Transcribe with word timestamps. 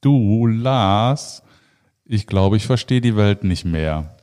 Du, 0.00 0.46
Lars, 0.46 1.42
ich 2.04 2.26
glaube, 2.26 2.56
ich 2.56 2.66
verstehe 2.66 3.00
die 3.00 3.16
Welt 3.16 3.44
nicht 3.44 3.64
mehr. 3.64 4.16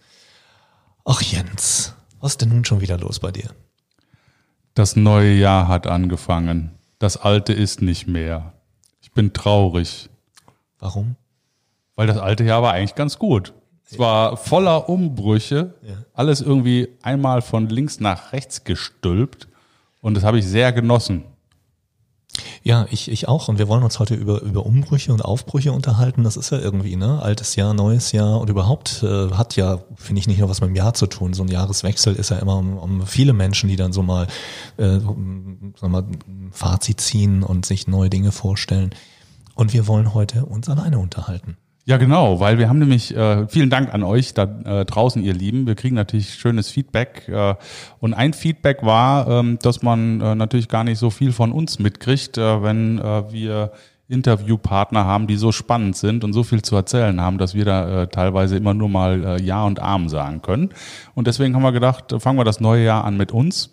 Ach 1.04 1.22
Jens, 1.22 1.94
was 2.20 2.34
ist 2.34 2.42
denn 2.42 2.50
nun 2.50 2.66
schon 2.66 2.82
wieder 2.82 2.98
los 2.98 3.20
bei 3.20 3.32
dir? 3.32 3.50
Das 4.74 4.96
neue 4.96 5.34
Jahr 5.34 5.68
hat 5.68 5.86
angefangen. 5.88 6.72
Das 7.00 7.18
alte 7.18 7.54
ist 7.54 7.82
nicht 7.82 8.08
mehr. 8.08 8.54
Ich 9.02 9.12
bin 9.12 9.34
traurig, 9.34 10.10
Warum? 10.80 11.16
weil 11.96 12.08
das 12.08 12.18
alte 12.18 12.44
Jahr 12.44 12.62
war 12.64 12.74
eigentlich 12.74 12.96
ganz 12.96 13.20
gut. 13.20 13.54
Es 13.88 14.00
war 14.00 14.36
voller 14.36 14.90
Umbrüche, 14.90 15.76
alles 16.14 16.42
irgendwie 16.42 16.90
einmal 17.04 17.42
von 17.42 17.70
links 17.70 18.00
nach 18.00 18.34
rechts 18.34 18.64
gestülpt 18.64 19.48
und 20.02 20.16
das 20.16 20.24
habe 20.24 20.40
ich 20.40 20.46
sehr 20.48 20.74
genossen. 20.74 21.24
Ja, 22.68 22.88
ich, 22.90 23.12
ich 23.12 23.28
auch. 23.28 23.48
Und 23.48 23.60
wir 23.60 23.68
wollen 23.68 23.84
uns 23.84 24.00
heute 24.00 24.16
über, 24.16 24.42
über 24.42 24.66
Umbrüche 24.66 25.14
und 25.14 25.24
Aufbrüche 25.24 25.72
unterhalten. 25.72 26.24
Das 26.24 26.36
ist 26.36 26.50
ja 26.50 26.58
irgendwie, 26.58 26.96
ne? 26.96 27.22
Altes 27.22 27.56
Jahr, 27.56 27.76
neues 27.76 28.12
Jahr 28.12 28.42
und 28.42 28.50
überhaupt 28.50 29.04
äh, 29.04 29.30
hat 29.34 29.56
ja, 29.56 29.84
finde 29.96 30.20
ich, 30.20 30.28
nicht 30.28 30.40
nur 30.40 30.50
was 30.50 30.62
mit 30.62 30.72
dem 30.72 30.76
Jahr 30.76 30.96
zu 30.96 31.06
tun. 31.06 31.36
So 31.36 31.44
ein 31.44 31.48
Jahreswechsel 31.48 32.16
ist 32.16 32.32
ja 32.32 32.38
immer 32.38 32.58
um, 32.58 32.80
um 32.80 33.06
viele 33.06 33.34
Menschen, 33.34 33.70
die 33.70 33.76
dann 33.76 33.94
so 33.94 34.02
mal, 34.02 34.26
äh, 34.78 34.98
wir 35.00 35.90
mal, 35.90 36.06
Fazit 36.50 37.00
ziehen 37.02 37.44
und 37.44 37.68
sich 37.68 37.86
neue 37.86 38.10
Dinge 38.10 38.32
vorstellen. 38.32 38.96
Und 39.54 39.72
wir 39.74 39.86
wollen 39.86 40.16
heute 40.16 40.48
uns 40.48 40.68
alleine 40.68 40.98
unterhalten. 40.98 41.58
Ja, 41.88 41.98
genau, 41.98 42.40
weil 42.40 42.58
wir 42.58 42.68
haben 42.68 42.80
nämlich, 42.80 43.16
äh, 43.16 43.48
vielen 43.48 43.70
Dank 43.70 43.94
an 43.94 44.02
euch 44.02 44.34
da 44.34 44.46
äh, 44.66 44.86
draußen, 44.86 45.22
ihr 45.22 45.36
Lieben. 45.36 45.68
Wir 45.68 45.76
kriegen 45.76 45.96
natürlich 45.96 46.34
schönes 46.34 46.68
Feedback. 46.70 47.30
Äh, 47.30 47.54
und 48.00 48.16
ein 48.16 48.34
Feedback 48.34 48.82
war, 48.82 49.28
ähm, 49.28 49.60
dass 49.62 49.84
man 49.84 50.20
äh, 50.20 50.34
natürlich 50.34 50.68
gar 50.68 50.84
nicht 50.84 50.98
so 50.98 51.12
viel 51.12 51.32
von 51.32 51.52
uns 51.52 51.78
mitkriegt, 51.78 52.40
äh, 52.40 52.64
wenn 52.64 52.98
äh, 52.98 53.32
wir 53.32 53.72
Interviewpartner 54.08 55.06
haben, 55.06 55.28
die 55.28 55.36
so 55.36 55.52
spannend 55.52 55.96
sind 55.96 56.24
und 56.24 56.34
so 56.34 56.42
viel 56.42 56.64
zu 56.64 56.76
erzählen 56.76 57.22
haben, 57.22 57.38
dass 57.38 57.54
wir 57.54 57.66
da 57.66 58.02
äh, 58.02 58.08
teilweise 58.08 58.58
immer 58.58 58.74
nur 58.74 58.90
mal 58.90 59.24
äh, 59.24 59.42
Ja 59.44 59.64
und 59.64 59.80
Arm 59.80 60.10
sagen 60.10 60.42
können. 60.42 60.70
Und 61.14 61.28
deswegen 61.28 61.56
haben 61.56 61.62
wir 61.64 61.72
gedacht, 61.72 62.12
äh, 62.12 62.20
fangen 62.20 62.40
wir 62.40 62.46
das 62.46 62.60
neue 62.60 62.84
Jahr 62.84 63.06
an 63.06 63.16
mit 63.16 63.32
uns. 63.32 63.70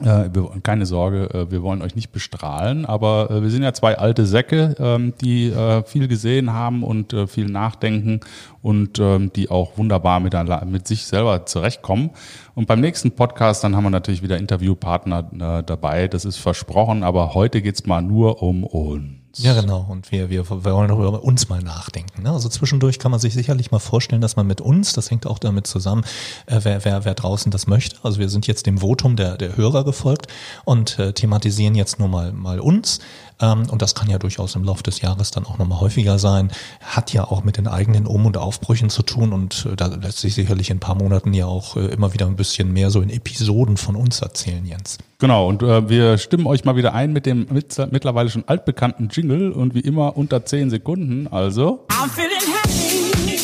Äh, 0.00 0.30
wir, 0.32 0.50
keine 0.62 0.86
Sorge, 0.86 1.28
äh, 1.34 1.50
wir 1.50 1.62
wollen 1.62 1.82
euch 1.82 1.94
nicht 1.94 2.10
bestrahlen, 2.10 2.86
aber 2.86 3.30
äh, 3.30 3.42
wir 3.42 3.50
sind 3.50 3.62
ja 3.62 3.74
zwei 3.74 3.98
alte 3.98 4.24
Säcke, 4.24 4.74
ähm, 4.78 5.12
die 5.20 5.50
äh, 5.50 5.82
viel 5.84 6.08
gesehen 6.08 6.52
haben 6.52 6.82
und 6.82 7.12
äh, 7.12 7.26
viel 7.26 7.46
nachdenken 7.46 8.20
und 8.62 8.98
ähm, 8.98 9.32
die 9.34 9.50
auch 9.50 9.78
wunderbar 9.78 10.20
mit, 10.20 10.34
mit 10.66 10.86
sich 10.86 11.06
selber 11.06 11.46
zurechtkommen. 11.46 12.10
Und 12.54 12.66
beim 12.66 12.80
nächsten 12.80 13.12
Podcast, 13.12 13.64
dann 13.64 13.76
haben 13.76 13.84
wir 13.84 13.90
natürlich 13.90 14.22
wieder 14.22 14.38
Interviewpartner 14.38 15.30
äh, 15.32 15.62
dabei, 15.62 16.08
das 16.08 16.24
ist 16.24 16.36
versprochen, 16.36 17.02
aber 17.02 17.34
heute 17.34 17.62
geht's 17.62 17.86
mal 17.86 18.02
nur 18.02 18.42
um 18.42 18.64
uns. 18.64 19.20
Ja, 19.36 19.58
genau. 19.58 19.86
Und 19.88 20.10
wir, 20.10 20.28
wir, 20.28 20.48
wir 20.50 20.64
wollen 20.64 20.90
auch 20.90 20.98
über 20.98 21.22
uns 21.22 21.48
mal 21.48 21.62
nachdenken. 21.62 22.22
Ne? 22.22 22.30
Also 22.30 22.48
zwischendurch 22.48 22.98
kann 22.98 23.12
man 23.12 23.20
sich 23.20 23.32
sicherlich 23.32 23.70
mal 23.70 23.78
vorstellen, 23.78 24.20
dass 24.20 24.34
man 24.34 24.46
mit 24.46 24.60
uns, 24.60 24.92
das 24.92 25.10
hängt 25.10 25.26
auch 25.26 25.38
damit 25.38 25.66
zusammen, 25.66 26.04
äh, 26.46 26.60
wer, 26.62 26.84
wer, 26.84 27.04
wer 27.04 27.14
draußen 27.14 27.52
das 27.52 27.66
möchte. 27.66 27.96
Also 28.02 28.18
wir 28.18 28.28
sind 28.28 28.46
jetzt 28.48 28.66
dem 28.66 28.78
Votum 28.78 29.14
der, 29.14 29.36
der 29.36 29.56
Hörer 29.56 29.84
gefolgt 29.84 30.26
und 30.64 30.98
äh, 30.98 31.12
thematisieren 31.12 31.76
jetzt 31.76 31.98
nur 32.00 32.08
mal, 32.08 32.32
mal 32.32 32.58
uns. 32.58 32.98
Ähm, 33.40 33.68
und 33.70 33.82
das 33.82 33.94
kann 33.94 34.08
ja 34.08 34.18
durchaus 34.18 34.54
im 34.54 34.64
Laufe 34.64 34.82
des 34.82 35.00
Jahres 35.00 35.30
dann 35.30 35.44
auch 35.44 35.58
nochmal 35.58 35.80
häufiger 35.80 36.18
sein. 36.18 36.50
Hat 36.80 37.12
ja 37.12 37.24
auch 37.24 37.44
mit 37.44 37.56
den 37.56 37.66
eigenen 37.66 38.06
Um- 38.06 38.26
und 38.26 38.36
Aufbrüchen 38.36 38.90
zu 38.90 39.02
tun 39.02 39.32
und 39.32 39.66
äh, 39.70 39.76
da 39.76 39.86
lässt 39.86 40.18
sich 40.18 40.34
sicherlich 40.34 40.70
in 40.70 40.76
ein 40.76 40.80
paar 40.80 40.94
Monaten 40.94 41.32
ja 41.32 41.46
auch 41.46 41.76
äh, 41.76 41.86
immer 41.86 42.12
wieder 42.14 42.26
ein 42.26 42.36
bisschen 42.36 42.72
mehr 42.72 42.90
so 42.90 43.00
in 43.00 43.10
Episoden 43.10 43.76
von 43.76 43.96
uns 43.96 44.20
erzählen, 44.20 44.64
Jens. 44.64 44.98
Genau, 45.18 45.48
und 45.48 45.62
äh, 45.62 45.88
wir 45.88 46.18
stimmen 46.18 46.46
euch 46.46 46.64
mal 46.64 46.76
wieder 46.76 46.94
ein 46.94 47.12
mit 47.12 47.26
dem 47.26 47.46
mit, 47.50 47.76
mittlerweile 47.90 48.30
schon 48.30 48.44
altbekannten 48.46 49.08
Jingle 49.10 49.52
und 49.52 49.74
wie 49.74 49.80
immer 49.80 50.16
unter 50.16 50.44
10 50.44 50.70
Sekunden, 50.70 51.26
also. 51.28 51.86
I'm 51.90 52.08
feeling 52.08 52.40
happy 52.62 53.34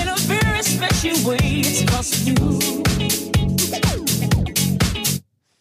in 0.00 0.08
a 0.08 0.16
very 0.16 0.62
special 0.62 1.26
way. 1.26 1.60
It's 1.60 2.26
you. 2.26 2.91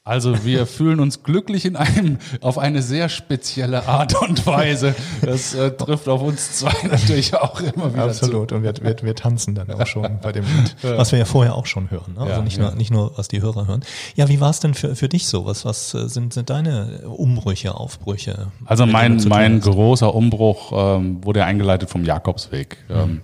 Also 0.03 0.43
wir 0.43 0.65
fühlen 0.65 0.99
uns 0.99 1.21
glücklich 1.21 1.63
in 1.63 1.75
einem 1.75 2.17
auf 2.41 2.57
eine 2.57 2.81
sehr 2.81 3.07
spezielle 3.07 3.87
Art 3.87 4.19
und 4.19 4.47
Weise. 4.47 4.95
Das 5.21 5.53
äh, 5.53 5.69
trifft 5.71 6.07
auf 6.07 6.23
uns 6.23 6.53
zwei 6.53 6.73
natürlich 6.87 7.35
auch 7.35 7.61
immer 7.61 7.93
wieder 7.93 8.11
zu. 8.11 8.25
Absolut. 8.25 8.51
Und 8.51 8.63
wir, 8.63 8.73
wir, 8.81 8.95
wir 8.99 9.15
tanzen 9.15 9.53
dann 9.53 9.69
auch 9.69 9.85
schon 9.85 10.19
bei 10.19 10.31
dem 10.31 10.43
Lied, 10.43 10.75
was 10.81 11.11
wir 11.11 11.19
ja 11.19 11.25
vorher 11.25 11.53
auch 11.55 11.67
schon 11.67 11.91
hören. 11.91 12.15
Ne? 12.15 12.21
Also 12.21 12.33
Ja, 12.33 12.41
nicht, 12.41 12.57
ja. 12.57 12.63
nur, 12.63 12.75
nicht 12.75 12.89
nur, 12.89 13.15
was 13.15 13.27
die 13.27 13.43
Hörer 13.43 13.67
hören. 13.67 13.83
Ja, 14.15 14.27
wie 14.27 14.41
war 14.41 14.49
es 14.49 14.59
denn 14.59 14.73
für, 14.73 14.95
für 14.95 15.07
dich 15.07 15.27
so? 15.27 15.45
Was, 15.45 15.65
was 15.65 15.93
äh, 15.93 16.09
sind, 16.09 16.33
sind 16.33 16.49
deine 16.49 17.07
Umbrüche, 17.07 17.75
Aufbrüche? 17.75 18.47
Also 18.65 18.87
mein, 18.87 19.19
zu 19.19 19.27
mein 19.27 19.59
großer 19.59 20.15
Umbruch 20.15 20.71
ähm, 20.97 21.23
wurde 21.23 21.45
eingeleitet 21.45 21.91
vom 21.91 22.05
Jakobsweg. 22.05 22.77
Ähm, 22.89 23.21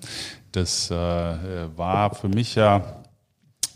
das 0.51 0.91
äh, 0.91 0.95
war 0.95 2.13
für 2.13 2.29
mich 2.29 2.53
ja 2.53 3.01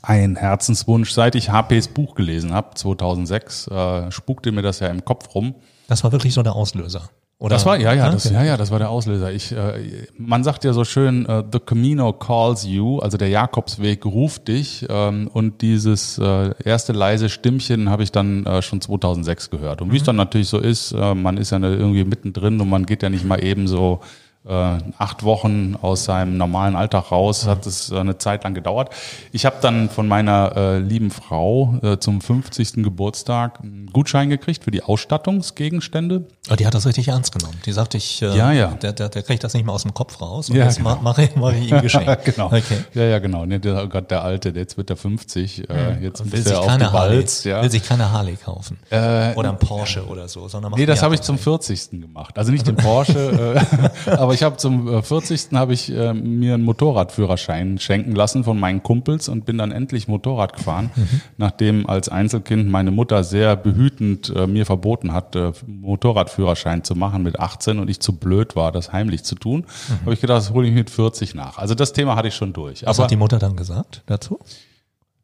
ein 0.01 0.35
Herzenswunsch. 0.35 1.12
Seit 1.12 1.35
ich 1.35 1.50
HPs 1.51 1.89
Buch 1.89 2.16
gelesen 2.16 2.53
habe, 2.53 2.75
2006, 2.75 3.67
äh, 3.67 4.12
spukte 4.12 4.51
mir 4.51 4.62
das 4.62 4.79
ja 4.79 4.88
im 4.88 5.06
Kopf 5.06 5.34
rum. 5.35 5.56
Das 5.88 6.03
war 6.03 6.12
wirklich 6.12 6.34
so 6.34 6.44
der 6.44 6.56
Auslöser. 6.56 7.09
Oder? 7.41 7.56
Das 7.56 7.66
war 7.66 7.75
ja 7.79 7.91
ja, 7.94 8.12
das, 8.12 8.28
Okay. 8.28 8.35
ja 8.35 8.44
ja, 8.44 8.57
das 8.57 8.69
war 8.69 8.78
der 8.78 8.91
Auslöser. 8.91 9.31
Ich, 9.31 9.51
äh, 9.51 10.06
man 10.16 10.44
sagt 10.44 10.63
ja 10.63 10.73
so 10.73 10.84
schön, 10.85 11.25
äh, 11.25 11.44
the 11.51 11.59
Camino 11.59 12.13
calls 12.13 12.67
you, 12.67 13.00
also 13.00 13.17
der 13.17 13.29
Jakobsweg 13.29 14.06
ruft 14.06 14.47
dich. 14.47 14.85
Ähm, 14.88 15.28
und 15.28 15.63
dieses 15.63 16.19
äh, 16.19 16.53
erste 16.63 16.94
leise 16.94 17.29
Stimmchen 17.29 17.89
habe 17.89 18.03
ich 18.03 18.12
dann 18.12 18.45
äh, 18.45 18.62
schon 18.62 18.79
2006 18.79 19.50
gehört. 19.50 19.81
Und 19.81 19.91
wie 19.91 19.97
es 19.97 20.03
dann 20.03 20.18
natürlich 20.18 20.50
so 20.50 20.59
ist, 20.59 20.91
äh, 20.91 21.16
man 21.16 21.38
ist 21.38 21.50
ja 21.50 21.57
irgendwie 21.57 22.03
mittendrin 22.03 22.62
und 22.62 22.69
man 22.69 22.85
geht 22.85 23.01
ja 23.01 23.09
nicht 23.09 23.25
mal 23.25 23.44
eben 23.44 23.68
so 23.68 24.01
äh, 24.47 24.78
acht 24.97 25.24
Wochen 25.24 25.75
aus 25.81 26.06
seinem 26.06 26.35
normalen 26.38 26.75
Alltag 26.75 27.12
raus, 27.12 27.46
hat 27.47 27.66
es 27.68 27.91
äh, 27.91 27.97
eine 28.00 28.18
Zeit 28.18 28.44
lang 28.44 28.53
gedauert. 28.53 28.90
Ich 29.31 29.46
habe 29.46 29.57
dann 29.62 29.90
von 29.90 30.07
meiner 30.07 30.53
äh, 30.56 30.79
lieben 30.79 31.12
Frau 31.12 31.75
äh, 31.84 31.97
zum 32.00 32.22
50. 32.22 32.74
Geburtstag 32.84 33.59
einen 33.62 33.88
Gutschein 33.94 34.30
gekriegt 34.30 34.63
für 34.63 34.72
die 34.72 34.81
Ausstattungsgegenstände. 34.81 36.25
Aber 36.47 36.56
die 36.56 36.66
hat 36.66 36.74
das 36.74 36.85
richtig 36.85 37.07
ernst 37.09 37.34
genommen. 37.38 37.57
Die 37.66 37.72
sagte, 37.72 37.97
ich, 37.97 38.22
äh, 38.22 38.35
Ja, 38.35 38.51
ja. 38.51 38.68
Der, 38.81 38.94
der, 38.94 39.09
der 39.09 39.24
kriegt 39.24 39.44
das 39.44 39.53
nicht 39.53 39.66
mehr 39.66 39.74
aus 39.75 39.84
dem 39.84 39.94
Kopf 39.94 40.19
raus. 40.22 40.50
Und 40.50 40.56
Ja, 40.56 40.66
jetzt 40.66 40.78
genau. 40.78 40.96
ma- 40.96 41.01
mache 41.01 41.24
ich, 41.24 41.35
mache 41.35 41.56
ich 41.56 41.72
ihm 41.72 41.81
Geschenk. 41.81 42.24
genau. 42.25 42.47
Okay. 42.47 42.78
Ja, 42.94 43.03
ja, 43.03 43.19
genau. 43.19 43.46
Nee, 43.46 43.59
der, 43.59 43.84
oh 43.84 43.88
Gott, 43.88 44.09
der 44.12 44.24
Alte, 44.24 44.51
der- 44.53 44.63
jetzt 44.63 44.78
wird 44.78 44.90
er 44.90 44.97
50. 44.97 45.69
Äh, 45.69 46.00
jetzt 46.01 46.31
will 46.31 46.41
sich, 46.41 46.51
er 46.51 46.59
auf 46.62 46.68
keine 46.68 46.91
Harley. 46.91 47.25
Ja. 47.44 47.62
will 47.63 47.72
sich 47.72 47.84
keine 47.84 48.12
Harley 48.12 48.35
kaufen. 48.35 48.80
Äh, 48.90 49.34
oder 49.35 49.50
ein 49.50 49.59
Porsche 49.59 50.06
oder 50.07 50.28
so. 50.28 50.47
Sondern 50.47 50.74
Nee, 50.75 50.85
das 50.85 51.03
habe 51.03 51.16
ich 51.16 51.22
zum 51.22 51.38
40. 51.38 51.91
gemacht. 52.01 52.38
Also 52.38 52.51
nicht 52.51 52.66
den 52.68 52.75
Porsche, 52.75 53.56
äh, 54.07 54.09
aber 54.12 54.31
ich 54.34 54.44
habe 54.44 54.58
zum 54.58 54.88
äh, 54.88 55.02
40. 55.02 55.53
habe 55.53 55.74
ich 55.74 55.92
äh, 55.92 56.14
mir 56.14 56.56
einen 56.56 56.64
Motorradführerschein 56.64 57.78
schenken 57.80 58.14
lassen 58.14 58.44
von 58.44 58.59
meinen 58.59 58.84
Kumpels 58.84 59.30
und 59.30 59.46
bin 59.46 59.58
dann 59.58 59.72
endlich 59.72 60.08
Motorrad 60.08 60.53
gefahren, 60.56 60.92
nachdem 61.38 61.88
als 61.88 62.09
Einzelkind 62.09 62.69
meine 62.69 62.92
Mutter 62.92 63.24
sehr 63.24 63.56
behütend 63.56 64.34
äh, 64.36 64.47
mir 64.47 64.66
verboten 64.66 65.14
hat, 65.14 65.36
äh, 65.36 65.52
Motorradführerschein 65.66 66.84
zu 66.84 66.96
machen 66.96 67.24
mit 67.24 67.40
18 67.40 67.80
und 67.80 67.90
ich 67.90 68.00
zu 68.00 68.14
blöd 68.14 68.56
war, 68.56 68.72
das 68.72 68.92
heimlich 68.92 69.24
zu 69.24 69.36
tun. 69.36 69.66
Habe 70.02 70.14
ich 70.14 70.22
gedacht, 70.22 70.38
das 70.38 70.52
hole 70.52 70.68
ich 70.68 70.74
mit 70.74 70.90
40 70.90 71.36
nach. 71.36 71.58
Also 71.58 71.75
das 71.75 71.94
Thema 71.94 72.16
hatte 72.16 72.28
ich 72.28 72.36
schon 72.36 72.53
durch. 72.53 72.84
Was 72.84 72.98
aber 72.98 73.03
hat 73.03 73.12
die 73.12 73.18
Mutter 73.18 73.40
dann 73.40 73.56
gesagt 73.56 74.03
dazu? 74.06 74.40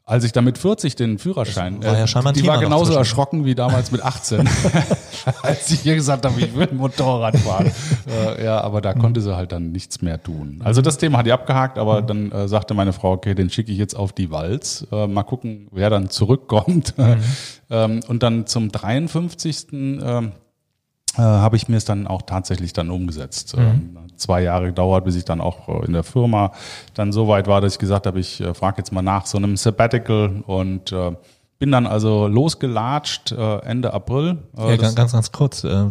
Als 0.10 0.24
ich 0.24 0.32
dann 0.32 0.46
mit 0.46 0.58
40 0.58 0.96
den 0.96 1.18
Führerschein, 1.18 1.82
Das 1.82 1.92
war 1.92 2.00
ja 2.00 2.08
scheinbar 2.08 2.32
ein 2.32 2.36
die 2.36 2.40
Thema 2.40 2.54
war 2.54 2.62
genauso 2.62 2.94
erschrocken 2.94 3.44
wie 3.44 3.56
damals 3.56 3.92
mit 3.92 4.02
18, 4.02 4.50
als 5.42 5.70
ich 5.70 5.86
ihr 5.86 5.96
gesagt 5.96 6.26
habe, 6.26 6.40
ich 6.40 6.56
will 6.56 6.70
ein 6.72 6.78
Motorrad 6.78 7.36
fahren. 7.36 7.74
äh, 8.10 8.42
ja, 8.46 8.62
aber 8.62 8.80
da 8.80 8.94
konnte 8.94 9.20
sie 9.20 9.36
halt 9.36 9.52
dann 9.52 9.74
nichts 9.74 10.02
mehr 10.02 10.24
tun. 10.24 10.62
Also 10.64 10.82
das 10.82 10.98
Thema 10.98 11.18
hat 11.18 11.26
die 11.26 11.34
abgehakt, 11.34 11.78
aber 11.78 12.02
dann 12.02 12.32
äh, 12.32 12.48
sagte 12.48 12.74
meine 12.74 12.94
Frau, 12.94 13.12
okay, 13.12 13.36
den 13.36 13.50
schicke 13.50 13.70
ich 13.70 13.78
jetzt 13.78 13.96
auf 13.96 14.14
die 14.14 14.32
Walz. 14.32 14.88
Äh, 14.94 15.08
mal 15.08 15.24
gucken, 15.24 15.68
wer 15.72 15.90
dann 15.90 16.10
zurückkommt. 16.10 16.94
ähm, 17.70 18.00
und 18.08 18.24
dann 18.24 18.48
zum 18.48 18.72
53. 18.72 19.74
Ähm, 19.74 20.32
äh, 21.18 21.22
habe 21.22 21.56
ich 21.56 21.68
mir 21.68 21.78
es 21.78 21.86
dann 21.86 22.08
auch 22.08 22.22
tatsächlich 22.22 22.74
dann 22.74 22.90
umgesetzt. 22.90 23.56
Ähm, 23.58 23.98
zwei 24.18 24.42
Jahre 24.42 24.68
gedauert, 24.68 25.06
bis 25.06 25.16
ich 25.16 25.26
dann 25.26 25.42
auch 25.42 25.68
äh, 25.68 25.86
in 25.86 25.94
der 25.94 26.04
Firma 26.04 26.52
dann 26.94 27.12
so 27.12 27.28
weit 27.28 27.48
war, 27.48 27.62
dass 27.62 27.74
ich 27.74 27.80
gesagt 27.80 28.08
habe, 28.08 28.20
ich 28.20 28.42
äh, 28.42 28.54
frage 28.54 28.78
jetzt 28.78 28.92
mal 28.92 29.02
nach 29.02 29.26
so 29.26 29.38
einem 29.38 29.58
Sabbatical 29.58 30.44
und 30.46 30.92
äh, 30.92 31.12
bin 31.60 31.72
dann 31.72 31.88
also 31.88 32.28
losgelatscht 32.28 33.32
äh, 33.32 33.58
Ende 33.62 33.94
April. 33.94 34.38
Äh, 34.56 34.70
Ja, 34.72 34.78
ganz, 34.78 34.96
ganz, 34.96 35.12
ganz 35.14 35.32
kurz, 35.32 35.64
äh, 35.64 35.86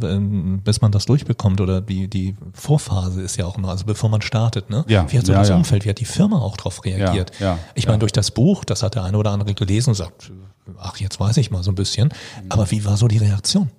bis 0.62 0.80
man 0.80 0.92
das 0.92 1.06
durchbekommt 1.06 1.60
oder 1.60 1.80
die, 1.80 2.08
die 2.08 2.36
Vorphase 2.52 3.20
ist 3.22 3.36
ja 3.36 3.46
auch 3.46 3.58
noch, 3.58 3.70
also 3.70 3.84
bevor 3.84 4.08
man 4.08 4.22
startet, 4.22 4.70
ne? 4.70 4.84
Ja, 4.86 5.10
Wie 5.10 5.18
hat 5.18 5.26
so 5.26 5.32
ja, 5.32 5.40
das 5.40 5.48
ja. 5.48 5.56
Umfeld, 5.56 5.84
wie 5.84 5.90
hat 5.90 5.98
die 5.98 6.04
Firma 6.04 6.38
auch 6.38 6.56
darauf 6.56 6.84
reagiert? 6.84 7.32
Ja, 7.40 7.46
ja, 7.46 7.58
ich 7.74 7.86
meine, 7.86 7.98
durch 7.98 8.12
das 8.12 8.30
Buch, 8.30 8.64
das 8.64 8.82
hat 8.84 8.94
der 8.94 9.02
eine 9.02 9.18
oder 9.18 9.32
andere 9.32 9.54
gelesen 9.54 9.90
und 9.90 9.96
sagt, 9.96 10.30
ach, 10.78 10.98
jetzt 10.98 11.18
weiß 11.18 11.36
ich 11.38 11.50
mal 11.50 11.64
so 11.64 11.72
ein 11.72 11.74
bisschen. 11.74 12.08
Mhm. 12.08 12.46
Aber 12.50 12.70
wie 12.70 12.84
war 12.84 12.96
so 12.96 13.08
die 13.08 13.18
Reaktion? 13.18 13.70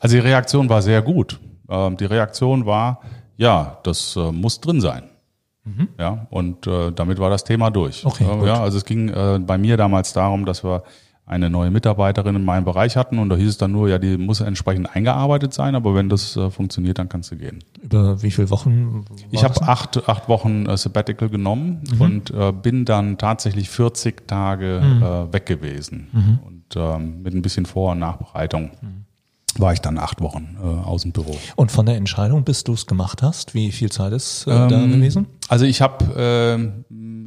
Also 0.00 0.16
die 0.16 0.22
Reaktion 0.22 0.68
war 0.68 0.82
sehr 0.82 1.02
gut. 1.02 1.38
Ähm, 1.68 1.96
die 1.96 2.06
Reaktion 2.06 2.66
war, 2.66 3.00
ja, 3.36 3.78
das 3.82 4.16
äh, 4.16 4.32
muss 4.32 4.60
drin 4.60 4.80
sein. 4.80 5.04
Ja, 5.98 6.26
und 6.30 6.66
äh, 6.66 6.92
damit 6.92 7.18
war 7.18 7.28
das 7.28 7.44
Thema 7.44 7.70
durch. 7.70 8.06
Okay, 8.06 8.24
äh, 8.24 8.46
ja, 8.46 8.60
also 8.60 8.78
es 8.78 8.86
ging 8.86 9.10
äh, 9.10 9.38
bei 9.38 9.58
mir 9.58 9.76
damals 9.76 10.14
darum, 10.14 10.46
dass 10.46 10.64
wir 10.64 10.82
eine 11.26 11.50
neue 11.50 11.70
Mitarbeiterin 11.70 12.36
in 12.36 12.44
meinem 12.44 12.64
Bereich 12.64 12.96
hatten 12.96 13.18
und 13.18 13.28
da 13.28 13.36
hieß 13.36 13.50
es 13.50 13.58
dann 13.58 13.72
nur, 13.72 13.86
ja, 13.90 13.98
die 13.98 14.16
muss 14.16 14.40
entsprechend 14.40 14.96
eingearbeitet 14.96 15.52
sein, 15.52 15.74
aber 15.74 15.94
wenn 15.94 16.08
das 16.08 16.34
äh, 16.38 16.50
funktioniert, 16.50 16.98
dann 16.98 17.10
kannst 17.10 17.32
du 17.32 17.36
gehen. 17.36 17.62
Über 17.82 18.22
wie 18.22 18.30
viele 18.30 18.48
Wochen? 18.48 19.04
Ich 19.30 19.44
habe 19.44 19.60
acht, 19.60 20.08
acht 20.08 20.26
Wochen 20.30 20.64
äh, 20.64 20.78
Sabbatical 20.78 21.28
genommen 21.28 21.82
und 21.98 22.30
äh, 22.30 22.50
bin 22.50 22.86
dann 22.86 23.18
tatsächlich 23.18 23.68
40 23.68 24.26
Tage 24.26 24.78
äh, 25.28 25.32
weg 25.34 25.44
gewesen. 25.44 26.08
Und 26.46 26.64
ähm, 26.76 27.20
mit 27.22 27.34
ein 27.34 27.42
bisschen 27.42 27.66
Vor- 27.66 27.92
und 27.92 27.98
Nachbereitung 27.98 28.70
war 29.56 29.72
ich 29.72 29.80
dann 29.80 29.98
acht 29.98 30.20
Wochen 30.20 30.56
äh, 30.62 30.66
aus 30.66 31.02
dem 31.02 31.12
Büro. 31.12 31.36
Und 31.56 31.72
von 31.72 31.86
der 31.86 31.96
Entscheidung, 31.96 32.44
bis 32.44 32.64
du 32.64 32.74
es 32.74 32.86
gemacht 32.86 33.22
hast, 33.22 33.54
wie 33.54 33.72
viel 33.72 33.90
Zeit 33.90 34.12
ist 34.12 34.46
äh, 34.46 34.50
da 34.50 34.70
Ähm, 34.70 34.92
gewesen? 34.92 35.26
Also 35.48 35.64
ich 35.64 35.80
habe 35.80 36.04
ähm, 36.16 36.84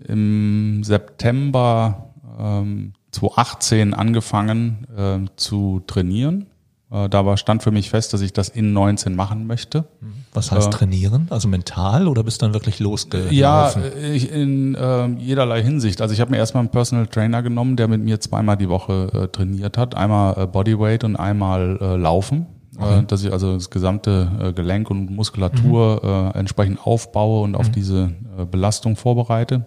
im 0.07 0.83
September 0.83 2.13
ähm, 2.39 2.93
2018 3.11 3.93
angefangen 3.93 4.87
äh, 4.95 5.19
zu 5.35 5.81
trainieren. 5.87 6.47
Äh, 6.91 7.09
da 7.09 7.25
war, 7.25 7.37
stand 7.37 7.63
für 7.63 7.71
mich 7.71 7.89
fest, 7.89 8.13
dass 8.13 8.21
ich 8.21 8.33
das 8.33 8.49
in 8.49 8.73
19 8.73 9.15
machen 9.15 9.47
möchte. 9.47 9.85
Was 10.33 10.51
heißt 10.51 10.67
äh, 10.67 10.71
trainieren? 10.71 11.27
Also 11.29 11.47
mental 11.47 12.07
oder 12.07 12.23
bist 12.23 12.41
du 12.41 12.45
dann 12.45 12.53
wirklich 12.53 12.79
losgelaufen? 12.79 13.35
Ja, 13.35 13.69
äh, 13.69 14.13
ich, 14.13 14.31
in 14.31 14.75
äh, 14.75 15.07
jederlei 15.17 15.63
Hinsicht. 15.63 16.01
Also 16.01 16.13
ich 16.13 16.21
habe 16.21 16.31
mir 16.31 16.37
erstmal 16.37 16.61
einen 16.61 16.69
Personal 16.69 17.07
Trainer 17.07 17.41
genommen, 17.41 17.77
der 17.77 17.87
mit 17.87 18.01
mir 18.01 18.19
zweimal 18.19 18.57
die 18.57 18.69
Woche 18.69 19.09
äh, 19.13 19.27
trainiert 19.29 19.77
hat. 19.77 19.95
Einmal 19.95 20.37
äh, 20.37 20.47
Bodyweight 20.47 21.03
und 21.03 21.15
einmal 21.15 21.77
Laufen. 21.99 22.47
Äh, 22.79 23.03
dass 23.03 23.23
ich 23.23 23.31
also 23.31 23.53
das 23.53 23.69
gesamte 23.69 24.53
Gelenk 24.55 24.89
und 24.89 25.11
Muskulatur 25.11 26.31
äh, 26.35 26.39
entsprechend 26.39 26.79
aufbaue 26.85 27.43
und 27.43 27.55
auf 27.55 27.69
diese 27.69 28.11
Belastung 28.49 28.95
vorbereite. 28.95 29.65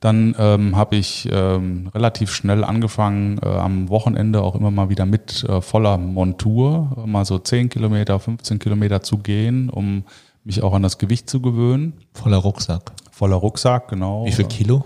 Dann 0.00 0.34
ähm, 0.38 0.76
habe 0.76 0.96
ich 0.96 1.28
ähm, 1.32 1.88
relativ 1.94 2.32
schnell 2.32 2.64
angefangen, 2.64 3.38
äh, 3.42 3.48
am 3.48 3.88
Wochenende 3.88 4.42
auch 4.42 4.54
immer 4.54 4.70
mal 4.70 4.88
wieder 4.90 5.06
mit 5.06 5.44
äh, 5.44 5.60
voller 5.60 5.98
Montur, 5.98 7.04
mal 7.06 7.24
so 7.24 7.38
10 7.38 7.68
Kilometer, 7.68 8.18
15 8.18 8.58
Kilometer 8.58 9.02
zu 9.02 9.18
gehen, 9.18 9.70
um 9.70 10.04
mich 10.44 10.62
auch 10.62 10.72
an 10.72 10.82
das 10.82 10.98
Gewicht 10.98 11.28
zu 11.28 11.40
gewöhnen. 11.40 11.94
Voller 12.14 12.38
Rucksack. 12.38 12.92
Voller 13.10 13.36
Rucksack, 13.36 13.88
genau. 13.88 14.24
Wie 14.26 14.32
viel 14.32 14.46
Kilo? 14.46 14.84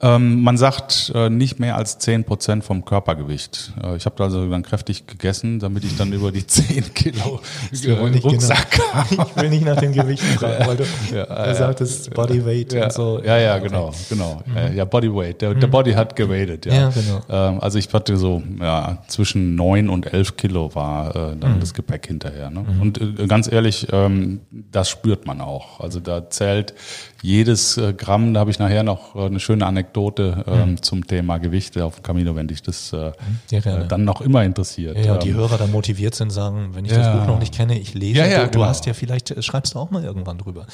Ähm, 0.00 0.42
man 0.42 0.58
sagt 0.58 1.12
äh, 1.14 1.30
nicht 1.30 1.60
mehr 1.60 1.76
als 1.76 1.98
10 1.98 2.24
Prozent 2.24 2.64
vom 2.64 2.84
Körpergewicht. 2.84 3.72
Äh, 3.82 3.96
ich 3.96 4.04
habe 4.06 4.22
also 4.24 4.46
dann 4.50 4.62
kräftig 4.62 5.06
gegessen, 5.06 5.60
damit 5.60 5.84
ich 5.84 5.96
dann 5.96 6.12
über 6.12 6.32
die 6.32 6.44
10 6.46 6.92
Kilo 6.94 7.40
äh, 7.86 8.18
Rucksack 8.18 8.70
kam. 8.72 9.06
Ich 9.36 9.36
will 9.42 9.50
nicht 9.50 9.64
nach 9.64 9.76
dem 9.80 9.92
Gewicht 9.92 10.22
fragen, 10.22 10.66
weil 10.66 10.76
du, 10.76 10.84
Ja, 11.14 11.46
ja. 11.46 11.54
sagtest 11.54 12.12
Bodyweight 12.12 12.72
Ja, 12.72 12.84
und 12.84 12.92
so. 12.92 13.22
ja, 13.24 13.38
ja, 13.38 13.58
genau, 13.58 13.92
genau. 14.10 14.42
Äh, 14.54 14.74
Ja, 14.76 14.84
Bodyweight. 14.84 15.40
Der, 15.40 15.54
der 15.54 15.68
Body 15.68 15.92
hat 15.92 16.16
geweightet, 16.16 16.66
ja. 16.66 16.72
Mhm. 16.72 16.78
Ja, 16.80 16.88
genau. 16.90 17.20
Ähm, 17.54 17.60
also 17.60 17.78
ich 17.78 17.90
hatte 17.92 18.16
so 18.16 18.42
ja, 18.60 18.98
zwischen 19.06 19.54
9 19.54 19.88
und 19.88 20.12
11 20.12 20.36
Kilo 20.36 20.74
war 20.74 21.14
äh, 21.14 21.34
Mhm. 21.36 21.40
dann 21.40 21.60
das 21.60 21.72
Gepäck 21.72 22.08
hinterher. 22.08 22.50
Ne? 22.50 22.64
Und 22.80 23.00
äh, 23.00 23.26
ganz 23.28 23.50
ehrlich, 23.50 23.86
ähm, 23.92 24.40
das 24.50 24.90
spürt 24.90 25.24
man 25.26 25.40
auch. 25.40 25.80
Also 25.80 26.00
da 26.00 26.28
zählt 26.28 26.74
jedes 27.22 27.78
äh, 27.78 27.94
Gramm, 27.94 28.34
da 28.34 28.40
habe 28.40 28.50
ich 28.50 28.58
nachher 28.58 28.82
noch 28.82 29.14
eine 29.16 29.40
schöne 29.40 29.64
Anekdote 29.64 29.93
ähm, 29.96 30.82
zum 30.82 31.06
Thema 31.06 31.38
Gewichte 31.38 31.84
auf 31.84 31.96
dem 31.96 32.02
Camino, 32.02 32.34
wenn 32.36 32.48
dich 32.48 32.62
das 32.62 32.92
äh, 32.92 32.96
Mhm. 32.96 33.12
Ja, 33.50 33.58
äh, 33.58 33.86
dann 33.88 34.04
noch 34.04 34.20
immer 34.20 34.44
interessiert. 34.44 34.96
Ja, 35.04 35.14
und 35.14 35.24
die 35.24 35.30
Ähm, 35.30 35.36
Hörer 35.36 35.58
dann 35.58 35.70
motiviert 35.70 36.14
sind, 36.14 36.30
sagen, 36.30 36.70
wenn 36.74 36.84
ich 36.84 36.90
Ja. 36.92 36.98
das 36.98 37.20
Buch 37.20 37.26
noch 37.26 37.38
nicht 37.38 37.54
kenne, 37.54 37.78
ich 37.78 37.94
lese. 37.94 38.18
Ja, 38.20 38.26
ja, 38.26 38.38
du, 38.40 38.44
du 38.46 38.50
genau. 38.52 38.64
hast 38.66 38.86
ja 38.86 38.94
vielleicht, 38.94 39.30
äh, 39.30 39.42
schreibst 39.42 39.74
du 39.74 39.78
auch 39.78 39.90
mal 39.90 40.02
irgendwann 40.04 40.38
drüber. 40.38 40.66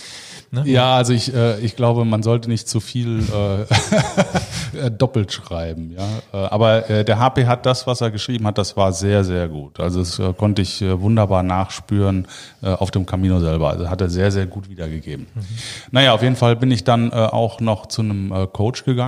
Ne? 0.51 0.63
Ja, 0.67 0.95
also 0.97 1.13
ich, 1.13 1.33
äh, 1.35 1.59
ich 1.61 1.77
glaube, 1.77 2.05
man 2.05 2.23
sollte 2.23 2.49
nicht 2.49 2.69
zu 2.69 2.81
viel 2.81 3.21
äh, 3.21 3.63
äh, 4.87 4.91
doppelt 4.91 5.33
schreiben. 5.33 5.95
Ja, 5.97 6.49
aber 6.51 6.81
der 6.83 7.19
HP 7.19 7.47
hat 7.47 7.67
das, 7.67 7.87
was 7.87 8.01
er 8.01 8.11
geschrieben 8.11 8.47
hat, 8.47 8.59
das 8.59 8.77
war 8.77 8.93
sehr, 8.93 9.25
sehr 9.25 9.49
gut. 9.49 9.81
Also 9.81 10.01
das 10.01 10.21
konnte 10.37 10.63
ich 10.63 10.81
wunderbar 10.83 11.43
nachspüren 11.43 12.27
auf 12.63 12.91
dem 12.91 13.07
Camino 13.07 13.41
selber. 13.41 13.71
Also 13.71 13.89
hat 13.91 14.01
er 14.01 14.09
sehr, 14.09 14.31
sehr 14.31 14.47
gut 14.47 14.69
wiedergegeben. 14.69 15.27
Naja, 15.91 16.13
auf 16.15 16.23
jeden 16.23 16.37
Fall 16.37 16.57
bin 16.57 16.71
ich 16.71 16.85
dann 16.85 17.13
auch 17.13 17.61
noch 17.61 17.87
zu 17.87 18.03
einem 18.03 18.33
Coach 18.53 18.85
gegangen. 18.85 19.00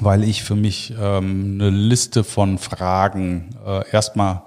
Weil 0.00 0.24
ich 0.24 0.42
für 0.42 0.56
mich 0.56 0.92
ähm, 1.00 1.58
eine 1.60 1.70
Liste 1.70 2.24
von 2.24 2.58
Fragen 2.58 3.50
äh, 3.64 3.88
erstmal 3.90 4.42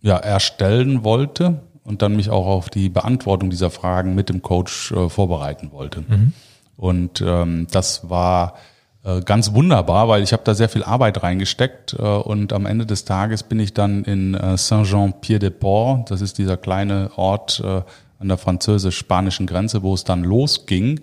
ja, 0.00 0.16
erstellen 0.16 1.02
wollte 1.04 1.62
und 1.82 2.02
dann 2.02 2.16
mich 2.16 2.30
auch 2.30 2.46
auf 2.46 2.70
die 2.70 2.88
Beantwortung 2.88 3.50
dieser 3.50 3.70
Fragen 3.70 4.14
mit 4.14 4.28
dem 4.28 4.42
Coach 4.42 4.92
äh, 4.92 5.08
vorbereiten 5.08 5.72
wollte. 5.72 6.04
Und 6.76 7.22
ähm, 7.26 7.66
das 7.70 8.08
war 8.08 8.54
äh, 9.02 9.20
ganz 9.22 9.54
wunderbar, 9.54 10.08
weil 10.08 10.22
ich 10.22 10.32
habe 10.32 10.42
da 10.44 10.54
sehr 10.54 10.68
viel 10.68 10.82
Arbeit 10.84 11.22
reingesteckt 11.22 11.94
äh, 11.98 12.02
und 12.02 12.52
am 12.52 12.66
Ende 12.66 12.86
des 12.86 13.04
Tages 13.04 13.42
bin 13.42 13.58
ich 13.58 13.74
dann 13.74 14.04
in 14.04 14.34
äh, 14.34 14.56
Saint-Jean-Pied-de-Port, 14.56 16.10
das 16.10 16.20
ist 16.20 16.38
dieser 16.38 16.56
kleine 16.56 17.10
Ort 17.16 17.62
äh, 17.64 17.82
an 18.18 18.28
der 18.28 18.36
französisch-spanischen 18.36 19.46
Grenze, 19.46 19.82
wo 19.82 19.94
es 19.94 20.04
dann 20.04 20.22
losging. 20.22 21.00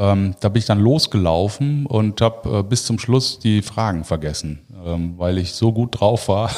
Ähm, 0.00 0.34
da 0.40 0.48
bin 0.48 0.60
ich 0.60 0.64
dann 0.64 0.80
losgelaufen 0.80 1.84
und 1.84 2.22
habe 2.22 2.60
äh, 2.60 2.62
bis 2.62 2.86
zum 2.86 2.98
Schluss 2.98 3.38
die 3.38 3.60
Fragen 3.60 4.04
vergessen, 4.04 4.60
ähm, 4.82 5.14
weil 5.18 5.36
ich 5.36 5.52
so 5.52 5.72
gut 5.72 6.00
drauf 6.00 6.28
war, 6.28 6.50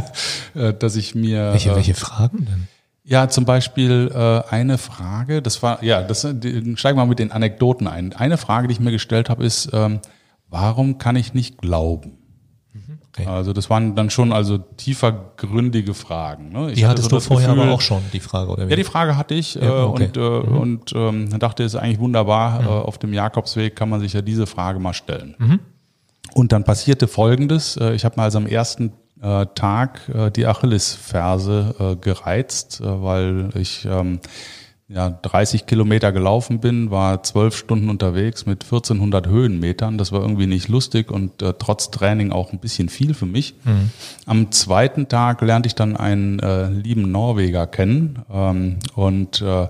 äh, 0.54 0.72
dass 0.72 0.94
ich 0.94 1.16
mir 1.16 1.50
Welche, 1.50 1.72
äh, 1.72 1.76
welche 1.76 1.94
Fragen 1.94 2.46
denn? 2.46 2.68
ja, 3.02 3.28
zum 3.28 3.44
Beispiel 3.44 4.12
äh, 4.14 4.48
eine 4.48 4.78
Frage, 4.78 5.42
das 5.42 5.60
war, 5.60 5.82
ja, 5.82 6.02
das 6.02 6.24
die, 6.30 6.76
steigen 6.76 6.96
wir 6.96 7.04
mal 7.04 7.08
mit 7.08 7.18
den 7.18 7.32
Anekdoten 7.32 7.88
ein. 7.88 8.12
Eine 8.12 8.36
Frage, 8.36 8.68
die 8.68 8.74
ich 8.74 8.80
mir 8.80 8.92
gestellt 8.92 9.28
habe, 9.28 9.44
ist, 9.44 9.70
ähm, 9.72 9.98
warum 10.48 10.98
kann 10.98 11.16
ich 11.16 11.34
nicht 11.34 11.58
glauben? 11.58 12.18
Okay. 13.16 13.28
Also 13.28 13.52
das 13.52 13.70
waren 13.70 13.94
dann 13.94 14.10
schon 14.10 14.32
also 14.32 14.58
tiefergründige 14.58 15.94
Fragen. 15.94 16.48
Ne? 16.50 16.72
Die 16.72 16.84
hatte 16.84 17.02
hattest 17.02 17.10
so 17.10 17.16
du 17.16 17.20
vorher 17.20 17.48
Gefühl- 17.50 17.62
aber 17.62 17.72
auch 17.72 17.80
schon, 17.80 18.02
die 18.12 18.18
Frage, 18.20 18.50
oder 18.50 18.66
wie? 18.66 18.70
ja, 18.70 18.76
die 18.76 18.82
Frage 18.84 19.16
hatte 19.16 19.34
ich 19.34 19.60
äh, 19.60 19.64
Ja, 19.64 19.84
okay. 19.84 20.06
und, 20.06 20.16
äh, 20.16 20.20
und 20.20 20.92
ähm, 20.96 21.30
dann 21.30 21.38
dachte, 21.38 21.62
es 21.62 21.74
ist 21.74 21.80
eigentlich 21.80 22.00
wunderbar, 22.00 22.62
äh, 22.64 22.66
auf 22.66 22.98
dem 22.98 23.12
Jakobsweg 23.12 23.76
kann 23.76 23.88
man 23.88 24.00
sich 24.00 24.14
ja 24.14 24.20
diese 24.22 24.46
Frage 24.48 24.80
mal 24.80 24.94
stellen. 24.94 25.60
Und 26.32 26.50
dann 26.50 26.64
passierte 26.64 27.06
Folgendes, 27.06 27.76
äh, 27.76 27.94
ich 27.94 28.04
habe 28.04 28.16
mal 28.16 28.24
also 28.24 28.38
am 28.38 28.46
ersten 28.48 28.92
äh, 29.22 29.46
Tag 29.54 30.08
äh, 30.08 30.30
die 30.32 30.46
Achillesferse 30.46 31.74
äh, 31.78 31.96
gereizt, 31.96 32.80
äh, 32.80 33.02
weil 33.02 33.50
ich 33.54 33.84
ähm, 33.88 34.18
ja, 34.88 35.10
30 35.10 35.66
Kilometer 35.66 36.12
gelaufen 36.12 36.60
bin, 36.60 36.90
war 36.90 37.22
zwölf 37.22 37.56
Stunden 37.56 37.88
unterwegs 37.88 38.44
mit 38.44 38.64
1400 38.64 39.26
Höhenmetern. 39.26 39.96
Das 39.96 40.12
war 40.12 40.20
irgendwie 40.20 40.46
nicht 40.46 40.68
lustig 40.68 41.10
und 41.10 41.40
äh, 41.40 41.54
trotz 41.58 41.90
Training 41.90 42.32
auch 42.32 42.52
ein 42.52 42.58
bisschen 42.58 42.90
viel 42.90 43.14
für 43.14 43.26
mich. 43.26 43.54
Am 44.26 44.52
zweiten 44.52 45.08
Tag 45.08 45.40
lernte 45.40 45.68
ich 45.68 45.74
dann 45.74 45.96
einen 45.96 46.38
äh, 46.38 46.68
lieben 46.68 47.10
Norweger 47.10 47.66
kennen 47.66 48.22
ähm, 48.30 48.78
und 48.94 49.40
äh, 49.40 49.68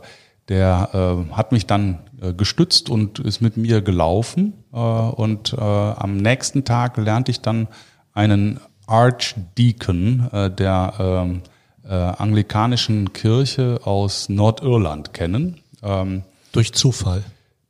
der 0.48 0.90
äh, 0.92 1.32
hat 1.32 1.52
mich 1.52 1.66
dann 1.66 2.00
äh, 2.20 2.34
gestützt 2.34 2.90
und 2.90 3.18
ist 3.18 3.40
mit 3.40 3.56
mir 3.56 3.82
gelaufen. 3.82 4.52
Äh, 4.72 4.78
und 4.78 5.56
am 5.58 6.16
nächsten 6.16 6.64
Tag 6.64 6.96
lernte 6.96 7.30
ich 7.30 7.40
dann 7.40 7.68
einen 8.12 8.60
Archdeacon 8.86 10.28
der 10.58 10.92
ähm, 10.98 11.42
äh, 11.88 11.92
anglikanischen 11.94 13.12
Kirche 13.12 13.80
aus 13.84 14.28
Nordirland 14.28 15.12
kennen. 15.14 15.60
Ähm, 15.82 16.22
Durch 16.52 16.72
Zufall. 16.72 17.22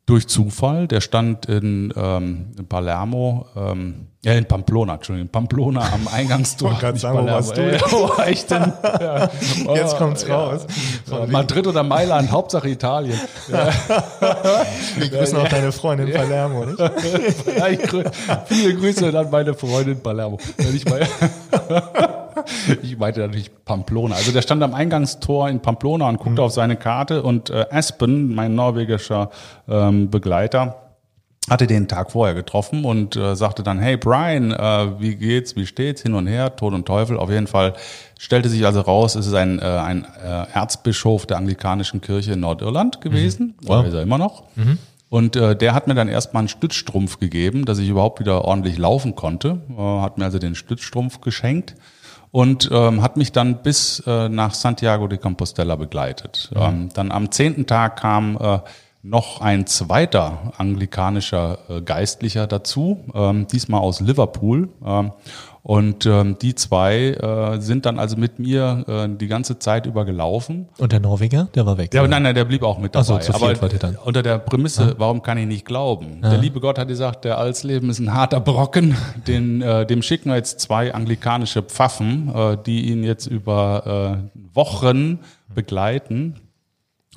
durch 0.07 0.27
Zufall. 0.29 0.87
Der 0.87 1.01
stand 1.01 1.47
in, 1.47 1.93
ähm, 1.97 2.49
in 2.59 2.67
Palermo, 2.67 3.47
ähm, 3.57 4.09
ja 4.23 4.35
in 4.35 4.45
Pamplona, 4.45 4.95
Entschuldigung, 4.97 5.27
in 5.29 5.33
Pamplona 5.33 5.81
am 5.93 6.07
Eingangstor. 6.13 6.75
grad 6.79 6.93
Nicht 6.93 7.01
sagen, 7.03 7.15
wo 7.17 7.21
Palermo. 7.23 7.37
warst 7.47 7.57
du 7.57 7.63
Ey? 7.63 7.81
Wo 7.91 8.09
war 8.19 8.29
ich 8.29 8.45
denn? 8.47 8.71
Ja. 9.01 9.31
Jetzt 9.75 9.97
kommt's 9.97 10.29
raus. 10.29 10.67
Ja, 11.11 11.27
Madrid 11.27 11.67
oder 11.67 11.83
Mailand, 11.83 12.31
Hauptsache 12.31 12.69
Italien. 12.69 13.19
Wir 13.49 15.09
grüßen 15.09 15.39
auch 15.39 15.49
deine 15.49 15.73
Freundin 15.73 16.13
Palermo, 16.13 16.67
nicht? 16.67 16.79
Ja, 17.59 17.69
ich 17.69 17.81
grü 17.81 18.05
viele 18.47 18.75
Grüße 18.77 19.19
an 19.19 19.31
meine 19.31 19.55
Freundin 19.55 20.01
Palermo. 20.01 20.39
Wenn 20.59 20.77
Ich, 20.77 20.85
meine, 20.85 21.07
ich 22.83 22.99
meinte 22.99 23.21
natürlich 23.21 23.51
Pamplona. 23.65 24.15
Also 24.17 24.33
der 24.33 24.43
stand 24.43 24.63
am 24.63 24.75
Eingangstor 24.75 25.49
in 25.49 25.61
Pamplona 25.61 26.09
und 26.09 26.19
guckte 26.19 26.43
auf 26.43 26.53
seine 26.53 26.77
Karte 26.77 27.23
und 27.23 27.51
äh, 27.51 27.67
Aspen, 27.71 28.35
mein 28.35 28.55
norwegischer 28.55 29.31
ähm, 29.69 30.11
Begleiter, 30.11 30.81
hatte 31.51 31.67
den 31.67 31.89
Tag 31.89 32.11
vorher 32.11 32.35
getroffen 32.35 32.85
und 32.87 33.17
äh, 33.17 33.37
sagte 33.37 33.63
dann, 33.63 33.79
hey 33.79 33.99
Brian, 33.99 34.51
äh, 34.51 34.99
wie 34.99 35.15
geht's, 35.17 35.57
wie 35.57 35.67
steht's, 35.67 36.01
hin 36.03 36.15
und 36.15 36.27
her, 36.27 36.57
Tod 36.57 36.73
und 36.73 36.87
Teufel. 36.87 37.19
Auf 37.19 37.31
jeden 37.31 37.47
Fall 37.47 37.75
stellte 38.19 38.49
sich 38.49 38.65
also 38.65 38.81
raus, 38.81 39.15
es 39.15 39.27
ist 39.27 39.35
ein, 39.35 39.59
äh, 39.59 39.63
ein 39.65 40.07
äh, 40.25 40.47
Erzbischof 40.55 41.27
der 41.27 41.37
anglikanischen 41.37 42.01
Kirche 42.01 42.33
in 42.33 42.41
Nordirland 42.41 43.03
gewesen, 43.03 43.55
Wow. 43.63 43.81
oder 43.81 43.89
ist 43.89 43.95
er 43.95 44.03
immer 44.03 44.17
noch. 44.19 44.45
Und 45.11 45.37
äh, 45.37 45.55
der 45.55 45.75
hat 45.75 45.87
mir 45.87 45.95
dann 45.95 46.09
erstmal 46.09 46.41
einen 46.41 46.49
Stützstrumpf 46.49 47.19
gegeben, 47.19 47.67
dass 47.67 47.79
ich 47.79 47.89
überhaupt 47.91 48.21
wieder 48.21 48.45
ordentlich 48.47 48.79
laufen 48.79 49.15
konnte. 49.15 49.59
Äh, 49.71 50.01
hat 50.01 50.17
mir 50.17 50.25
also 50.25 50.39
den 50.39 50.55
Stützstrumpf 50.55 51.21
geschenkt 51.21 51.75
und 52.35 52.69
ähm, 52.73 53.01
hat 53.01 53.17
mich 53.17 53.31
dann 53.31 53.63
bis 53.63 54.03
äh, 54.09 54.29
nach 54.29 54.55
Santiago 54.55 55.07
de 55.07 55.19
Compostela 55.19 55.77
begleitet. 55.77 56.51
Ähm, 56.57 56.89
dann 56.93 57.13
am 57.13 57.31
zehnten 57.31 57.69
Tag 57.69 58.01
kam 58.01 58.37
äh, 58.41 58.59
noch 59.05 59.41
ein 59.41 59.69
zweiter 59.69 60.53
anglikanischer 60.59 61.59
äh, 61.69 61.81
Geistlicher 61.81 62.49
dazu, 62.49 63.05
ähm, 63.15 63.47
diesmal 63.47 63.83
aus 63.83 64.01
Liverpool. 64.01 64.69
Ähm, 64.85 65.13
und 65.67 66.05
ähm, 66.05 66.37
die 66.39 66.55
zwei 66.55 67.13
äh, 67.13 67.59
sind 67.59 67.87
dann 67.87 67.99
also 67.99 68.19
mit 68.19 68.39
mir 68.39 68.85
äh, 68.87 69.09
die 69.09 69.29
ganze 69.29 69.59
Zeit 69.59 69.87
über 69.87 70.05
gelaufen. 70.05 70.69
Und 70.77 70.93
der 70.93 71.01
Norweger, 71.01 71.49
der 71.55 71.65
war 71.65 71.79
weg. 71.79 71.95
Ja, 71.95 72.03
oder? 72.03 72.11
nein, 72.11 72.25
nein, 72.25 72.35
der 72.35 72.45
blieb 72.45 72.63
auch 72.63 72.79
mit 72.79 72.95
Ach 72.95 73.03
so, 73.03 73.15
dabei. 73.15 73.25
zu 73.25 73.33
viert 73.33 73.63
wart 73.63 73.73
ihr 73.73 73.79
dann. 73.79 73.97
unter 73.97 74.23
der 74.23 74.39
Prämisse, 74.39 74.95
warum 74.99 75.23
kann 75.23 75.39
ich 75.39 75.47
nicht 75.47 75.65
glauben? 75.65 76.21
Der 76.21 76.37
liebe 76.37 76.61
Gott 76.61 76.79
hat 76.79 76.89
gesagt, 76.89 77.25
der 77.25 77.39
Alsleben 77.39 77.89
ist 77.89 77.99
ein 77.99 78.13
harter 78.13 78.41
Brocken. 78.41 78.95
Den, 79.27 79.63
äh, 79.63 79.87
dem 79.87 80.03
schicken 80.03 80.29
wir 80.29 80.37
jetzt 80.37 80.61
zwei 80.61 80.93
anglikanische 80.93 81.63
Pfaffen, 81.63 82.31
äh, 82.35 82.59
die 82.67 82.91
ihn 82.91 83.03
jetzt 83.03 83.27
über 83.27 84.21
äh, 84.35 84.39
Wochen 84.55 85.21
begleiten. 85.55 86.35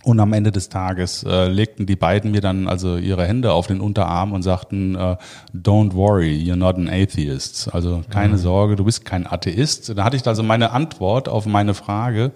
Und 0.08 0.22
am 0.22 0.32
Ende 0.32 0.54
des 0.54 0.70
Tages 0.70 1.24
äh, 1.24 1.48
legten 1.50 1.86
die 1.86 1.98
beiden 1.98 2.32
mir 2.32 2.40
dann 2.40 2.70
also 2.70 2.96
ihre 2.96 3.26
Hände 3.28 3.52
auf 3.52 3.68
den 3.68 3.82
Unterarm 3.82 4.32
und 4.32 4.42
sagten, 4.42 4.96
äh, 4.96 5.18
don't 5.54 5.94
worry, 5.96 6.32
you're 6.42 6.56
not 6.56 6.78
an 6.78 6.88
atheist. 6.88 7.74
Also 7.74 8.04
keine 8.10 8.38
Sorge, 8.38 8.78
du 8.78 8.86
bist 8.86 9.04
kein 9.04 9.28
Atheist. 9.28 9.98
Da 9.98 10.06
hatte 10.06 10.16
ich 10.16 10.26
also 10.26 10.44
meine 10.44 10.72
Antwort 10.72 11.28
auf 11.28 11.46
meine 11.46 11.74
Frage 11.74 12.32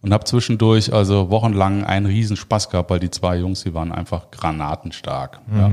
und 0.00 0.12
habe 0.12 0.24
zwischendurch 0.24 0.92
also 0.92 1.30
wochenlang 1.30 1.84
einen 1.84 2.06
riesen 2.06 2.36
Spaß 2.36 2.70
gehabt, 2.70 2.90
weil 2.90 2.98
die 2.98 3.10
zwei 3.10 3.36
Jungs, 3.36 3.62
die 3.62 3.72
waren 3.72 3.92
einfach 3.92 4.32
granatenstark. 4.32 5.38
Ja. 5.56 5.70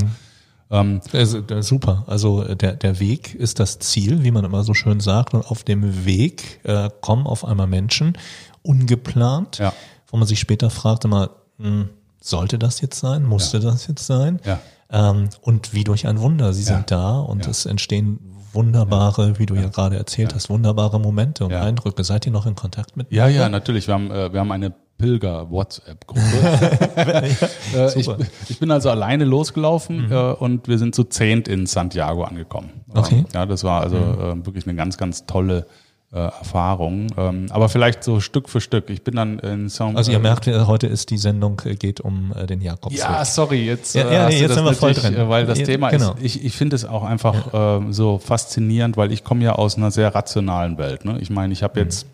Ähm, 0.70 1.01
Also, 1.12 1.41
super. 1.62 2.03
Also 2.06 2.44
äh, 2.44 2.56
der, 2.56 2.74
der 2.74 3.00
Weg 3.00 3.34
ist 3.34 3.60
das 3.60 3.79
Ziel, 3.79 4.24
wie 4.24 4.29
man 4.29 4.46
immer 4.46 4.63
so 4.63 4.75
schön 4.75 5.00
sagt. 5.00 5.34
Und 5.34 5.50
auf 5.50 5.63
dem 5.63 6.06
Weg 6.06 6.60
äh, 6.63 6.91
kommen 7.01 7.25
auf 7.25 7.44
einmal 7.44 7.65
Menschen, 7.65 8.15
ungeplant, 8.62 9.58
Ja. 9.58 9.74
wo 10.12 10.18
man 10.18 10.27
sich 10.27 10.39
später 10.39 10.70
fragt 10.70 11.06
immer, 11.06 11.32
hm, 11.59 11.89
sollte 12.21 12.57
das 12.59 12.81
jetzt 12.81 12.99
sein? 12.99 13.23
Musste 13.25 13.59
das 13.59 13.87
jetzt 13.87 14.05
sein? 14.05 14.39
Ja. 14.45 14.59
Ähm, 14.91 15.29
und 15.41 15.73
wie 15.73 15.83
durch 15.83 16.07
ein 16.07 16.19
Wunder, 16.19 16.53
sie 16.53 16.63
Ja. 16.63 16.75
sind 16.75 16.91
da 16.91 17.19
und 17.19 17.45
Ja. 17.45 17.51
es 17.51 17.65
entstehen 17.65 18.19
wunderbare, 18.53 19.37
wie 19.37 19.45
du 19.45 19.53
ja, 19.55 19.67
gerade 19.67 19.95
erzählt 19.95 20.33
hast, 20.33 20.49
wunderbare 20.49 20.99
Momente 20.99 21.45
und 21.45 21.51
Ja. 21.51 21.61
Eindrücke. 21.61 22.03
Seid 22.03 22.25
ihr 22.25 22.31
noch 22.31 22.47
in 22.47 22.55
Kontakt 22.55 22.97
mit 22.97 23.11
Ja, 23.11 23.27
ja, 23.27 23.47
natürlich. 23.47 23.85
Wir 23.87 23.93
haben, 23.93 24.09
äh, 24.09 24.33
wir 24.33 24.39
haben 24.39 24.51
eine 24.51 24.73
Pilger-WhatsApp-Gruppe. 24.97 26.21
äh, 27.75 27.99
ich, 27.99 28.09
ich 28.49 28.59
bin 28.59 28.71
also 28.71 28.89
alleine 28.89 29.23
losgelaufen 29.25 30.11
äh, 30.11 30.15
und 30.15 30.67
wir 30.67 30.77
sind 30.77 30.95
zu 30.95 31.03
zehnt 31.05 31.47
in 31.47 31.65
Santiago 31.65 32.23
angekommen. 32.23 32.81
Okay. 32.93 33.25
Ja, 33.33 33.45
das 33.45 33.63
war 33.63 33.81
also 33.81 33.97
äh, 33.97 34.45
wirklich 34.45 34.65
eine 34.67 34.75
ganz, 34.75 34.97
ganz 34.97 35.25
tolle 35.25 35.67
Erfahrung. 36.11 37.07
Ähm, 37.17 37.45
aber 37.51 37.69
vielleicht 37.69 38.03
so 38.03 38.19
Stück 38.19 38.49
für 38.49 38.61
Stück. 38.61 38.89
Ich 38.89 39.03
bin 39.03 39.15
dann 39.15 39.37
in 39.39 39.69
Saint 39.69 39.95
Also 39.95 40.11
ihr 40.11 40.19
merkt, 40.19 40.47
äh, 40.47 40.61
heute 40.65 40.87
ist 40.87 41.11
die 41.11 41.17
Sendung, 41.19 41.61
äh, 41.65 41.75
geht 41.75 42.01
um 42.01 42.33
äh, 42.35 42.47
den 42.47 42.61
Jakobsweg. 42.61 42.99
Ja, 42.99 43.23
sorry, 43.25 43.65
jetzt, 43.65 43.93
Ja, 43.95 44.09
äh, 44.09 44.13
ja, 44.13 44.27
nee, 44.29 44.39
jetzt 44.41 44.53
sind 44.55 44.65
wir 44.65 44.73
voll 44.73 44.93
drin. 44.93 45.15
äh, 45.15 45.29
Weil 45.29 45.45
das 45.45 45.59
Ja, 45.59 45.65
Thema 45.65 45.91
genau. 45.91 46.13
ist, 46.13 46.23
ich, 46.23 46.43
ich 46.45 46.55
finde 46.57 46.75
es 46.75 46.85
auch 46.85 47.03
einfach 47.03 47.49
ähm, 47.53 47.93
so 47.93 48.17
faszinierend, 48.17 48.97
weil 48.97 49.11
ich 49.11 49.23
komme 49.23 49.43
ja 49.43 49.53
aus 49.53 49.77
einer 49.77 49.91
sehr 49.91 50.13
rationalen 50.15 50.77
Welt. 50.79 51.05
Ne? 51.05 51.17
Ich 51.21 51.29
meine, 51.29 51.53
ich 51.53 51.61
Mhm. 51.61 51.65
habe 51.65 51.79
jetzt 51.81 52.05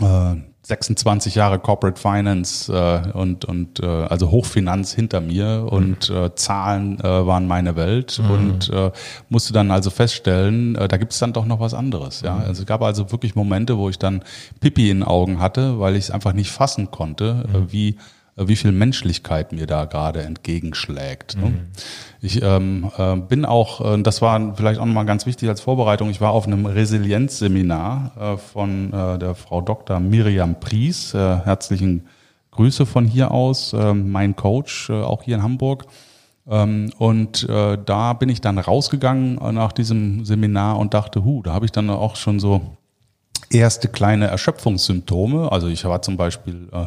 äh, 0.00 0.34
26 0.66 1.36
Jahre 1.36 1.58
Corporate 1.60 2.00
Finance 2.00 2.72
äh, 2.72 3.12
und, 3.16 3.44
und 3.44 3.78
äh, 3.80 3.86
also 3.86 4.30
Hochfinanz 4.32 4.92
hinter 4.92 5.20
mir 5.20 5.60
Mhm. 5.62 5.68
und 5.68 6.10
äh, 6.10 6.34
Zahlen 6.34 6.98
äh, 7.00 7.04
waren 7.04 7.46
meine 7.46 7.76
Welt 7.76 8.20
und 8.28 8.68
äh, 8.70 8.90
musste 9.28 9.52
dann 9.52 9.70
also 9.70 9.90
feststellen, 9.90 10.74
äh, 10.74 10.88
da 10.88 10.96
gibt 10.96 11.12
es 11.12 11.18
dann 11.20 11.32
doch 11.32 11.44
noch 11.46 11.60
was 11.60 11.72
anderes. 11.72 12.22
Ja? 12.22 12.34
Mhm. 12.34 12.40
Also 12.42 12.62
es 12.62 12.66
gab 12.66 12.82
also 12.82 13.12
wirklich 13.12 13.34
Momente, 13.36 13.78
wo 13.78 13.88
ich 13.88 13.98
dann 13.98 14.22
Pipi 14.60 14.90
in 14.90 14.98
den 14.98 15.04
Augen 15.04 15.40
hatte, 15.40 15.78
weil 15.78 15.94
ich 15.94 16.04
es 16.06 16.10
einfach 16.10 16.32
nicht 16.32 16.50
fassen 16.50 16.90
konnte, 16.90 17.44
Mhm. 17.48 17.54
äh, 17.54 17.72
wie 17.72 17.88
äh, 17.90 17.96
wie 18.36 18.56
viel 18.56 18.72
Menschlichkeit 18.72 19.52
mir 19.52 19.66
da 19.66 19.86
gerade 19.86 20.22
entgegenschlägt. 20.22 21.36
Ne? 21.36 21.54
Ich 22.20 22.42
ähm, 22.42 22.90
äh, 22.98 23.16
bin 23.16 23.46
auch, 23.46 23.80
äh, 23.80 24.02
das 24.02 24.20
war 24.20 24.54
vielleicht 24.54 24.78
auch 24.78 24.84
nochmal 24.84 25.06
ganz 25.06 25.24
wichtig 25.24 25.48
als 25.48 25.62
Vorbereitung, 25.62 26.10
ich 26.10 26.20
war 26.20 26.32
auf 26.32 26.46
einem 26.46 26.66
Resilienzseminar 26.66 28.12
äh, 28.18 28.36
von 28.36 28.92
äh, 28.92 29.18
der 29.18 29.34
Frau 29.34 29.62
Dr. 29.62 30.00
Miriam 30.00 30.60
Pries. 30.60 31.14
Äh, 31.14 31.18
herzlichen 31.18 32.06
Grüße 32.50 32.84
von 32.84 33.06
hier 33.06 33.30
aus, 33.30 33.72
äh, 33.72 33.94
mein 33.94 34.36
Coach, 34.36 34.90
äh, 34.90 34.92
auch 34.92 35.22
hier 35.22 35.36
in 35.36 35.42
Hamburg. 35.42 35.86
Ähm, 36.48 36.90
und 36.98 37.48
äh, 37.48 37.78
da 37.84 38.12
bin 38.12 38.28
ich 38.28 38.40
dann 38.40 38.58
rausgegangen 38.58 39.38
äh, 39.38 39.52
nach 39.52 39.72
diesem 39.72 40.24
Seminar 40.24 40.78
und 40.78 40.94
dachte, 40.94 41.24
hu, 41.24 41.42
da 41.42 41.54
habe 41.54 41.64
ich 41.64 41.72
dann 41.72 41.88
auch 41.90 42.16
schon 42.16 42.38
so 42.38 42.76
erste 43.50 43.88
kleine 43.88 44.26
Erschöpfungssymptome. 44.26 45.50
Also 45.50 45.68
ich 45.68 45.84
war 45.84 46.02
zum 46.02 46.16
Beispiel 46.16 46.68
äh, 46.72 46.86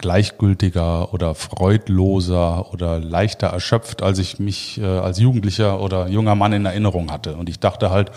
gleichgültiger 0.00 1.14
oder 1.14 1.34
freudloser 1.34 2.72
oder 2.72 2.98
leichter 2.98 3.48
erschöpft, 3.48 4.02
als 4.02 4.18
ich 4.18 4.38
mich 4.38 4.80
äh, 4.80 4.84
als 4.84 5.20
Jugendlicher 5.20 5.80
oder 5.80 6.08
junger 6.08 6.34
Mann 6.34 6.52
in 6.52 6.64
Erinnerung 6.64 7.12
hatte. 7.12 7.36
Und 7.36 7.48
ich 7.48 7.60
dachte 7.60 7.90
halt, 7.90 8.10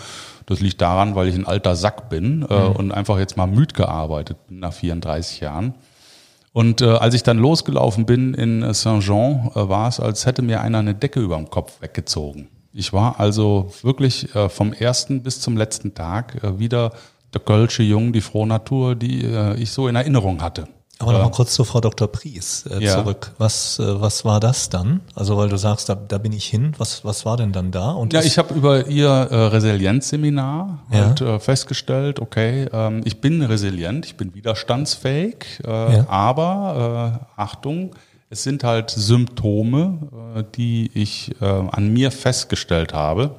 das 0.46 0.60
liegt 0.60 0.80
daran, 0.80 1.14
weil 1.14 1.28
ich 1.28 1.34
ein 1.34 1.46
alter 1.46 1.76
Sack 1.76 2.08
bin 2.08 2.44
äh, 2.48 2.54
und 2.54 2.92
einfach 2.92 3.18
jetzt 3.18 3.36
mal 3.36 3.46
müd 3.46 3.74
gearbeitet 3.74 4.38
bin 4.48 4.58
nach 4.58 4.72
34 4.72 5.40
Jahren. 5.40 5.74
Und 6.52 6.80
äh, 6.80 6.86
als 6.86 7.14
ich 7.14 7.22
dann 7.22 7.38
losgelaufen 7.38 8.06
bin 8.06 8.32
in 8.32 8.72
Saint-Jean, 8.72 9.50
äh, 9.54 9.68
war 9.68 9.88
es, 9.88 10.00
als 10.00 10.26
hätte 10.26 10.42
mir 10.42 10.60
einer 10.60 10.78
eine 10.78 10.94
Decke 10.94 11.20
über 11.20 11.36
dem 11.36 11.50
Kopf 11.50 11.80
weggezogen. 11.80 12.48
Ich 12.72 12.92
war 12.92 13.20
also 13.20 13.72
wirklich 13.82 14.34
äh, 14.34 14.48
vom 14.48 14.72
ersten 14.72 15.22
bis 15.22 15.40
zum 15.40 15.56
letzten 15.56 15.94
Tag 15.94 16.42
äh, 16.42 16.58
wieder 16.58 16.92
der 17.34 17.40
Kölsche 17.40 17.82
Jung, 17.82 18.12
die 18.12 18.20
frohe 18.20 18.46
Natur, 18.46 18.94
die 18.94 19.24
äh, 19.24 19.54
ich 19.56 19.70
so 19.70 19.88
in 19.88 19.96
Erinnerung 19.96 20.42
hatte. 20.42 20.68
Aber 21.04 21.12
noch 21.18 21.24
mal 21.24 21.30
kurz 21.30 21.54
zu 21.54 21.64
Frau 21.64 21.80
Dr. 21.80 22.08
Pries 22.08 22.64
äh, 22.70 22.82
Ja. 22.82 22.94
zurück. 22.96 23.32
Was, 23.38 23.78
äh, 23.78 24.00
was 24.00 24.24
war 24.24 24.40
das 24.40 24.68
dann? 24.70 25.00
Also 25.14 25.36
weil 25.36 25.48
du 25.48 25.56
sagst, 25.56 25.88
da, 25.88 25.94
da 25.94 26.18
bin 26.18 26.32
ich 26.32 26.46
hin. 26.46 26.74
Was, 26.78 27.04
was 27.04 27.24
war 27.24 27.36
denn 27.36 27.52
dann 27.52 27.70
da? 27.70 27.92
Und 27.92 28.12
Ja, 28.12 28.20
ich 28.22 28.38
habe 28.38 28.54
über 28.54 28.86
ihr 28.88 29.08
äh, 29.08 29.34
Resilienzseminar 29.46 30.80
Ja. 30.90 30.98
halt, 31.06 31.20
äh, 31.20 31.38
festgestellt, 31.38 32.20
okay, 32.20 32.66
ähm, 32.72 33.02
ich 33.04 33.20
bin 33.20 33.42
resilient, 33.42 34.06
ich 34.06 34.16
bin 34.16 34.34
widerstandsfähig, 34.34 35.60
äh, 35.64 35.96
Ja. 35.96 36.08
aber 36.08 37.20
äh, 37.36 37.40
Achtung, 37.40 37.94
es 38.30 38.42
sind 38.42 38.64
halt 38.64 38.90
Symptome, 38.90 39.98
äh, 40.36 40.44
die 40.56 40.90
ich 40.94 41.34
an 41.40 41.92
mir 41.92 42.10
festgestellt 42.10 42.92
habe, 42.92 43.36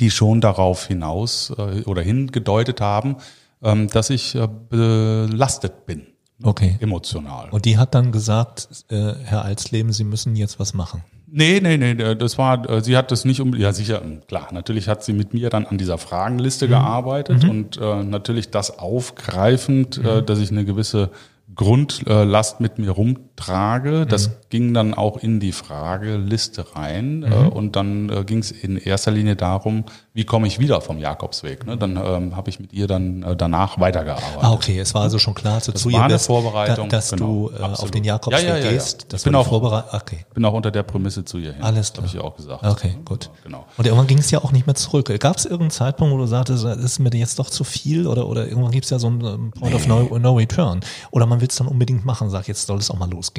die 0.00 0.10
schon 0.10 0.40
darauf 0.40 0.86
hinaus 0.86 1.50
oder 1.86 2.02
hingedeutet 2.02 2.80
haben, 2.80 3.16
ähm, 3.62 3.88
dass 3.88 4.10
ich 4.10 4.36
belastet 4.68 5.86
bin, 5.86 6.06
okay. 6.42 6.76
emotional. 6.80 7.48
Und 7.50 7.64
die 7.64 7.78
hat 7.78 7.94
dann 7.94 8.12
gesagt, 8.12 8.68
äh, 8.88 9.14
Herr 9.24 9.44
Alsleben, 9.44 9.92
Sie 9.92 10.04
müssen 10.04 10.36
jetzt 10.36 10.58
was 10.58 10.74
machen. 10.74 11.02
Nee, 11.34 11.60
nee, 11.62 11.78
nee, 11.78 11.94
das 11.94 12.36
war, 12.36 12.68
äh, 12.68 12.82
sie 12.82 12.94
hat 12.94 13.10
das 13.10 13.24
nicht 13.24 13.40
um, 13.40 13.54
ja 13.54 13.72
sicher, 13.72 14.02
klar, 14.28 14.48
natürlich 14.52 14.86
hat 14.86 15.02
sie 15.02 15.14
mit 15.14 15.32
mir 15.32 15.48
dann 15.48 15.64
an 15.64 15.78
dieser 15.78 15.96
Fragenliste 15.96 16.68
gearbeitet 16.68 17.44
und 17.44 17.78
äh, 17.78 18.04
natürlich 18.04 18.50
das 18.50 18.78
aufgreifend, 18.78 19.96
äh, 19.96 20.22
dass 20.22 20.38
ich 20.40 20.50
eine 20.50 20.66
gewisse 20.66 21.08
Grundlast 21.54 22.60
mit 22.60 22.78
mir 22.78 22.90
rumtrage. 23.32 24.06
Das 24.06 24.30
ging 24.50 24.74
dann 24.74 24.94
auch 24.94 25.16
in 25.16 25.40
die 25.40 25.52
Frageliste 25.52 26.74
rein 26.74 27.22
äh, 27.22 27.34
und 27.34 27.76
dann 27.76 28.08
äh, 28.10 28.24
ging 28.24 28.38
es 28.38 28.50
in 28.50 28.76
erster 28.76 29.10
Linie 29.10 29.36
darum, 29.36 29.84
wie 30.14 30.24
komme 30.24 30.46
ich 30.46 30.58
wieder 30.58 30.80
vom 30.80 30.98
Jakobsweg. 30.98 31.66
Ne? 31.66 31.76
Dann 31.76 31.96
ähm, 31.96 32.36
habe 32.36 32.50
ich 32.50 32.60
mit 32.60 32.72
ihr 32.72 32.86
dann 32.86 33.22
äh, 33.22 33.36
danach 33.36 33.80
weitergearbeitet. 33.80 34.38
Ah, 34.40 34.52
okay. 34.52 34.78
Es 34.78 34.94
war 34.94 35.02
also 35.02 35.18
schon 35.18 35.34
klar, 35.34 35.54
dass 35.54 35.66
du 35.66 35.72
zu 35.72 35.86
war 35.86 35.92
ihr 36.00 36.04
eine 36.04 36.14
bist, 36.14 36.26
Vorbereitung, 36.26 36.88
da, 36.88 36.96
dass 36.96 37.10
genau, 37.10 37.48
du 37.48 37.56
äh, 37.56 37.62
auf 37.62 37.90
den 37.90 38.04
Jakobsweg 38.04 38.42
Ja, 38.44 38.56
ja, 38.56 38.58
ja, 38.58 38.64
ja. 38.66 38.70
gehst. 38.72 39.06
Das 39.08 39.22
Ich 39.22 39.24
bin 39.24 39.34
auch- 39.34 39.48
Vorbereitung. 39.48 40.00
Okay. 40.00 40.24
bin 40.34 40.44
auch 40.44 40.52
unter 40.52 40.70
der 40.70 40.82
Prämisse 40.82 41.24
zu 41.24 41.38
ihr 41.38 41.52
hin. 41.54 41.62
Alles 41.62 41.92
klar. 41.92 42.02
Habe 42.02 42.08
ich 42.08 42.14
ihr 42.14 42.24
auch 42.24 42.36
gesagt. 42.36 42.64
Okay, 42.64 42.96
gut. 43.04 43.30
Genau. 43.42 43.64
Und 43.76 43.86
irgendwann 43.86 44.06
ging 44.06 44.18
es 44.18 44.30
ja 44.30 44.42
auch 44.42 44.52
nicht 44.52 44.66
mehr 44.66 44.74
zurück. 44.74 45.12
Gab 45.20 45.36
es 45.36 45.44
irgendeinen 45.44 45.70
Zeitpunkt, 45.70 46.12
wo 46.12 46.18
du 46.18 46.26
sagtest, 46.26 46.64
das 46.64 46.76
ist 46.76 46.98
mir 46.98 47.10
jetzt 47.14 47.38
doch 47.38 47.48
zu 47.50 47.64
viel 47.64 48.06
oder, 48.06 48.28
oder 48.28 48.46
irgendwann 48.46 48.70
gibt 48.70 48.84
es 48.84 48.90
ja 48.90 48.98
so 48.98 49.06
einen 49.06 49.24
ähm, 49.24 49.50
Point 49.52 49.74
of 49.74 49.86
no, 49.86 50.18
no 50.18 50.34
Return. 50.36 50.80
Oder 51.10 51.26
man 51.26 51.40
will 51.40 51.48
es 51.48 51.56
dann 51.56 51.66
unbedingt 51.66 52.04
machen, 52.04 52.30
sag 52.30 52.48
jetzt 52.48 52.66
soll 52.66 52.78
es 52.78 52.90
auch 52.90 52.98
mal 52.98 53.10
losgehen. 53.10 53.31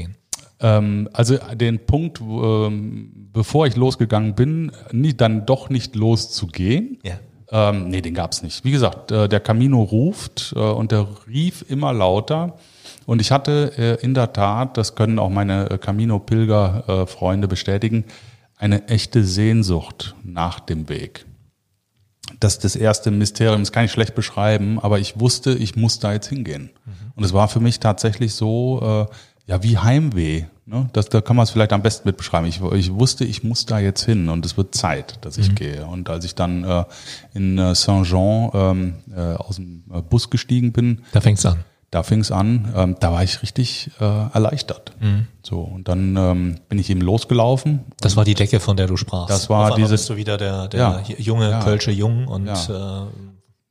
Ähm, 0.60 1.10
also 1.14 1.38
den 1.54 1.86
Punkt, 1.86 2.22
ähm, 2.22 3.30
bevor 3.34 3.68
ich 3.68 3.76
losgegangen 3.76 4.34
bin, 4.34 4.72
nie, 4.92 5.14
dann 5.14 5.46
doch 5.46 5.70
nicht 5.70 5.96
loszugehen. 5.96 7.00
Ja. 7.04 7.20
Ähm, 7.52 7.90
nee, 7.90 8.02
den 8.02 8.14
gab's 8.14 8.42
nicht. 8.42 8.64
Wie 8.64 8.72
gesagt, 8.72 9.12
äh, 9.12 9.30
der 9.30 9.40
Camino 9.40 9.84
ruft 9.84 10.54
äh, 10.56 10.60
und 10.60 10.92
der 10.92 11.08
rief 11.28 11.66
immer 11.68 11.94
lauter. 11.94 12.58
Und 13.06 13.22
ich 13.22 13.32
hatte 13.32 13.74
äh, 13.78 14.04
in 14.04 14.14
der 14.14 14.34
Tat, 14.34 14.78
das 14.78 14.96
können 14.96 15.20
auch 15.20 15.30
meine 15.30 15.70
äh, 15.70 15.78
Camino-Pilger-Freunde 15.78 17.48
bestätigen, 17.48 18.06
eine 18.58 18.88
echte 18.88 19.24
Sehnsucht 19.24 20.16
nach 20.24 20.62
dem 20.62 20.88
Weg. 20.88 21.26
Das 22.40 22.54
ist 22.54 22.64
das 22.64 22.76
erste 22.76 23.12
Mysterium, 23.12 23.62
das 23.62 23.74
kann 23.74 23.86
ich 23.86 23.92
schlecht 23.92 24.16
beschreiben, 24.16 24.80
aber 24.80 25.00
ich 25.00 25.20
wusste, 25.20 25.54
ich 25.54 25.76
muss 25.76 26.00
da 26.00 26.14
jetzt 26.14 26.28
hingehen. 26.28 26.70
Und 27.16 27.24
es 27.24 27.34
war 27.34 27.50
für 27.50 27.60
mich 27.60 27.80
tatsächlich 27.80 28.34
so, 28.34 29.08
äh, 29.10 29.14
ja, 29.46 29.62
wie 29.64 29.78
Heimweh. 29.78 30.46
Ne? 30.66 30.90
Das, 30.94 31.10
da 31.10 31.20
kann 31.20 31.36
man 31.36 31.44
es 31.44 31.50
vielleicht 31.50 31.74
am 31.74 31.82
besten 31.82 32.08
mit 32.08 32.16
beschreiben. 32.16 32.46
Ich, 32.48 32.62
ich 32.62 32.94
wusste, 32.94 33.26
ich 33.26 33.44
muss 33.44 33.66
da 33.66 33.80
jetzt 33.80 34.04
hin 34.06 34.30
und 34.30 34.46
es 34.46 34.56
wird 34.56 34.74
Zeit, 34.74 35.18
dass 35.26 35.38
ich 35.38 35.54
gehe. 35.56 35.86
Und 35.86 36.10
als 36.10 36.24
ich 36.24 36.36
dann 36.36 36.64
äh, 36.64 36.86
in 37.34 37.58
äh, 37.58 37.76
Saint-Jean 37.76 38.50
ähm, 38.54 38.94
äh, 39.14 39.36
aus 39.36 39.58
dem 39.58 39.84
äh, 39.94 40.02
Bus 40.02 40.30
gestiegen 40.30 40.72
bin, 40.72 41.02
Da 41.12 41.20
fängt's 41.20 41.46
an. 41.46 41.66
da 41.92 42.02
fing 42.04 42.22
es 42.22 42.32
an, 42.32 42.72
ähm, 42.78 42.96
da 43.02 43.12
war 43.12 43.24
ich 43.24 43.42
richtig 43.42 43.92
äh, 44.00 44.04
erleichtert. 44.06 44.94
So, 45.42 45.60
und 45.60 45.90
dann 45.90 46.16
ähm, 46.16 46.60
bin 46.70 46.80
ich 46.80 46.90
eben 46.90 47.02
losgelaufen. 47.02 47.82
Das 48.00 48.16
war 48.16 48.24
die 48.24 48.36
Decke, 48.36 48.62
von 48.62 48.78
der 48.78 48.88
du 48.88 48.96
sprachst. 48.96 49.32
Das 49.32 49.50
war 49.50 49.76
diese- 49.76 49.90
bist 49.92 50.10
du 50.10 50.16
wieder 50.16 50.38
der, 50.38 50.70
der 50.70 50.80
Ja. 50.80 51.02
junge 51.18 51.50
Ja. 51.52 51.60
Kölsche 51.62 51.92
Jung 51.92 52.26
und 52.30 52.46
Ja. 52.48 53.04
äh, 53.04 53.08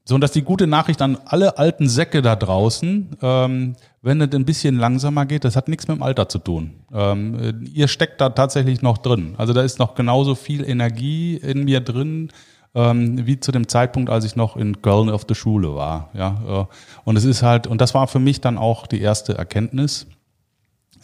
So, 0.05 0.17
und 0.17 0.21
das 0.21 0.31
ist 0.31 0.35
die 0.35 0.43
gute 0.43 0.67
Nachricht 0.67 1.01
an 1.01 1.17
alle 1.27 1.59
alten 1.59 1.89
Säcke 1.89 2.23
da 2.23 2.35
draußen. 2.35 3.17
Ähm, 3.23 3.77
wenn 4.01 4.21
es 4.21 4.35
ein 4.35 4.45
bisschen 4.45 4.77
langsamer 4.77 5.27
geht, 5.27 5.45
das 5.45 5.55
hat 5.55 5.69
nichts 5.69 5.87
mit 5.87 5.97
dem 5.97 6.03
Alter 6.03 6.29
zu 6.29 6.39
tun. 6.39 6.73
Ähm, 6.93 7.39
äh, 7.39 7.53
ihr 7.73 7.87
steckt 7.87 8.21
da 8.21 8.31
tatsächlich 8.31 8.83
noch 8.83 8.99
drin. 8.99 9.35
Also 9.39 9.53
da 9.53 9.63
ist 9.63 9.79
noch 9.79 9.95
genauso 9.95 10.35
viel 10.35 10.69
Energie 10.69 11.37
in 11.37 11.65
mir 11.65 11.81
drin, 11.81 12.31
ähm, 12.75 13.27
wie 13.27 13.39
zu 13.39 13.53
dem 13.53 13.69
Zeitpunkt, 13.69 14.11
als 14.11 14.25
ich 14.25 14.35
noch 14.35 14.57
in 14.57 14.83
Köln 14.83 15.09
auf 15.09 15.25
der 15.25 15.37
Schule 15.37 15.77
war. 15.77 16.11
Ja, 16.15 16.43
äh, 16.49 16.75
und 17.05 17.17
es 17.17 17.25
ist 17.25 17.45
halt, 17.45 17.69
und 17.69 17.81
das 17.81 17.95
war 17.95 18.09
für 18.09 18.19
mich 18.19 18.41
dann 18.41 18.59
auch 18.59 18.89
die 18.89 19.01
erste 19.01 19.39
Erkenntnis. 19.39 20.09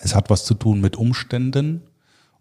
Es 0.00 0.17
hat 0.17 0.28
was 0.28 0.45
zu 0.45 0.55
tun 0.55 0.81
mit 0.81 0.97
Umständen. 0.97 1.83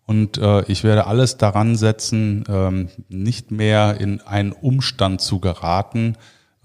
Und 0.08 0.38
äh, 0.38 0.64
ich 0.72 0.84
werde 0.84 1.06
alles 1.06 1.38
daran 1.38 1.76
setzen, 1.76 2.46
ähm, 2.48 2.88
nicht 3.10 3.52
mehr 3.52 4.00
in 4.00 4.22
einen 4.22 4.54
Umstand 4.54 5.22
zu 5.22 5.40
geraten, 5.40 6.16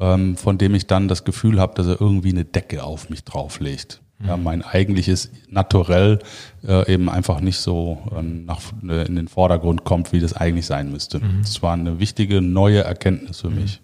ähm, 0.03 0.37
von 0.37 0.59
dem 0.59 0.75
ich 0.75 0.87
dann 0.87 1.09
das 1.09 1.25
Gefühl 1.25 1.61
habe, 1.61 1.75
dass 1.75 1.87
er 1.87 2.01
irgendwie 2.01 2.31
eine 2.31 2.45
Decke 2.45 2.83
auf 2.83 3.09
mich 3.09 3.25
drauflegt. 3.25 4.03
Ja, 4.25 4.37
mein 4.37 4.63
eigentliches 4.63 5.33
Naturell 5.49 6.21
äh, 6.65 6.93
eben 6.93 7.09
einfach 7.09 7.41
nicht 7.41 7.59
so 7.59 7.99
äh, 8.17 8.23
nach, 8.23 8.61
äh, 8.89 9.05
in 9.07 9.17
den 9.17 9.27
Vordergrund 9.27 9.83
kommt, 9.83 10.13
wie 10.13 10.21
das 10.21 10.33
eigentlich 10.33 10.67
sein 10.67 10.93
müsste. 10.93 11.21
Das 11.41 11.61
war 11.61 11.73
eine 11.73 11.99
wichtige 11.99 12.41
neue 12.41 12.85
Erkenntnis 12.85 13.41
für 13.41 13.51
mich. 13.51 13.81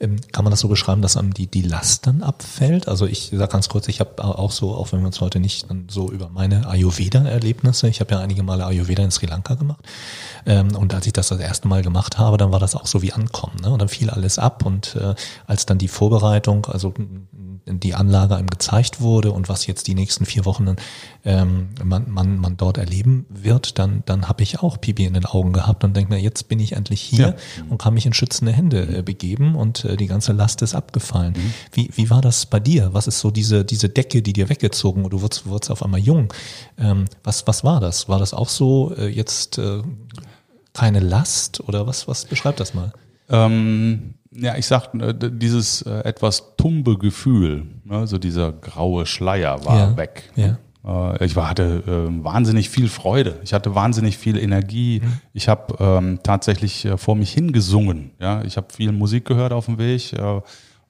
Ähm, 0.00 0.16
Kann 0.32 0.44
man 0.44 0.50
das 0.50 0.60
so 0.60 0.68
beschreiben, 0.68 1.02
dass 1.02 1.16
einem 1.16 1.34
die, 1.34 1.46
die 1.46 1.62
Last 1.62 2.06
dann 2.06 2.22
abfällt? 2.22 2.88
Also 2.88 3.06
ich 3.06 3.30
sage 3.32 3.52
ganz 3.52 3.68
kurz, 3.68 3.88
ich 3.88 4.00
habe 4.00 4.24
auch 4.24 4.52
so, 4.52 4.74
auch 4.74 4.92
wenn 4.92 5.00
wir 5.00 5.06
uns 5.06 5.20
heute 5.20 5.40
nicht 5.40 5.66
so 5.88 6.10
über 6.10 6.28
meine 6.28 6.66
Ayurveda-Erlebnisse, 6.68 7.88
ich 7.88 8.00
habe 8.00 8.12
ja 8.12 8.20
einige 8.20 8.42
Male 8.42 8.64
Ayurveda 8.66 9.02
in 9.02 9.10
Sri 9.10 9.26
Lanka 9.26 9.54
gemacht 9.54 9.80
ähm, 10.46 10.74
und 10.76 10.94
als 10.94 11.06
ich 11.06 11.12
das 11.12 11.28
das 11.28 11.40
erste 11.40 11.68
Mal 11.68 11.82
gemacht 11.82 12.18
habe, 12.18 12.36
dann 12.36 12.52
war 12.52 12.60
das 12.60 12.74
auch 12.74 12.86
so 12.86 13.02
wie 13.02 13.12
Ankommen 13.12 13.56
ne? 13.62 13.70
und 13.70 13.80
dann 13.80 13.88
fiel 13.88 14.10
alles 14.10 14.38
ab 14.38 14.64
und 14.64 14.96
äh, 14.96 15.14
als 15.46 15.66
dann 15.66 15.78
die 15.78 15.88
Vorbereitung, 15.88 16.66
also 16.66 16.94
die 17.66 17.94
Anlage 17.94 18.36
einem 18.36 18.46
gezeigt 18.48 19.00
wurde 19.00 19.30
und 19.32 19.48
was 19.48 19.66
jetzt 19.66 19.86
die 19.88 19.94
nächsten 19.94 20.24
vier 20.24 20.44
Wochen 20.44 20.76
ähm, 21.24 21.68
man, 21.84 22.10
man, 22.10 22.38
man 22.38 22.56
dort 22.56 22.78
erleben 22.78 23.26
wird, 23.28 23.78
dann, 23.78 24.02
dann 24.06 24.28
habe 24.28 24.42
ich 24.42 24.60
auch 24.60 24.80
Pipi 24.80 25.04
in 25.04 25.14
den 25.14 25.26
Augen 25.26 25.52
gehabt 25.52 25.84
und 25.84 25.94
denke 25.96 26.12
mir, 26.14 26.20
jetzt 26.20 26.48
bin 26.48 26.60
ich 26.60 26.72
endlich 26.72 27.00
hier 27.00 27.18
Ja. 27.18 27.34
und 27.68 27.78
kann 27.78 27.94
mich 27.94 28.06
in 28.06 28.12
schützende 28.14 28.52
Hände 28.52 28.98
äh, 28.98 29.02
begeben 29.02 29.54
und 29.58 29.84
äh, 29.84 29.96
die 29.96 30.06
ganze 30.06 30.32
Last 30.32 30.62
ist 30.62 30.74
abgefallen. 30.74 31.34
Wie, 31.72 31.90
wie 31.94 32.08
war 32.10 32.20
das 32.22 32.46
bei 32.46 32.60
dir? 32.60 32.90
Was 32.94 33.06
ist 33.06 33.20
so 33.20 33.30
diese, 33.30 33.64
diese 33.64 33.88
Decke, 33.88 34.22
die 34.22 34.32
dir 34.32 34.48
weggezogen 34.48 35.04
und 35.04 35.12
du 35.12 35.20
wurdest, 35.20 35.46
wurdest 35.46 35.70
auf 35.70 35.82
einmal 35.82 36.00
jung? 36.00 36.32
Ähm, 36.78 37.04
was, 37.24 37.46
was 37.46 37.64
war 37.64 37.80
das? 37.80 38.08
War 38.08 38.18
das 38.18 38.32
auch 38.32 38.48
so 38.48 38.94
äh, 38.96 39.08
jetzt 39.08 39.58
äh, 39.58 39.82
keine 40.72 41.00
Last 41.00 41.60
oder 41.68 41.86
was, 41.86 42.08
was 42.08 42.24
beschreibt 42.24 42.60
das 42.60 42.72
mal? 42.74 42.92
Ähm, 43.28 44.14
ja, 44.30 44.56
ich 44.56 44.66
sag, 44.66 44.94
äh, 44.94 45.14
dieses 45.18 45.82
äh, 45.82 45.90
etwas 46.04 46.54
tumbe 46.56 46.96
Gefühl, 46.98 47.66
ne, 47.84 48.06
so 48.06 48.18
dieser 48.18 48.52
graue 48.52 49.04
Schleier 49.06 49.64
war 49.64 49.76
Ja, 49.90 49.96
weg. 49.96 50.30
ja. 50.36 50.58
Äh, 50.88 51.24
ich 51.24 51.36
war, 51.36 51.50
hatte 51.50 51.82
äh, 51.86 52.24
wahnsinnig 52.24 52.70
viel 52.70 52.88
Freude. 52.88 53.38
Ich 53.44 53.52
hatte 53.52 53.74
wahnsinnig 53.74 54.16
viel 54.18 54.38
Energie. 54.38 55.00
Mhm. 55.04 55.12
Ich 55.32 55.48
habe 55.48 55.74
ähm, 55.78 56.20
tatsächlich 56.22 56.84
äh, 56.84 56.96
vor 56.96 57.14
mich 57.16 57.32
hingesungen. 57.32 58.12
Ja, 58.20 58.42
ich 58.42 58.56
habe 58.56 58.68
viel 58.72 58.92
Musik 58.92 59.26
gehört 59.26 59.52
auf 59.52 59.66
dem 59.66 59.78
Weg. 59.78 60.12
Äh, 60.12 60.40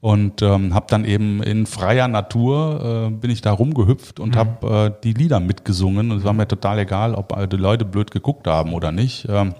und 0.00 0.42
ähm, 0.42 0.74
habe 0.74 0.86
dann 0.88 1.04
eben 1.04 1.42
in 1.42 1.66
freier 1.66 2.06
Natur 2.06 3.08
äh, 3.08 3.10
bin 3.10 3.32
ich 3.32 3.40
da 3.40 3.50
rumgehüpft 3.50 4.18
Mhm. 4.18 4.24
und 4.24 4.36
habe 4.36 4.92
äh, 4.96 5.02
die 5.02 5.12
Lieder 5.12 5.40
mitgesungen 5.40 6.12
und 6.12 6.18
es 6.18 6.24
war 6.24 6.32
mir 6.32 6.46
total 6.46 6.78
egal, 6.78 7.14
ob 7.16 7.36
äh, 7.36 7.48
die 7.48 7.56
Leute 7.56 7.84
blöd 7.84 8.12
geguckt 8.12 8.46
haben 8.46 8.74
oder 8.74 8.92
nicht. 8.92 9.26
Ähm, 9.28 9.54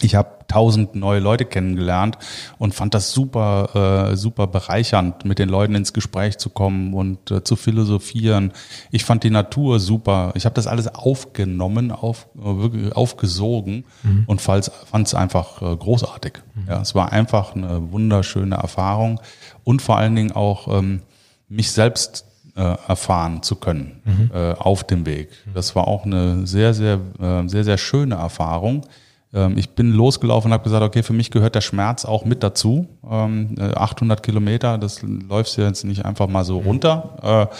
ich 0.00 0.14
habe 0.14 0.38
tausend 0.48 0.94
neue 0.94 1.20
Leute 1.20 1.44
kennengelernt 1.44 2.16
und 2.58 2.74
fand 2.74 2.94
das 2.94 3.12
super, 3.12 4.10
äh, 4.12 4.16
super 4.16 4.46
bereichernd, 4.46 5.24
mit 5.24 5.38
den 5.38 5.48
Leuten 5.48 5.74
ins 5.74 5.92
Gespräch 5.92 6.38
zu 6.38 6.50
kommen 6.50 6.94
und 6.94 7.30
äh, 7.30 7.44
zu 7.44 7.56
philosophieren. 7.56 8.52
Ich 8.90 9.04
fand 9.04 9.24
die 9.24 9.30
Natur 9.30 9.78
super. 9.78 10.32
Ich 10.34 10.46
habe 10.46 10.54
das 10.54 10.66
alles 10.66 10.88
aufgenommen, 10.88 11.92
auf, 11.92 12.28
äh, 12.36 12.92
aufgesogen 12.92 13.84
und 14.26 14.40
fand 14.40 14.70
es 14.92 15.14
einfach 15.14 15.60
äh, 15.62 15.76
großartig. 15.76 16.40
Ja, 16.66 16.80
es 16.80 16.94
war 16.94 17.12
einfach 17.12 17.54
eine 17.54 17.92
wunderschöne 17.92 18.56
Erfahrung 18.56 19.20
und 19.64 19.82
vor 19.82 19.98
allen 19.98 20.16
Dingen 20.16 20.32
auch 20.32 20.68
ähm, 20.78 21.02
mich 21.48 21.70
selbst 21.72 22.24
äh, 22.56 22.76
erfahren 22.88 23.42
zu 23.42 23.56
können 23.56 24.02
äh, 24.34 24.52
auf 24.52 24.84
dem 24.84 25.06
Weg. 25.06 25.30
Das 25.54 25.76
war 25.76 25.86
auch 25.86 26.04
eine 26.04 26.46
sehr, 26.46 26.74
sehr, 26.74 26.98
äh, 27.20 27.48
sehr, 27.48 27.64
sehr 27.64 27.78
schöne 27.78 28.16
Erfahrung. 28.16 28.86
Ähm, 29.32 29.58
ich 29.58 29.70
bin 29.70 29.92
losgelaufen 29.92 30.48
und 30.48 30.52
habe 30.52 30.64
gesagt, 30.64 30.82
okay, 30.82 31.02
für 31.02 31.12
mich 31.12 31.30
gehört 31.30 31.54
der 31.54 31.60
Schmerz 31.60 32.04
auch 32.04 32.24
mit 32.24 32.42
dazu. 32.42 32.88
Ähm, 33.08 33.54
äh, 33.58 33.74
800 33.74 34.22
Kilometer, 34.22 34.78
das 34.78 35.02
läufst 35.02 35.56
du 35.56 35.62
jetzt 35.62 35.84
nicht 35.84 36.04
einfach 36.04 36.28
mal 36.28 36.44
so 36.44 36.58
runter. 36.58 37.48
Äh, 37.50 37.54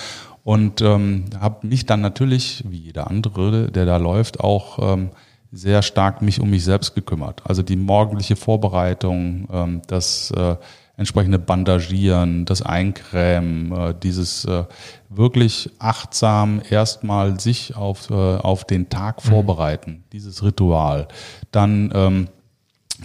und 0.45 0.81
ähm, 0.81 1.27
habe 1.39 1.67
mich 1.67 1.85
dann 1.85 2.01
natürlich, 2.01 2.65
wie 2.69 2.79
jeder 2.79 3.09
andere, 3.11 3.71
der 3.71 3.85
da 3.85 3.99
läuft, 3.99 4.41
auch 4.41 4.79
ähm, 4.95 5.11
sehr 5.53 5.83
stark 5.83 6.23
mich 6.23 6.41
um 6.41 6.51
mich 6.51 6.65
selbst 6.65 6.95
gekümmert. 6.95 7.43
Also 7.45 7.63
die 7.63 7.77
morgendliche 7.77 8.37
Vorbereitung, 8.37 9.49
ähm, 9.53 9.83
das 9.87 10.31
äh, 10.31 10.57
entsprechende 10.99 11.39
Bandagieren, 11.39 12.45
das 12.45 12.61
Eincremen, 12.61 13.73
äh, 13.73 13.95
dieses 14.03 14.45
äh, 14.45 14.65
wirklich 15.09 15.71
achtsam 15.79 16.61
erstmal 16.69 17.41
sich 17.41 17.77
auf, 17.77 18.11
äh, 18.11 18.15
auf 18.15 18.65
den 18.65 18.91
Tag 18.91 19.23
vorbereiten, 19.23 20.05
dieses 20.13 20.43
Ritual. 20.43 21.09
Dann 21.53 21.91
ähm, 21.95 22.29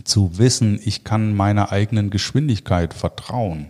zu 0.03 0.39
wissen, 0.39 0.79
ich 0.84 1.03
kann 1.03 1.36
meiner 1.36 1.71
eigenen 1.71 2.10
Geschwindigkeit 2.10 2.95
vertrauen. 2.95 3.67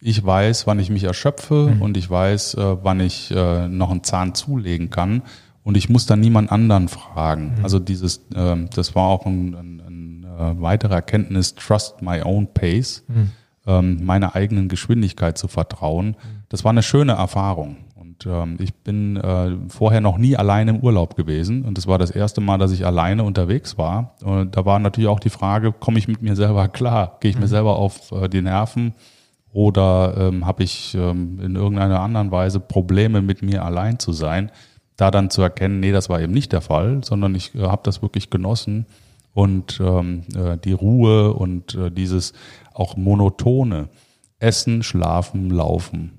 Ich 0.00 0.24
weiß, 0.24 0.66
wann 0.66 0.78
ich 0.78 0.88
mich 0.88 1.04
erschöpfe 1.04 1.76
und 1.78 1.98
ich 1.98 2.08
weiß, 2.08 2.54
äh, 2.54 2.76
wann 2.82 3.00
ich 3.00 3.30
äh, 3.30 3.68
noch 3.68 3.90
einen 3.90 4.04
Zahn 4.04 4.34
zulegen 4.34 4.88
kann 4.88 5.22
und 5.64 5.76
ich 5.76 5.90
muss 5.90 6.06
dann 6.06 6.20
niemand 6.20 6.50
anderen 6.50 6.88
fragen. 6.88 7.56
Also 7.62 7.78
dieses, 7.78 8.22
ähm, 8.34 8.70
das 8.74 8.94
war 8.94 9.08
auch 9.08 9.26
ein, 9.26 9.54
ein, 9.54 10.26
ein 10.38 10.62
weitere 10.62 10.94
Erkenntnis, 10.94 11.54
trust 11.54 12.00
my 12.00 12.22
own 12.22 12.46
pace, 12.46 13.04
ähm, 13.66 14.04
meiner 14.04 14.34
eigenen 14.34 14.68
Geschwindigkeit 14.68 15.36
zu 15.38 15.48
vertrauen. 15.48 16.16
Das 16.48 16.64
war 16.64 16.70
eine 16.70 16.82
schöne 16.82 17.12
Erfahrung. 17.12 17.78
Und 17.94 18.26
ähm, 18.26 18.56
ich 18.60 18.74
bin 18.74 19.16
äh, 19.16 19.56
vorher 19.68 20.00
noch 20.00 20.18
nie 20.18 20.36
alleine 20.36 20.70
im 20.72 20.80
Urlaub 20.80 21.16
gewesen. 21.16 21.64
Und 21.64 21.76
das 21.76 21.86
war 21.86 21.98
das 21.98 22.10
erste 22.10 22.40
Mal, 22.40 22.58
dass 22.58 22.72
ich 22.72 22.86
alleine 22.86 23.24
unterwegs 23.24 23.76
war. 23.76 24.14
Und 24.22 24.56
da 24.56 24.64
war 24.64 24.78
natürlich 24.78 25.08
auch 25.08 25.20
die 25.20 25.30
Frage, 25.30 25.72
komme 25.72 25.98
ich 25.98 26.08
mit 26.08 26.22
mir 26.22 26.36
selber 26.36 26.68
klar? 26.72 27.16
Gehe 27.20 27.30
ich 27.30 27.38
mir 27.38 27.48
selber 27.48 27.76
auf 27.76 28.12
äh, 28.12 28.28
die 28.28 28.42
Nerven? 28.42 28.94
Oder 29.52 30.14
ähm, 30.18 30.46
habe 30.46 30.62
ich 30.62 30.94
ähm, 30.94 31.40
in 31.42 31.56
irgendeiner 31.56 32.00
anderen 32.00 32.30
Weise 32.30 32.60
Probleme 32.60 33.22
mit 33.22 33.42
mir 33.42 33.64
allein 33.64 33.98
zu 33.98 34.12
sein? 34.12 34.50
Da 34.96 35.10
dann 35.10 35.30
zu 35.30 35.42
erkennen, 35.42 35.80
nee, 35.80 35.92
das 35.92 36.08
war 36.08 36.20
eben 36.20 36.32
nicht 36.32 36.52
der 36.52 36.60
Fall, 36.60 37.02
sondern 37.02 37.34
ich 37.34 37.54
äh, 37.54 37.62
habe 37.62 37.82
das 37.84 38.02
wirklich 38.02 38.30
genossen. 38.30 38.86
Und 39.36 39.78
ähm, 39.84 40.22
äh, 40.34 40.56
die 40.56 40.72
Ruhe 40.72 41.34
und 41.34 41.74
äh, 41.74 41.90
dieses 41.90 42.32
auch 42.72 42.96
monotone 42.96 43.90
Essen, 44.38 44.82
Schlafen, 44.82 45.50
Laufen. 45.50 46.12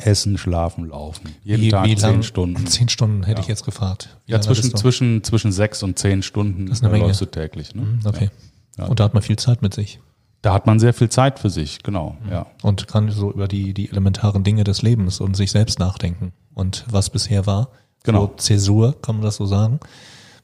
Essen, 0.00 0.36
Schlafen, 0.36 0.88
Laufen. 0.88 1.30
Jeden 1.44 1.70
Tag 1.70 1.86
zehn 1.86 1.98
lang? 1.98 2.22
Stunden. 2.24 2.66
Zehn 2.66 2.88
Stunden 2.88 3.22
hätte 3.22 3.40
ich 3.40 3.46
jetzt 3.46 3.64
gefragt. 3.64 4.16
Wie 4.26 4.32
Ja, 4.32 4.40
zwischen, 4.40 4.74
zwischen, 4.74 5.22
zwischen 5.22 5.52
sechs 5.52 5.84
und 5.84 5.96
zehn 5.96 6.22
Stunden 6.22 6.66
ist 6.66 6.82
eine 6.82 6.88
äh, 6.90 6.92
Menge. 6.94 7.06
läufst 7.06 7.20
du 7.20 7.26
täglich. 7.26 7.74
Ne? 7.76 7.82
Mhm, 7.82 8.00
Okay. 8.04 8.30
Ja. 8.76 8.86
Und 8.86 8.98
da 8.98 9.04
hat 9.04 9.14
man 9.14 9.22
viel 9.22 9.36
Zeit 9.36 9.62
mit 9.62 9.72
sich. 9.74 10.00
Da 10.42 10.52
hat 10.54 10.66
man 10.66 10.80
sehr 10.80 10.94
viel 10.94 11.08
Zeit 11.10 11.38
für 11.38 11.50
sich, 11.50 11.82
genau. 11.84 12.16
Ja. 12.28 12.46
und 12.62 12.88
kann 12.88 13.10
so 13.12 13.32
über 13.32 13.46
die, 13.46 13.74
die 13.74 13.90
elementaren 13.90 14.42
Dinge 14.42 14.64
des 14.64 14.82
Lebens 14.82 15.20
und 15.20 15.36
sich 15.36 15.52
selbst 15.52 15.78
nachdenken. 15.78 16.32
Und 16.54 16.84
was 16.90 17.10
bisher 17.10 17.46
war, 17.46 17.68
Genau. 18.04 18.26
so 18.26 18.34
Zäsur, 18.36 19.00
kann 19.02 19.16
man 19.16 19.24
das 19.24 19.36
so 19.36 19.46
sagen? 19.46 19.78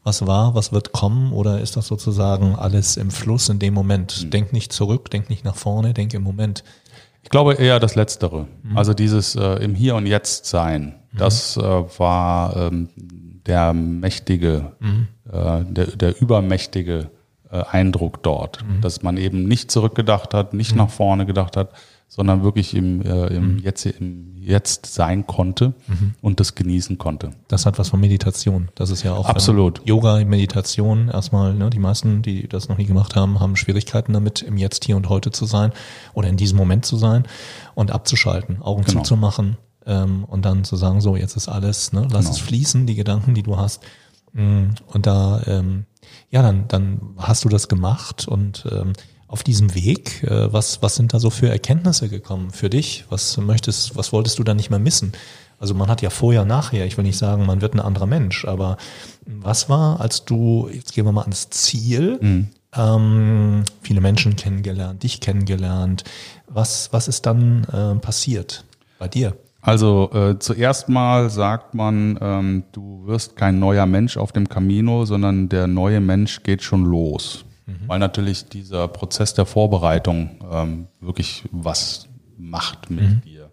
Was 0.04 0.26
war, 0.26 0.54
was 0.54 0.72
wird 0.72 0.92
kommen 0.92 1.32
oder 1.32 1.60
ist 1.60 1.76
das 1.76 1.86
sozusagen 1.86 2.54
alles 2.54 2.98
im 2.98 3.10
Fluss 3.10 3.48
in 3.48 3.58
dem 3.58 3.72
Moment? 3.72 4.32
Denk 4.32 4.52
nicht 4.52 4.72
zurück, 4.72 5.10
denk 5.10 5.30
nicht 5.30 5.44
nach 5.44 5.56
vorne, 5.56 5.94
denk 5.94 6.12
im 6.12 6.22
Moment. 6.22 6.62
Ich 7.22 7.30
glaube 7.30 7.54
eher 7.54 7.80
das 7.80 7.94
Letztere. 7.94 8.46
Also 8.74 8.92
dieses 8.92 9.34
äh, 9.34 9.64
im 9.64 9.74
Hier 9.74 9.94
und 9.94 10.06
Jetzt 10.06 10.44
sein, 10.44 10.96
das 11.16 11.56
äh, 11.56 11.60
war 11.62 12.54
ähm, 12.54 12.90
der 13.46 13.72
mächtige, 13.72 14.72
äh, 15.32 15.64
der, 15.64 15.86
der 15.86 16.20
übermächtige 16.20 17.10
äh, 17.50 17.62
Eindruck 17.70 18.22
dort, 18.22 18.58
dass 18.82 19.02
man 19.02 19.16
eben 19.16 19.44
nicht 19.44 19.70
zurückgedacht 19.70 20.34
hat, 20.34 20.52
nicht 20.52 20.76
nach 20.76 20.90
vorne 20.90 21.24
gedacht 21.24 21.56
hat, 21.56 21.70
sondern 22.14 22.44
wirklich 22.44 22.74
im, 22.76 23.02
äh, 23.02 23.26
im, 23.28 23.58
Jetzt, 23.58 23.86
im 23.86 24.36
Jetzt 24.36 24.86
sein 24.86 25.26
konnte 25.26 25.74
und 26.20 26.38
das 26.38 26.54
genießen 26.54 26.96
konnte. 26.96 27.30
Das 27.48 27.66
hat 27.66 27.78
was 27.78 27.88
von 27.88 27.98
Meditation. 27.98 28.68
Das 28.76 28.90
ist 28.90 29.02
ja 29.02 29.12
auch 29.14 29.28
Absolut. 29.28 29.80
ähm, 29.80 29.86
Yoga, 29.86 30.24
Meditation. 30.24 31.08
Erstmal, 31.08 31.54
ne, 31.54 31.70
die 31.70 31.80
meisten, 31.80 32.22
die 32.22 32.46
das 32.46 32.68
noch 32.68 32.78
nie 32.78 32.84
gemacht 32.84 33.16
haben, 33.16 33.40
haben 33.40 33.56
Schwierigkeiten 33.56 34.12
damit, 34.12 34.42
im 34.42 34.56
Jetzt, 34.56 34.84
hier 34.84 34.96
und 34.96 35.08
heute 35.08 35.32
zu 35.32 35.44
sein 35.44 35.72
oder 36.12 36.28
in 36.28 36.36
diesem 36.36 36.56
Moment 36.56 36.84
zu 36.84 36.96
sein 36.98 37.24
und 37.74 37.90
abzuschalten, 37.90 38.62
Augen 38.62 38.84
Genau. 38.84 39.00
zuzumachen, 39.00 39.56
ähm, 39.84 40.24
und 40.24 40.44
dann 40.44 40.62
zu 40.62 40.76
sagen, 40.76 41.00
so 41.00 41.16
jetzt 41.16 41.36
ist 41.36 41.48
alles, 41.48 41.92
ne, 41.92 42.02
lass 42.12 42.26
Genau. 42.26 42.36
es 42.36 42.38
fließen, 42.38 42.86
die 42.86 42.94
Gedanken, 42.94 43.34
die 43.34 43.42
du 43.42 43.56
hast. 43.56 43.82
Mm, 44.32 44.66
Und 44.86 45.06
da, 45.06 45.42
ähm, 45.46 45.86
ja, 46.30 46.42
dann, 46.42 46.68
dann 46.68 47.00
hast 47.16 47.44
du 47.44 47.48
das 47.48 47.66
gemacht 47.68 48.28
und 48.28 48.66
ähm, 48.70 48.92
auf 49.34 49.42
diesem 49.42 49.74
Weg, 49.74 50.22
äh, 50.22 50.52
was, 50.52 50.80
was 50.80 50.94
sind 50.94 51.12
da 51.12 51.18
so 51.18 51.28
für 51.28 51.48
Erkenntnisse 51.48 52.08
gekommen 52.08 52.52
für 52.52 52.70
dich? 52.70 53.04
Was 53.08 53.36
möchtest, 53.36 53.96
was 53.96 54.12
wolltest 54.12 54.38
du 54.38 54.44
da 54.44 54.54
nicht 54.54 54.70
mehr 54.70 54.78
missen? 54.78 55.10
Also 55.58 55.74
man 55.74 55.88
hat 55.88 56.02
ja 56.02 56.10
vorher, 56.10 56.44
nachher, 56.44 56.86
ich 56.86 56.96
will 56.96 57.02
nicht 57.02 57.18
sagen, 57.18 57.44
man 57.44 57.60
wird 57.60 57.74
ein 57.74 57.80
anderer 57.80 58.06
Mensch, 58.06 58.44
aber 58.44 58.76
was 59.26 59.68
war, 59.68 60.00
als 60.00 60.24
du, 60.24 60.68
jetzt 60.72 60.92
gehen 60.94 61.04
wir 61.04 61.10
mal 61.10 61.22
ans 61.22 61.50
Ziel, 61.50 62.20
ähm, 62.76 63.64
viele 63.82 64.00
Menschen 64.00 64.36
kennengelernt, 64.36 65.02
dich 65.02 65.20
kennengelernt, 65.20 66.04
was, 66.46 66.92
was 66.92 67.08
ist 67.08 67.26
dann 67.26 67.64
äh, 67.64 67.98
passiert 67.98 68.64
bei 69.00 69.08
dir? 69.08 69.36
Also 69.62 70.10
äh, 70.12 70.38
zuerst 70.38 70.88
mal 70.88 71.28
sagt 71.28 71.74
man, 71.74 72.20
ähm, 72.20 72.62
du 72.70 73.02
wirst 73.06 73.34
kein 73.34 73.58
neuer 73.58 73.86
Mensch 73.86 74.16
auf 74.16 74.30
dem 74.30 74.48
Camino, 74.48 75.06
sondern 75.06 75.48
der 75.48 75.66
neue 75.66 76.00
Mensch 76.00 76.44
geht 76.44 76.62
schon 76.62 76.84
los. 76.84 77.44
Weil 77.86 77.98
natürlich 77.98 78.48
dieser 78.48 78.88
Prozess 78.88 79.34
der 79.34 79.46
Vorbereitung 79.46 80.38
ähm, 80.50 80.86
wirklich 81.00 81.44
was 81.50 82.08
macht 82.36 82.90
mit 82.90 83.24
dir. 83.24 83.50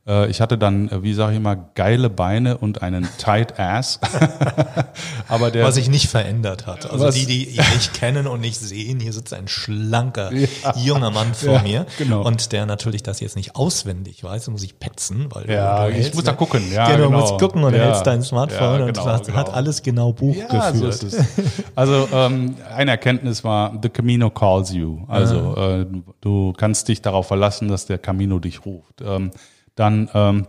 Äh, 0.09 0.29
Ich 0.29 0.41
hatte 0.41 0.57
dann, 0.57 0.89
äh, 0.89 1.03
wie 1.03 1.13
sage 1.13 1.33
ich 1.33 1.37
immer, 1.37 1.55
geile 1.75 2.09
Beine 2.09 2.57
und 2.57 2.81
einen 2.81 3.07
tight 3.19 3.59
Ass. 3.59 3.99
Aber 5.27 5.51
der 5.51 5.65
Was 5.65 5.75
sich 5.75 5.89
nicht 5.89 6.09
verändert 6.09 6.65
hat. 6.67 6.89
Also 6.91 7.05
Was- 7.05 7.15
die, 7.15 7.25
die 7.25 7.45
nicht 7.75 7.93
kennen 7.93 8.27
und 8.27 8.41
nicht 8.41 8.57
sehen, 8.59 8.99
hier 8.99 9.13
sitzt 9.13 9.33
ein 9.33 9.47
schlanker, 9.47 10.33
Ja. 10.33 10.47
junger 10.75 11.11
Mann 11.11 11.33
vor 11.33 11.53
Ja, 11.53 11.61
mir. 11.61 11.85
genau. 11.97 12.23
Und 12.25 12.51
der 12.51 12.65
natürlich 12.65 13.03
das 13.03 13.19
jetzt 13.19 13.35
nicht 13.35 13.55
auswendig 13.55 14.23
weiß, 14.23 14.47
muss 14.49 14.63
ich 14.63 14.79
petzen, 14.79 15.27
weil 15.31 15.49
Ja, 15.49 15.87
ich 15.87 15.95
hältst, 15.95 16.15
muss 16.15 16.23
da 16.23 16.31
ne? 16.31 16.37
gucken, 16.37 16.63
ja, 16.71 16.85
genau, 16.87 16.97
du 16.97 17.03
genau. 17.09 17.19
musst 17.21 17.37
gucken 17.39 17.63
und 17.63 17.73
Ja. 17.75 17.83
hältst 17.85 18.07
dein 18.07 18.21
Smartphone 18.23 18.79
Ja, 18.79 18.85
und 18.85 18.93
genau, 18.93 19.05
das 19.05 19.27
hat 19.31 19.45
genau. 19.45 19.51
alles 19.51 19.83
genau 19.83 20.13
Buch 20.13 20.35
so 20.35 20.57
geführt. 20.57 21.03
ist 21.03 21.03
es. 21.03 21.25
Also 21.75 22.07
ähm, 22.11 22.55
eine 22.75 22.91
Erkenntnis 22.91 23.43
war, 23.43 23.77
the 23.81 23.89
Camino 23.89 24.29
calls 24.29 24.73
you. 24.73 24.99
Also 25.07 25.55
äh, 25.55 25.85
du 26.21 26.53
kannst 26.57 26.87
dich 26.87 27.01
darauf 27.01 27.27
verlassen, 27.27 27.67
dass 27.67 27.85
der 27.85 27.97
Camino 27.97 28.39
dich 28.39 28.65
ruft. 28.65 29.01
Ähm, 29.05 29.31
dann, 29.79 30.09
ähm, 30.13 30.47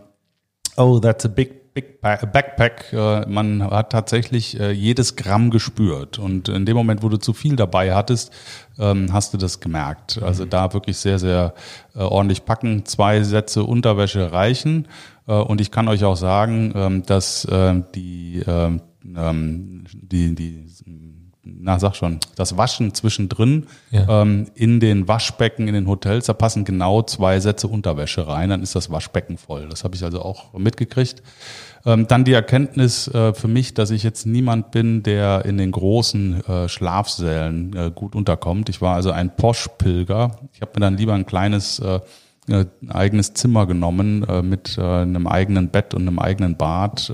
oh, 0.77 0.99
that's 0.99 1.25
a 1.25 1.29
big, 1.29 1.73
big 1.73 2.01
pa- 2.01 2.25
backpack. 2.25 2.91
Äh, 2.91 3.25
man 3.27 3.63
hat 3.63 3.91
tatsächlich 3.91 4.59
äh, 4.59 4.71
jedes 4.71 5.15
Gramm 5.15 5.49
gespürt. 5.49 6.19
Und 6.19 6.49
in 6.49 6.65
dem 6.65 6.75
Moment, 6.75 7.01
wo 7.01 7.09
du 7.09 7.17
zu 7.17 7.33
viel 7.33 7.55
dabei 7.55 7.93
hattest, 7.95 8.31
ähm, 8.77 9.13
hast 9.13 9.33
du 9.33 9.37
das 9.37 9.59
gemerkt. 9.59 10.21
Also 10.21 10.45
da 10.45 10.73
wirklich 10.73 10.97
sehr, 10.97 11.17
sehr 11.19 11.53
äh, 11.95 11.99
ordentlich 11.99 12.45
packen. 12.45 12.85
Zwei 12.85 13.23
Sätze 13.23 13.63
Unterwäsche 13.63 14.31
reichen. 14.31 14.87
Äh, 15.27 15.33
und 15.33 15.61
ich 15.61 15.71
kann 15.71 15.87
euch 15.87 16.03
auch 16.03 16.17
sagen, 16.17 16.73
ähm, 16.75 17.03
dass 17.03 17.45
äh, 17.45 17.81
die, 17.95 18.43
ähm, 18.45 18.81
ähm, 19.15 19.85
die, 19.93 20.35
die, 20.35 20.65
na 21.43 21.79
sag 21.79 21.95
schon, 21.95 22.19
das 22.35 22.55
Waschen 22.57 22.93
zwischendrin 22.93 23.65
Ja. 23.89 24.21
ähm, 24.21 24.47
in 24.53 24.79
den 24.79 25.07
Waschbecken 25.07 25.67
in 25.67 25.73
den 25.73 25.87
Hotels, 25.87 26.27
da 26.27 26.33
passen 26.33 26.65
genau 26.65 27.01
zwei 27.01 27.39
Sätze 27.39 27.67
Unterwäsche 27.67 28.27
rein, 28.27 28.49
dann 28.49 28.61
ist 28.61 28.75
das 28.75 28.91
Waschbecken 28.91 29.37
voll. 29.37 29.67
Das 29.69 29.83
habe 29.83 29.95
ich 29.95 30.03
also 30.03 30.21
auch 30.21 30.53
mitgekriegt. 30.53 31.23
Ähm, 31.83 32.05
dann 32.07 32.25
die 32.25 32.33
Erkenntnis 32.33 33.07
äh, 33.07 33.33
für 33.33 33.47
mich, 33.47 33.73
dass 33.73 33.89
ich 33.89 34.03
jetzt 34.03 34.27
niemand 34.27 34.69
bin, 34.69 35.01
der 35.01 35.43
in 35.45 35.57
den 35.57 35.71
großen 35.71 36.45
äh, 36.45 36.69
Schlafsälen 36.69 37.75
äh, 37.75 37.91
gut 37.93 38.13
unterkommt. 38.15 38.69
Ich 38.69 38.81
war 38.81 38.93
also 38.93 39.09
ein 39.11 39.35
Posch-Pilger. 39.35 40.39
Ich 40.53 40.61
habe 40.61 40.71
mir 40.75 40.81
dann 40.81 40.97
lieber 40.97 41.13
ein 41.15 41.25
kleines 41.25 41.79
äh, 41.79 41.99
äh, 42.49 42.65
eigenes 42.89 43.33
Zimmer 43.33 43.65
genommen 43.65 44.23
äh, 44.29 44.43
mit 44.43 44.77
äh, 44.77 44.81
einem 44.81 45.25
eigenen 45.25 45.69
Bett 45.69 45.95
und 45.95 46.01
einem 46.07 46.19
eigenen 46.19 46.55
Bad, 46.55 47.11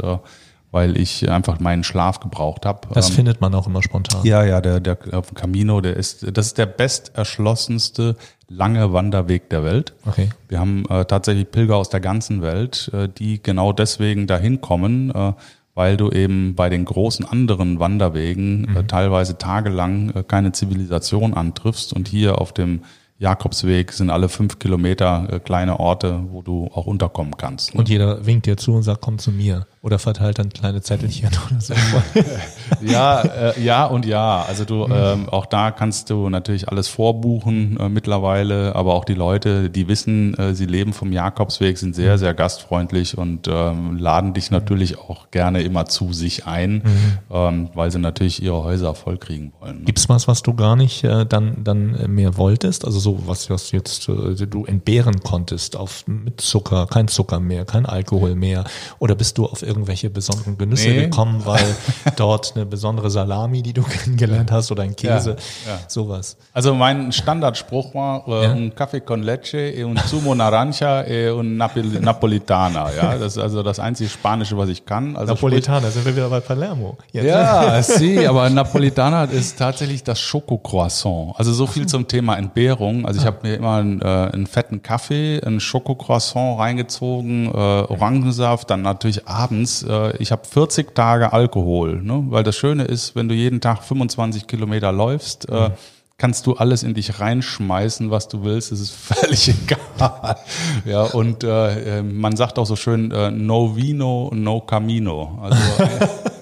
weil 0.72 0.98
ich 0.98 1.30
einfach 1.30 1.60
meinen 1.60 1.84
Schlaf 1.84 2.20
gebraucht 2.20 2.66
habe. 2.66 2.88
Das 2.94 3.10
Ähm, 3.10 3.16
findet 3.16 3.42
man 3.42 3.54
auch 3.56 3.68
immer 3.68 3.82
spontan. 3.82 4.26
ja, 4.26 4.44
ja, 4.44 4.60
der, 4.62 4.80
der 4.80 4.98
auf 5.14 5.28
dem 5.30 5.36
Camino, 5.36 5.82
der 5.82 5.96
ist, 5.96 6.26
das 6.36 6.48
ist 6.48 6.58
der 6.58 6.66
besterschlossenste 6.66 8.16
lange 8.50 8.94
Wanderweg 8.94 9.50
der 9.50 9.64
Welt. 9.64 9.94
Okay. 10.06 10.30
Wir 10.48 10.60
haben 10.60 10.86
äh, 10.90 11.06
tatsächlich 11.06 11.52
Pilger 11.52 11.76
aus 11.76 11.90
der 11.90 12.00
ganzen 12.00 12.42
Welt, 12.42 12.90
äh, 12.94 13.10
die 13.10 13.42
genau 13.42 13.74
deswegen 13.74 14.28
dahin 14.28 14.62
kommen, 14.62 15.12
äh, 15.12 15.34
weil 15.76 15.98
du 15.98 16.10
eben 16.12 16.56
bei 16.56 16.70
den 16.70 16.86
großen 16.86 17.26
anderen 17.26 17.80
Wanderwegen 17.80 18.76
äh, 18.76 18.84
teilweise 18.86 19.38
tagelang 19.38 20.10
äh, 20.12 20.24
keine 20.24 20.52
Zivilisation 20.52 21.34
antriffst 21.34 21.94
und 21.94 22.08
hier 22.08 22.40
auf 22.42 22.52
dem 22.54 22.82
Jakobsweg 23.20 23.92
sind 23.94 24.12
alle 24.12 24.30
fünf 24.30 24.60
Kilometer 24.60 25.28
äh, 25.32 25.40
kleine 25.40 25.80
Orte, 25.80 26.22
wo 26.32 26.42
du 26.44 26.70
auch 26.74 26.86
unterkommen 26.86 27.36
kannst. 27.36 27.74
Und 27.74 27.90
jeder 27.90 28.26
winkt 28.26 28.46
dir 28.46 28.58
zu 28.58 28.74
und 28.74 28.84
sagt, 28.84 29.02
komm 29.02 29.18
zu 29.18 29.32
mir. 29.32 29.66
Oder 29.88 30.00
verteilt 30.00 30.38
dann 30.38 30.50
kleine 30.50 30.82
Zettelchen 30.82 31.30
oder 31.50 31.62
so. 31.62 31.74
Ja, 32.82 33.22
äh, 33.22 33.62
ja 33.64 33.86
und 33.86 34.06
ja. 34.06 34.44
Also 34.46 34.66
du, 34.66 34.86
ähm, 34.86 35.30
auch 35.30 35.46
da 35.46 35.72
kannst 35.72 36.10
du 36.10 36.30
natürlich 36.30 36.68
alles 36.68 36.90
vorbuchen 36.90 37.78
äh, 37.80 37.88
mittlerweile, 37.88 38.76
aber 38.76 38.94
auch 38.94 39.06
die 39.06 39.14
Leute, 39.14 39.70
die 39.70 39.88
wissen, 39.88 40.38
äh, 40.38 40.54
sie 40.54 40.66
leben 40.66 40.92
vom 40.92 41.14
Jakobsweg, 41.14 41.78
sind 41.78 41.96
sehr, 41.96 42.18
sehr 42.18 42.34
gastfreundlich 42.34 43.18
und 43.18 43.48
ähm, 43.48 43.98
laden 43.98 44.34
dich 44.34 44.52
natürlich 44.52 45.00
auch 45.00 45.32
gerne 45.32 45.62
immer 45.62 45.86
zu 45.86 46.12
sich 46.12 46.46
ein, 46.46 46.84
ähm, 47.32 47.70
weil 47.74 47.90
sie 47.90 48.00
natürlich 48.00 48.44
ihre 48.44 48.64
Häuser 48.66 48.94
vollkriegen 48.94 49.54
wollen. 49.62 49.80
ne? 49.80 49.86
Gibt's 49.86 50.10
was, 50.10 50.28
was 50.28 50.44
du 50.44 50.54
gar 50.54 50.76
nicht 50.76 51.06
äh, 51.06 51.26
dann, 51.26 51.64
dann 51.64 52.14
mehr 52.14 52.36
wolltest? 52.36 52.84
Also 52.84 53.00
so 53.00 53.26
was, 53.26 53.50
was 53.50 53.72
jetzt 53.72 54.10
äh, 54.10 54.36
du 54.46 54.66
entbehren 54.66 55.22
konntest 55.22 55.78
auf 55.78 56.06
mit 56.08 56.42
Zucker, 56.42 56.88
kein 56.88 57.08
Zucker 57.08 57.40
mehr, 57.40 57.64
kein 57.64 57.86
Alkohol 57.86 58.36
mehr? 58.36 58.66
Oder 59.00 59.16
bist 59.16 59.38
du 59.38 59.46
auf 59.46 59.62
irgendwelche 59.78 60.10
besonderen 60.10 60.58
Genüsse 60.58 60.90
Nee. 60.90 61.02
gekommen, 61.06 61.42
weil 61.46 61.64
dort 62.18 62.54
eine 62.56 62.66
besondere 62.66 63.10
Salami, 63.10 63.62
die 63.62 63.74
du 63.74 63.84
kennengelernt 63.84 64.52
hast, 64.52 64.72
oder 64.72 64.84
ein 64.84 64.96
Käse, 64.96 65.38
Ja, 65.66 65.72
ja. 65.74 65.80
sowas? 65.88 66.38
Also 66.54 66.74
mein 66.76 67.12
Standardspruch 67.12 67.94
war 67.94 68.28
äh, 68.28 68.44
Ja. 68.44 68.52
un 68.54 68.74
Kaffee 68.76 69.02
con 69.02 69.22
leche 69.22 69.58
e 69.72 69.84
un 69.84 69.98
zumo 70.08 70.34
naranja 70.36 71.04
e 71.06 71.30
un 71.30 71.58
Napoli 71.58 72.00
Napolitana. 72.00 72.88
Ja, 72.96 73.16
das 73.20 73.38
ist 73.38 73.44
also 73.44 73.64
das 73.64 73.80
einzige 73.80 74.10
Spanische, 74.10 74.58
was 74.58 74.70
ich 74.70 74.86
kann. 74.86 75.16
Also 75.16 75.34
Napolitaner, 75.34 75.90
sind 75.92 76.06
wir 76.06 76.16
wieder 76.16 76.30
bei 76.30 76.40
Palermo. 76.40 76.98
Jetzt. 77.12 77.26
Ja, 77.28 77.82
sie, 77.84 78.28
aber 78.28 78.50
Napolitana 78.50 79.26
ist 79.26 79.58
tatsächlich 79.60 80.04
das 80.04 80.20
Schokocroissant. 80.20 81.34
Also 81.38 81.54
so 81.54 81.68
viel 81.68 81.86
zum 81.86 82.08
Thema 82.08 82.36
Entbehrung. 82.38 83.06
Also 83.06 83.20
ich 83.20 83.26
habe 83.26 83.38
mir 83.44 83.56
immer 83.56 83.76
einen, 83.78 84.02
äh, 84.02 84.06
einen 84.06 84.48
fetten 84.48 84.82
Kaffee, 84.82 85.40
ein 85.46 85.60
Schokocroissant 85.60 86.60
reingezogen, 86.60 87.48
äh, 87.48 87.52
Orangensaft, 87.58 88.70
dann 88.70 88.82
natürlich 88.82 89.28
abends. 89.28 89.57
Äh, 89.64 90.18
ich 90.18 90.32
habe 90.32 90.46
40 90.46 90.94
Tage 90.94 91.34
Alkohol, 91.34 92.02
ne? 92.02 92.26
weil 92.30 92.44
das 92.44 92.56
Schöne 92.56 92.84
ist, 92.86 93.16
wenn 93.16 93.28
du 93.28 93.36
jeden 93.36 93.62
Tag 93.62 93.84
25 93.84 94.48
Kilometer 94.48 94.92
läufst, 94.92 95.50
äh, 95.50 95.72
kannst 96.18 96.48
du 96.48 96.54
alles 96.54 96.84
in 96.84 96.94
dich 96.94 97.20
reinschmeißen, 97.20 98.10
was 98.10 98.28
du 98.28 98.44
willst. 98.44 98.72
Es 98.72 98.80
ist 98.80 98.92
völlig 98.96 99.50
egal. 99.50 100.38
Ja, 100.86 101.04
und 101.04 101.44
äh, 101.44 102.00
äh, 102.00 102.04
man 102.04 102.36
sagt 102.36 102.60
auch 102.60 102.66
so 102.66 102.76
schön, 102.76 103.12
äh, 103.12 103.32
no 103.32 103.76
vino, 103.76 104.32
no 104.34 104.62
camino. 104.62 105.40
Also 105.42 105.58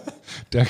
der, 0.54 0.66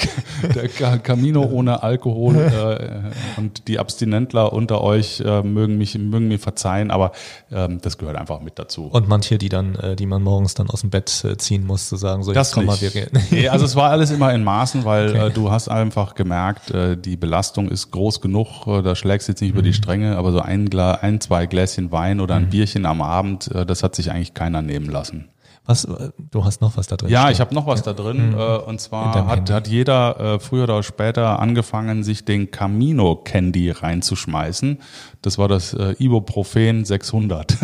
der 0.56 0.68
Ca- 0.70 0.98
Camino 0.98 1.44
ohne 1.44 1.84
Alkohol 1.84 2.36
äh, 2.38 3.40
und 3.40 3.68
die 3.68 3.78
Abstinentler 3.80 4.54
unter 4.54 4.82
euch 4.82 5.20
äh, 5.20 5.44
mögen 5.44 5.78
mich 5.78 5.98
mögen 5.98 6.28
mir 6.28 6.40
verzeihen, 6.40 6.92
aber 6.92 7.12
ähm, 7.52 7.80
das 7.82 7.98
gehört 7.98 8.16
einfach 8.18 8.40
mit 8.42 8.58
dazu. 8.58 8.86
Und 8.88 9.08
manche, 9.08 9.38
die 9.38 9.50
dann, 9.50 9.76
äh, 9.76 9.96
die 9.96 10.06
man 10.06 10.24
morgens 10.24 10.54
dann 10.54 10.70
aus 10.70 10.82
dem 10.82 10.90
Bett 10.90 11.24
äh, 11.24 11.38
ziehen 11.38 11.66
muss, 11.68 11.90
zu 11.90 11.98
sagen, 11.98 12.24
so, 12.24 12.34
jetzt 12.34 12.54
komm 12.54 12.66
mal, 12.66 12.80
wir 12.82 12.90
gehen. 12.90 13.10
Nee, 13.32 13.48
also 13.50 13.66
es 13.66 13.76
war 13.76 13.92
alles 13.92 14.12
immer 14.12 14.34
in 14.34 14.44
Maßen, 14.44 14.86
weil 14.86 15.10
Okay. 15.10 15.28
äh, 15.28 15.32
du 15.32 15.52
hast 15.52 15.68
einfach 15.70 16.16
gemerkt, 16.16 16.72
äh, 16.72 16.98
die 16.98 17.18
Belastung 17.18 17.70
ist 17.70 17.92
groß 17.92 18.22
genug, 18.22 18.66
äh, 18.68 18.82
da 18.82 18.96
schlägst 18.96 19.28
du 19.28 19.34
jetzt 19.34 19.42
nicht 19.42 19.52
über 19.52 19.62
die 19.62 19.74
Stränge, 19.74 20.18
aber 20.18 20.32
so 20.32 20.40
ein, 20.40 20.70
ein, 20.78 21.22
zwei 21.22 21.46
Gläschen 21.46 21.92
Wein 21.92 22.20
oder 22.20 22.36
ein 22.36 22.50
Bierchen 22.50 22.86
am 22.86 23.02
Abend, 23.02 23.54
äh, 23.54 23.66
das 23.66 23.84
hat 23.84 23.96
sich 23.96 24.10
eigentlich 24.12 24.34
keiner 24.34 24.62
nehmen 24.62 24.90
lassen. 24.90 25.26
Was, 25.66 25.86
äh, 25.86 26.12
du 26.18 26.46
hast 26.46 26.62
noch 26.62 26.78
was 26.78 26.88
da 26.88 26.96
drin? 26.96 27.10
Ja, 27.10 27.32
ich 27.32 27.40
habe 27.42 27.54
noch 27.56 27.66
was 27.66 27.82
da 27.82 27.94
drin. 27.94 28.34
Äh, 28.38 28.58
und 28.58 28.80
zwar 28.80 29.16
hat, 29.16 29.38
Handy. 29.38 29.52
hat 29.52 29.68
jeder 29.68 30.20
äh, 30.20 30.40
früher 30.40 30.66
oder 30.66 30.84
später 30.84 31.40
angefangen, 31.40 32.04
sich 32.04 32.24
den 32.24 32.52
Camino 32.52 33.16
Candy 33.16 33.72
reinzuschmeißen. 33.72 34.80
Das 35.24 35.38
war 35.40 35.48
das 35.48 35.74
äh, 35.74 35.96
Ibuprofen 35.98 36.86
600. 36.86 37.58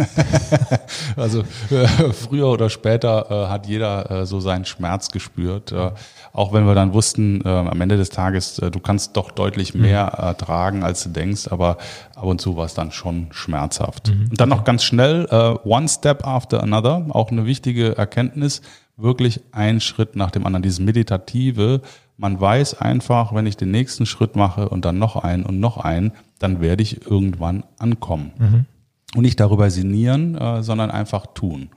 also 1.15 1.43
äh, 1.69 1.85
früher 2.11 2.47
oder 2.47 2.69
später 2.71 3.27
äh, 3.29 3.49
hat 3.49 3.67
jeder 3.67 4.09
äh, 4.09 4.25
so 4.25 4.39
seinen 4.39 4.65
Schmerz 4.65 5.09
gespürt. 5.09 5.73
Auch 6.33 6.53
wenn 6.53 6.65
wir 6.65 6.75
dann 6.75 6.93
wussten, 6.93 7.41
äh, 7.43 7.49
am 7.49 7.81
Ende 7.81 7.97
des 7.97 8.09
Tages, 8.09 8.57
äh, 8.59 8.71
du 8.71 8.79
kannst 8.79 9.17
doch 9.17 9.31
deutlich 9.31 9.73
mehr 9.73 10.01
ertragen, 10.01 10.83
als 10.83 11.03
du 11.03 11.09
denkst, 11.09 11.47
aber 11.49 11.77
ab 12.15 12.23
und 12.23 12.39
zu 12.39 12.55
war 12.55 12.65
es 12.65 12.73
dann 12.73 12.91
schon 12.91 13.27
schmerzhaft. 13.31 14.09
Und 14.29 14.39
dann 14.39 14.49
noch 14.49 14.63
ganz 14.63 14.83
schnell, 14.83 15.27
äh, 15.29 15.67
one 15.67 15.87
step 15.87 16.25
after 16.25 16.63
another, 16.63 17.05
auch 17.09 17.31
eine 17.31 17.45
wichtige 17.45 17.97
Erkenntnis, 17.97 18.61
wirklich 18.97 19.41
ein 19.51 19.81
Schritt 19.81 20.15
nach 20.15 20.31
dem 20.31 20.45
anderen, 20.45 20.63
dieses 20.63 20.79
Meditative. 20.79 21.81
Man 22.17 22.39
weiß 22.39 22.79
einfach, 22.79 23.33
wenn 23.33 23.45
ich 23.47 23.57
den 23.57 23.71
nächsten 23.71 24.05
Schritt 24.05 24.35
mache 24.35 24.69
und 24.69 24.85
dann 24.85 24.99
noch 24.99 25.15
einen 25.15 25.43
und 25.43 25.59
noch 25.59 25.77
einen, 25.77 26.11
dann 26.39 26.61
werde 26.61 26.83
ich 26.83 27.05
irgendwann 27.05 27.63
ankommen. 27.79 28.31
Und 29.15 29.23
nicht 29.23 29.39
darüber 29.41 29.69
sinnieren, 29.69 30.35
äh, 30.35 30.63
sondern 30.63 30.89
einfach 30.89 31.25
tun. 31.33 31.69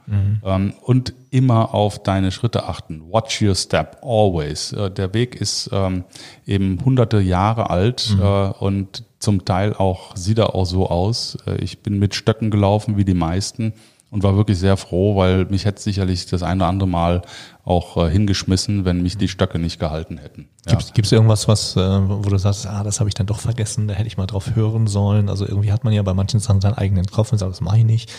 Ähm, 0.45 0.75
und 0.83 1.15
immer 1.31 1.75
auf 1.75 2.01
deine 2.01 2.31
Schritte 2.31 2.69
achten. 2.69 3.03
Watch 3.11 3.43
your 3.43 3.57
step, 3.57 3.99
always. 4.03 4.73
Äh, 4.73 4.91
der 4.93 5.13
Weg 5.15 5.35
ist 5.35 5.69
ähm, 5.73 6.05
eben 6.47 6.79
hunderte 6.85 7.19
Jahre 7.19 7.71
alt 7.71 8.17
äh, 8.21 8.25
und 8.25 9.03
zum 9.19 9.45
Teil 9.45 9.73
auch 9.75 10.15
sieht 10.17 10.39
er 10.39 10.55
auch 10.55 10.67
so 10.67 10.89
aus. 10.89 11.37
Äh, 11.47 11.57
ich 11.57 11.81
bin 11.81 11.99
mit 11.99 12.15
Stöcken 12.15 12.53
gelaufen 12.53 12.97
wie 12.97 13.05
die 13.05 13.15
meisten 13.15 13.73
und 14.15 14.23
war 14.23 14.37
wirklich 14.37 14.59
sehr 14.59 14.77
froh, 14.77 15.17
weil 15.17 15.45
mich 15.47 15.65
hätte 15.65 15.83
sicherlich 15.83 16.25
das 16.27 16.45
eine 16.45 16.63
oder 16.63 16.69
andere 16.69 16.89
Mal 16.89 17.23
auch 17.65 17.97
äh, 17.97 18.09
hingeschmissen, 18.11 18.85
wenn 18.85 19.03
mich 19.03 19.19
die 19.19 19.27
Stöcke 19.27 19.59
nicht 19.59 19.81
gehalten 19.81 20.19
hätten. 20.19 20.49
Ja. 20.69 20.79
Gibt 20.95 21.07
es 21.07 21.11
irgendwas, 21.13 21.49
was, 21.49 21.77
äh, 21.77 21.81
wo 21.81 22.23
du 22.31 22.39
sagst, 22.39 22.65
ah, 22.69 22.85
das 22.85 23.01
habe 23.01 23.09
ich 23.09 23.15
dann 23.15 23.27
doch 23.27 23.41
vergessen, 23.41 23.89
da 23.89 23.95
hätte 23.95 24.07
ich 24.07 24.17
mal 24.17 24.27
drauf 24.27 24.55
hören 24.55 24.87
sollen. 24.87 25.29
Also 25.29 25.47
irgendwie 25.49 25.73
hat 25.73 25.83
man 25.83 25.93
ja 25.93 26.03
bei 26.03 26.15
manchen 26.15 26.39
Sachen 26.39 26.61
seinen 26.61 26.75
eigenen 26.75 27.07
Kopf 27.07 27.33
und 27.33 27.39
sagt, 27.39 27.51
das 27.51 27.61
mache 27.61 27.79
ich 27.79 27.85
nicht. 27.85 28.13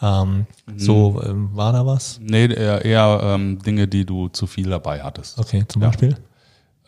Ähm, 0.00 0.46
So, 0.76 1.20
ähm, 1.26 1.50
war 1.54 1.72
da 1.72 1.84
was? 1.84 2.20
Nee, 2.22 2.46
eher, 2.46 2.84
eher 2.84 3.20
ähm, 3.24 3.58
Dinge, 3.58 3.88
die 3.88 4.04
du 4.06 4.28
zu 4.28 4.46
viel 4.46 4.70
dabei 4.70 5.02
hattest. 5.02 5.36
Okay, 5.40 5.64
zum 5.66 5.82
Ja. 5.82 5.88
Beispiel? 5.88 6.16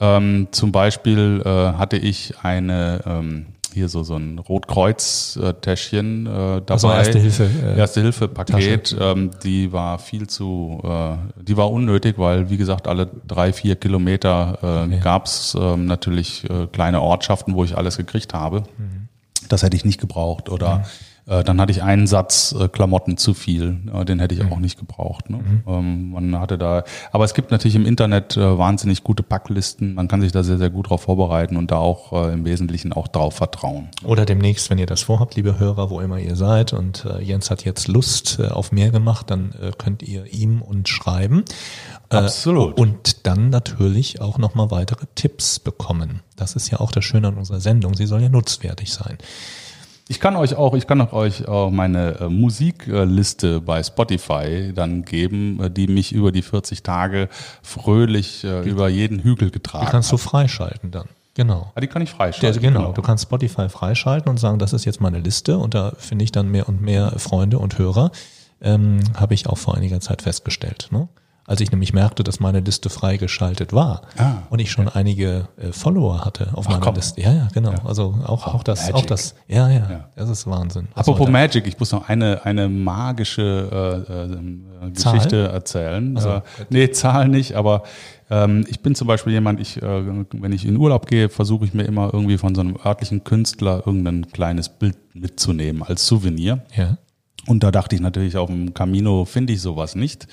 Ähm, 0.01 0.49
zum 0.53 0.71
Beispiel 0.71 1.43
äh, 1.45 1.49
hatte 1.49 1.97
ich 1.97 2.35
eine 2.43 3.01
ähm, 3.07 3.47
hier 3.73 3.89
so 3.89 4.03
so 4.03 4.17
ein 4.17 4.39
Rotkreuz-Täschchen 4.39 6.27
äh, 6.27 6.31
dabei. 6.31 6.73
Also 6.73 6.91
Erste 6.91 7.19
Hilfe, 7.19 7.51
äh, 7.65 7.79
Erste 7.79 8.01
Hilfe 8.03 8.29
Paket. 8.29 8.97
Ähm, 8.99 9.31
die 9.43 9.73
war 9.73 9.99
viel 9.99 10.27
zu, 10.29 10.81
äh, 10.85 11.43
die 11.43 11.57
war 11.57 11.71
unnötig, 11.71 12.19
weil 12.19 12.51
wie 12.51 12.57
gesagt 12.57 12.87
alle 12.89 13.09
drei 13.27 13.53
vier 13.53 13.77
Kilometer 13.77 14.59
äh, 14.63 14.83
Okay. 14.83 15.01
gab's 15.03 15.57
ähm, 15.59 15.87
natürlich 15.87 16.49
äh, 16.51 16.67
kleine 16.67 17.01
Ortschaften, 17.01 17.55
wo 17.55 17.65
ich 17.65 17.77
alles 17.77 17.97
gekriegt 17.97 18.35
habe. 18.35 18.65
Mhm. 18.79 19.09
Das 19.49 19.63
hätte 19.63 19.77
ich 19.77 19.85
nicht 19.85 20.01
gebraucht 20.01 20.49
oder 20.49 20.85
äh, 20.85 20.89
dann 21.25 21.61
hatte 21.61 21.71
ich 21.73 21.83
einen 21.83 22.07
Satz 22.07 22.55
äh, 22.59 22.69
Klamotten 22.69 23.17
zu 23.17 23.33
viel, 23.35 23.79
äh, 23.95 24.05
den 24.05 24.19
hätte 24.19 24.35
ich 24.35 24.43
Mhm. 24.43 24.53
auch 24.53 24.59
nicht 24.59 24.79
gebraucht. 24.79 25.31
Ne? 25.31 25.41
Ähm, 25.67 26.11
man 26.11 26.39
hatte 26.41 26.59
da, 26.59 26.85
aber 27.13 27.25
es 27.25 27.35
gibt 27.35 27.51
natürlich 27.53 27.77
im 27.77 27.87
Internet 27.87 28.37
äh, 28.37 28.59
wahnsinnig 28.59 29.05
gute 29.05 29.23
Packlisten. 29.23 29.95
Man 29.95 30.09
kann 30.09 30.21
sich 30.21 30.33
da 30.33 30.43
sehr 30.43 30.59
sehr 30.59 30.71
gut 30.71 30.87
darauf 30.87 31.03
vorbereiten 31.03 31.57
und 31.57 31.71
da 31.71 31.77
auch 31.77 32.13
äh, 32.13 32.33
im 32.33 32.45
Wesentlichen 32.45 32.93
auch 32.93 33.09
drauf 33.09 33.35
vertrauen. 33.35 33.89
Oder 34.05 34.25
demnächst, 34.25 34.69
wenn 34.71 34.79
ihr 34.79 34.87
das 34.87 35.03
vorhabt, 35.03 35.37
liebe 35.37 35.59
Hörer, 35.59 35.91
wo 35.91 36.01
immer 36.01 36.19
ihr 36.19 36.35
seid 36.37 36.73
und 36.73 37.05
äh, 37.05 37.23
Jens 37.23 37.51
hat 37.51 37.65
jetzt 37.65 37.89
Lust 37.89 38.39
äh, 38.41 38.49
auf 38.49 38.73
mehr 38.73 38.91
gemacht, 38.91 39.31
dann 39.31 39.53
äh, 39.61 39.71
könnt 39.79 40.03
ihr 40.03 40.27
ihm 40.33 40.61
uns 40.61 40.89
schreiben. 40.89 41.45
Äh, 42.11 42.17
Absolut. 42.17 42.79
Und 42.79 43.27
dann 43.27 43.49
natürlich 43.51 44.21
auch 44.21 44.39
nochmal 44.39 44.71
weitere 44.71 45.07
Tipps 45.15 45.59
bekommen. 45.61 46.21
Das 46.37 46.57
ist 46.57 46.71
ja 46.71 46.81
auch 46.81 46.91
das 46.93 47.05
Schöne 47.05 47.29
an 47.29 47.37
unserer 47.39 47.61
Sendung. 47.61 47.95
Sie 47.95 48.07
soll 48.07 48.23
ja 48.23 48.29
nutzwertig 48.29 48.93
sein. 48.93 49.19
Ich 50.09 50.21
kann 50.21 50.37
euch 50.37 50.57
auch, 50.57 50.75
ich 50.75 50.87
kann 50.87 51.01
auch 51.01 51.13
euch 51.13 51.49
auch 51.49 51.71
meine 51.71 52.21
äh, 52.21 52.29
Musikliste 52.29 53.61
bei 53.61 53.83
Spotify 53.83 54.73
dann 54.75 55.05
geben, 55.05 55.61
äh, 55.63 55.71
die 55.71 55.87
mich 55.87 56.13
über 56.13 56.33
die 56.33 56.43
40 56.43 56.83
Tage 56.83 57.29
fröhlich 57.63 58.45
äh, 58.45 58.63
über 58.69 58.89
jeden 58.89 59.21
Hügel 59.21 59.49
Die 59.49 59.53
getragen 59.53 59.87
kannst 59.91 60.11
du 60.13 60.17
hat. 60.17 60.23
freischalten 60.23 60.91
dann. 60.91 61.07
Genau. 61.35 61.73
Ah, 61.75 61.81
die 61.81 61.87
kann 61.87 62.03
ich 62.03 62.11
Der, 62.11 62.17
freischalten. 62.17 62.61
genau, 62.61 62.93
du 62.93 63.01
kannst 63.01 63.23
Spotify 63.25 63.69
freischalten 63.71 64.29
und 64.29 64.39
sagen, 64.39 64.59
das 64.59 64.73
ist 64.75 64.85
jetzt 64.85 65.01
meine 65.01 65.19
Liste 65.19 65.57
und 65.57 65.73
da 65.75 65.93
finde 65.97 66.25
ich 66.25 66.33
dann 66.33 66.49
mehr 66.51 66.69
und 66.69 66.83
mehr 66.83 67.13
Freunde 67.19 67.59
und 67.59 67.79
Hörer. 67.79 68.11
Ähm, 68.61 69.01
Habe 69.17 69.33
ich 69.35 69.47
auch 69.47 69.57
vor 69.59 69.75
einiger 69.77 70.01
Zeit 70.01 70.21
festgestellt. 70.23 70.89
Ne? 70.93 71.09
Als 71.45 71.61
ich 71.61 71.73
nämlich 71.73 71.93
merkte, 71.93 72.23
dass 72.23 72.39
meine 72.39 72.61
Liste 72.61 72.89
freigeschaltet 72.89 73.73
war 73.73 74.03
Ah, 74.17 74.35
und 74.51 74.61
ich 74.61 74.71
schon 74.71 74.89
einige 74.89 75.49
äh, 75.57 75.73
Follower 75.73 76.25
hatte 76.25 76.49
auf 76.53 76.69
meiner 76.69 76.81
komm. 76.81 76.95
Liste. 76.95 77.21
Ja, 77.21 77.33
ja, 77.33 77.49
genau. 77.53 77.75
Also 77.85 78.15
auch, 78.25 78.47
auch 78.47 78.63
das, 78.63 78.81
Magic. 78.83 78.95
auch 78.95 79.07
das, 79.07 79.35
ja, 79.49 79.69
ja, 79.69 79.91
Ja. 79.91 80.09
das 80.15 80.31
ist 80.31 80.47
Wahnsinn. 80.47 80.89
Apropos 80.95 81.29
Magic, 81.29 81.67
ich 81.67 81.79
muss 81.81 81.91
noch 81.91 82.09
eine, 82.09 82.45
eine 82.45 82.69
magische 82.69 84.05
äh, 84.81 84.87
äh, 84.87 84.93
Zahl? 84.95 85.15
Geschichte 85.15 85.49
erzählen. 85.49 86.17
Also, 86.17 86.29
äh, 86.31 86.41
nee, 86.71 86.91
Zahl 86.93 87.29
nicht, 87.29 87.55
aber 87.55 87.83
ähm, 88.31 88.65
ich 88.69 88.81
bin 88.81 88.95
zum 88.95 89.09
Beispiel 89.09 89.33
jemand, 89.33 89.59
ich, 89.61 89.83
äh, 89.83 90.25
wenn 90.33 90.53
ich 90.53 90.65
in 90.65 90.77
Urlaub 90.77 91.07
gehe, 91.07 91.29
versuche 91.29 91.65
ich 91.65 91.75
mir 91.75 91.83
immer 91.85 92.11
irgendwie 92.15 92.39
von 92.39 92.55
so 92.55 92.61
einem 92.61 92.77
örtlichen 92.85 93.25
Künstler 93.25 93.83
irgendein 93.85 94.31
kleines 94.31 94.69
Bild 94.69 94.97
mitzunehmen 95.15 95.83
als 95.83 96.07
Souvenir. 96.07 96.63
ja. 96.77 96.99
Und 97.49 97.65
da 97.65 97.73
dachte 97.73 97.97
ich 97.97 98.01
natürlich, 98.01 98.37
auf 98.37 98.49
dem 98.49 98.73
Camino 98.73 99.25
finde 99.25 99.53
ich 99.55 99.61
sowas 99.61 99.97
nicht. 99.97 100.29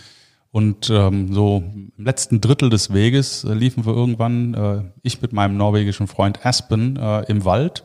Und 0.52 0.90
ähm, 0.90 1.32
so 1.32 1.64
im 1.64 1.92
letzten 1.98 2.42
Drittel 2.42 2.70
des 2.70 2.92
Weges 2.92 3.44
äh, 3.44 3.54
liefen 3.54 3.86
wir 3.86 3.94
irgendwann, 3.94 4.54
äh, 4.54 4.82
ich 5.04 5.22
mit 5.22 5.32
meinem 5.32 5.58
norwegischen 5.58 6.08
Freund 6.08 6.46
Aspen, 6.46 6.98
äh, 6.98 7.22
im 7.26 7.46
Wald. 7.46 7.84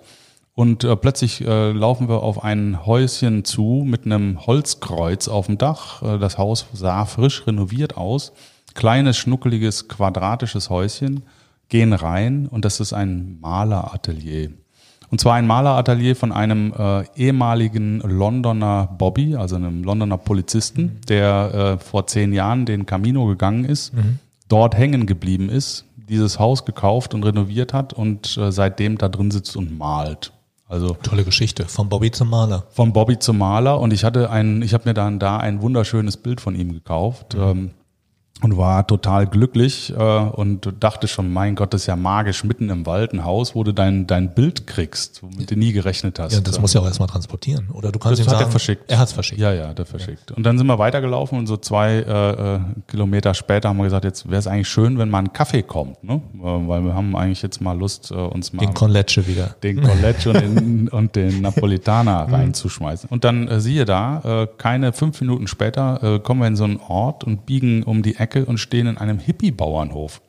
Und 0.54 0.84
äh, 0.84 0.96
plötzlich 0.96 1.40
äh, 1.42 1.72
laufen 1.72 2.08
wir 2.08 2.22
auf 2.22 2.42
ein 2.42 2.86
Häuschen 2.86 3.44
zu 3.44 3.84
mit 3.84 4.06
einem 4.06 4.46
Holzkreuz 4.46 5.28
auf 5.28 5.46
dem 5.46 5.58
Dach. 5.58 6.02
Äh, 6.02 6.18
das 6.18 6.38
Haus 6.38 6.66
sah 6.72 7.04
frisch 7.04 7.46
renoviert 7.46 7.96
aus. 7.96 8.32
Kleines, 8.74 9.16
schnuckeliges, 9.18 9.88
quadratisches 9.88 10.70
Häuschen. 10.70 11.24
Gehen 11.68 11.92
rein 11.92 12.46
und 12.46 12.64
das 12.64 12.78
ist 12.80 12.92
ein 12.92 13.40
Maleratelier. 13.40 14.52
Und 15.14 15.20
zwar 15.20 15.34
ein 15.34 15.46
Maleratelier 15.46 16.16
von 16.16 16.32
einem 16.32 16.72
äh, 16.76 17.04
ehemaligen 17.14 18.00
Londoner 18.00 18.88
Bobby, 18.98 19.36
also 19.36 19.54
einem 19.54 19.84
Londoner 19.84 20.18
Polizisten, 20.18 20.98
der 21.08 21.76
äh, 21.78 21.78
vor 21.78 22.08
zehn 22.08 22.32
Jahren 22.32 22.66
den 22.66 22.84
Camino 22.84 23.24
gegangen 23.26 23.64
ist, 23.64 23.92
dort 24.48 24.76
hängen 24.76 25.06
geblieben 25.06 25.50
ist, 25.50 25.84
dieses 26.08 26.40
Haus 26.40 26.64
gekauft 26.64 27.14
und 27.14 27.22
renoviert 27.22 27.72
hat 27.72 27.92
und 27.92 28.36
äh, 28.36 28.50
seitdem 28.50 28.98
da 28.98 29.08
drin 29.08 29.30
sitzt 29.30 29.56
und 29.56 29.78
malt. 29.78 30.32
Also 30.66 30.96
Tolle 31.00 31.22
Geschichte. 31.22 31.64
Vom 31.66 31.88
Bobby 31.88 32.10
zum 32.10 32.30
Maler. 32.30 32.64
vom 32.70 32.92
Bobby 32.92 33.16
zum 33.20 33.38
Maler 33.38 33.78
und 33.78 33.92
ich 33.92 34.02
hatte 34.02 34.30
ein, 34.30 34.62
ich 34.62 34.74
habe 34.74 34.88
mir 34.88 34.94
dann 34.94 35.20
da 35.20 35.36
ein 35.36 35.62
wunderschönes 35.62 36.16
Bild 36.16 36.40
von 36.40 36.56
ihm 36.56 36.72
gekauft 36.72 37.36
ähm, 37.38 37.70
und 38.44 38.56
war 38.58 38.86
total 38.86 39.26
glücklich 39.26 39.90
äh, 39.96 40.02
und 40.02 40.72
dachte 40.80 41.08
schon, 41.08 41.32
mein 41.32 41.54
Gott, 41.54 41.72
das 41.72 41.82
ist 41.82 41.86
ja 41.86 41.96
magisch, 41.96 42.44
mitten 42.44 42.68
im 42.68 42.84
Wald 42.84 43.12
ein 43.14 43.24
Haus, 43.24 43.54
wo 43.54 43.64
du 43.64 43.72
dein, 43.72 44.06
dein 44.06 44.34
Bild 44.34 44.66
kriegst, 44.66 45.22
womit 45.22 45.50
du 45.50 45.56
nie 45.56 45.72
gerechnet 45.72 46.18
hast. 46.18 46.34
Ja, 46.34 46.40
das 46.40 46.60
muss 46.60 46.74
ja 46.74 46.80
auch 46.82 46.86
erstmal 46.86 47.08
transportieren. 47.08 47.70
Oder 47.72 47.90
du 47.90 47.98
kannst 47.98 48.20
Das 48.20 48.26
ihm 48.26 48.30
hat 48.30 48.38
sagen, 48.38 48.48
er 48.48 48.50
verschickt. 48.50 48.84
Er 48.90 48.98
hat 48.98 49.08
es 49.08 49.14
verschickt. 49.14 49.40
Ja, 49.40 49.52
ja, 49.52 49.72
der 49.72 49.86
verschickt. 49.86 50.30
Und 50.32 50.44
dann 50.44 50.58
sind 50.58 50.66
wir 50.66 50.78
weitergelaufen 50.78 51.38
und 51.38 51.46
so 51.46 51.56
zwei 51.56 51.94
äh, 51.94 52.54
äh, 52.56 52.60
Kilometer 52.86 53.32
später 53.34 53.70
haben 53.70 53.78
wir 53.78 53.84
gesagt, 53.84 54.04
jetzt 54.04 54.28
wäre 54.28 54.38
es 54.38 54.46
eigentlich 54.46 54.68
schön, 54.68 54.98
wenn 54.98 55.08
mal 55.08 55.20
ein 55.20 55.32
Kaffee 55.32 55.62
kommt, 55.62 56.04
ne? 56.04 56.20
Äh, 56.34 56.42
weil 56.42 56.82
wir 56.84 56.94
haben 56.94 57.16
eigentlich 57.16 57.40
jetzt 57.40 57.62
mal 57.62 57.76
Lust, 57.78 58.10
äh, 58.10 58.14
uns 58.14 58.52
mal 58.52 58.60
Den 58.60 58.74
Conlecce 58.74 59.26
wieder. 59.26 59.56
den 59.62 59.82
Colleccio 59.82 60.32
und 60.32 60.40
den, 60.42 60.88
und 60.92 61.16
den 61.16 61.40
Napolitaner 61.40 62.30
reinzuschmeißen. 62.30 63.08
Und 63.08 63.24
dann 63.24 63.48
äh, 63.48 63.60
siehe 63.60 63.86
da, 63.86 64.42
äh, 64.42 64.48
keine 64.58 64.92
fünf 64.92 65.20
Minuten 65.22 65.46
später 65.46 66.02
äh, 66.02 66.18
kommen 66.18 66.40
wir 66.40 66.46
in 66.46 66.56
so 66.56 66.64
einen 66.64 66.78
Ort 66.78 67.24
und 67.24 67.46
biegen 67.46 67.82
um 67.84 68.02
die 68.02 68.16
Ecke 68.16 68.33
und 68.42 68.58
stehen 68.58 68.86
in 68.86 68.98
einem 68.98 69.18
Hippie-Bauernhof, 69.18 70.20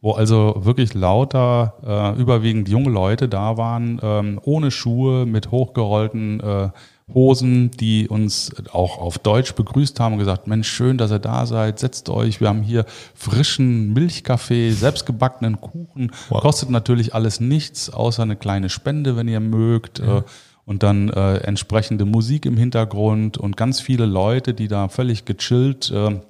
wo 0.00 0.12
also 0.12 0.54
wirklich 0.60 0.94
lauter, 0.94 1.74
äh, 2.16 2.20
überwiegend 2.20 2.68
junge 2.68 2.90
Leute 2.90 3.28
da 3.28 3.56
waren, 3.56 4.00
ähm, 4.02 4.40
ohne 4.42 4.70
Schuhe, 4.70 5.26
mit 5.26 5.50
hochgerollten 5.50 6.40
äh, 6.40 6.68
Hosen, 7.12 7.70
die 7.72 8.08
uns 8.08 8.52
auch 8.72 8.98
auf 8.98 9.18
Deutsch 9.18 9.54
begrüßt 9.54 9.98
haben 9.98 10.12
und 10.12 10.20
gesagt, 10.20 10.46
Mensch, 10.46 10.68
schön, 10.68 10.96
dass 10.96 11.10
ihr 11.10 11.18
da 11.18 11.44
seid, 11.44 11.78
setzt 11.80 12.08
euch, 12.08 12.40
wir 12.40 12.48
haben 12.48 12.62
hier 12.62 12.84
frischen 13.14 13.92
Milchkaffee, 13.92 14.70
selbstgebackenen 14.70 15.60
Kuchen, 15.60 16.12
Wow. 16.28 16.40
kostet 16.40 16.70
natürlich 16.70 17.14
alles 17.14 17.40
nichts, 17.40 17.90
außer 17.90 18.22
eine 18.22 18.36
kleine 18.36 18.68
Spende, 18.68 19.16
wenn 19.16 19.28
ihr 19.28 19.40
mögt. 19.40 19.98
Äh, 20.00 20.22
und 20.66 20.84
dann 20.84 21.08
äh, 21.08 21.38
entsprechende 21.38 22.04
Musik 22.04 22.46
im 22.46 22.56
Hintergrund 22.56 23.38
und 23.38 23.56
ganz 23.56 23.80
viele 23.80 24.06
Leute, 24.06 24.54
die 24.54 24.68
da 24.68 24.86
völlig 24.88 25.24
gechillt 25.24 25.90
äh, 25.90 26.20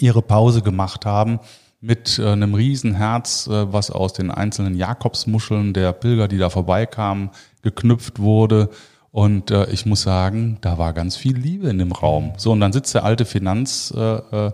ihre 0.00 0.22
Pause 0.22 0.62
gemacht 0.62 1.06
haben 1.06 1.40
mit 1.80 2.18
äh, 2.18 2.30
einem 2.30 2.54
Riesenherz, 2.54 3.46
äh, 3.46 3.72
was 3.72 3.90
aus 3.90 4.12
den 4.12 4.30
einzelnen 4.30 4.74
Jakobsmuscheln 4.74 5.72
der 5.72 5.92
Pilger, 5.92 6.28
die 6.28 6.38
da 6.38 6.50
vorbeikamen, 6.50 7.30
geknüpft 7.62 8.18
wurde. 8.18 8.70
Und 9.12 9.50
äh, 9.50 9.70
ich 9.70 9.86
muss 9.86 10.02
sagen, 10.02 10.58
da 10.60 10.78
war 10.78 10.92
ganz 10.92 11.16
viel 11.16 11.36
Liebe 11.36 11.68
in 11.68 11.78
dem 11.78 11.92
Raum. 11.92 12.32
So, 12.36 12.52
und 12.52 12.60
dann 12.60 12.72
sitzt 12.72 12.94
der 12.94 13.04
alte 13.04 13.24
Finanzchef 13.24 14.24
äh, 14.32 14.50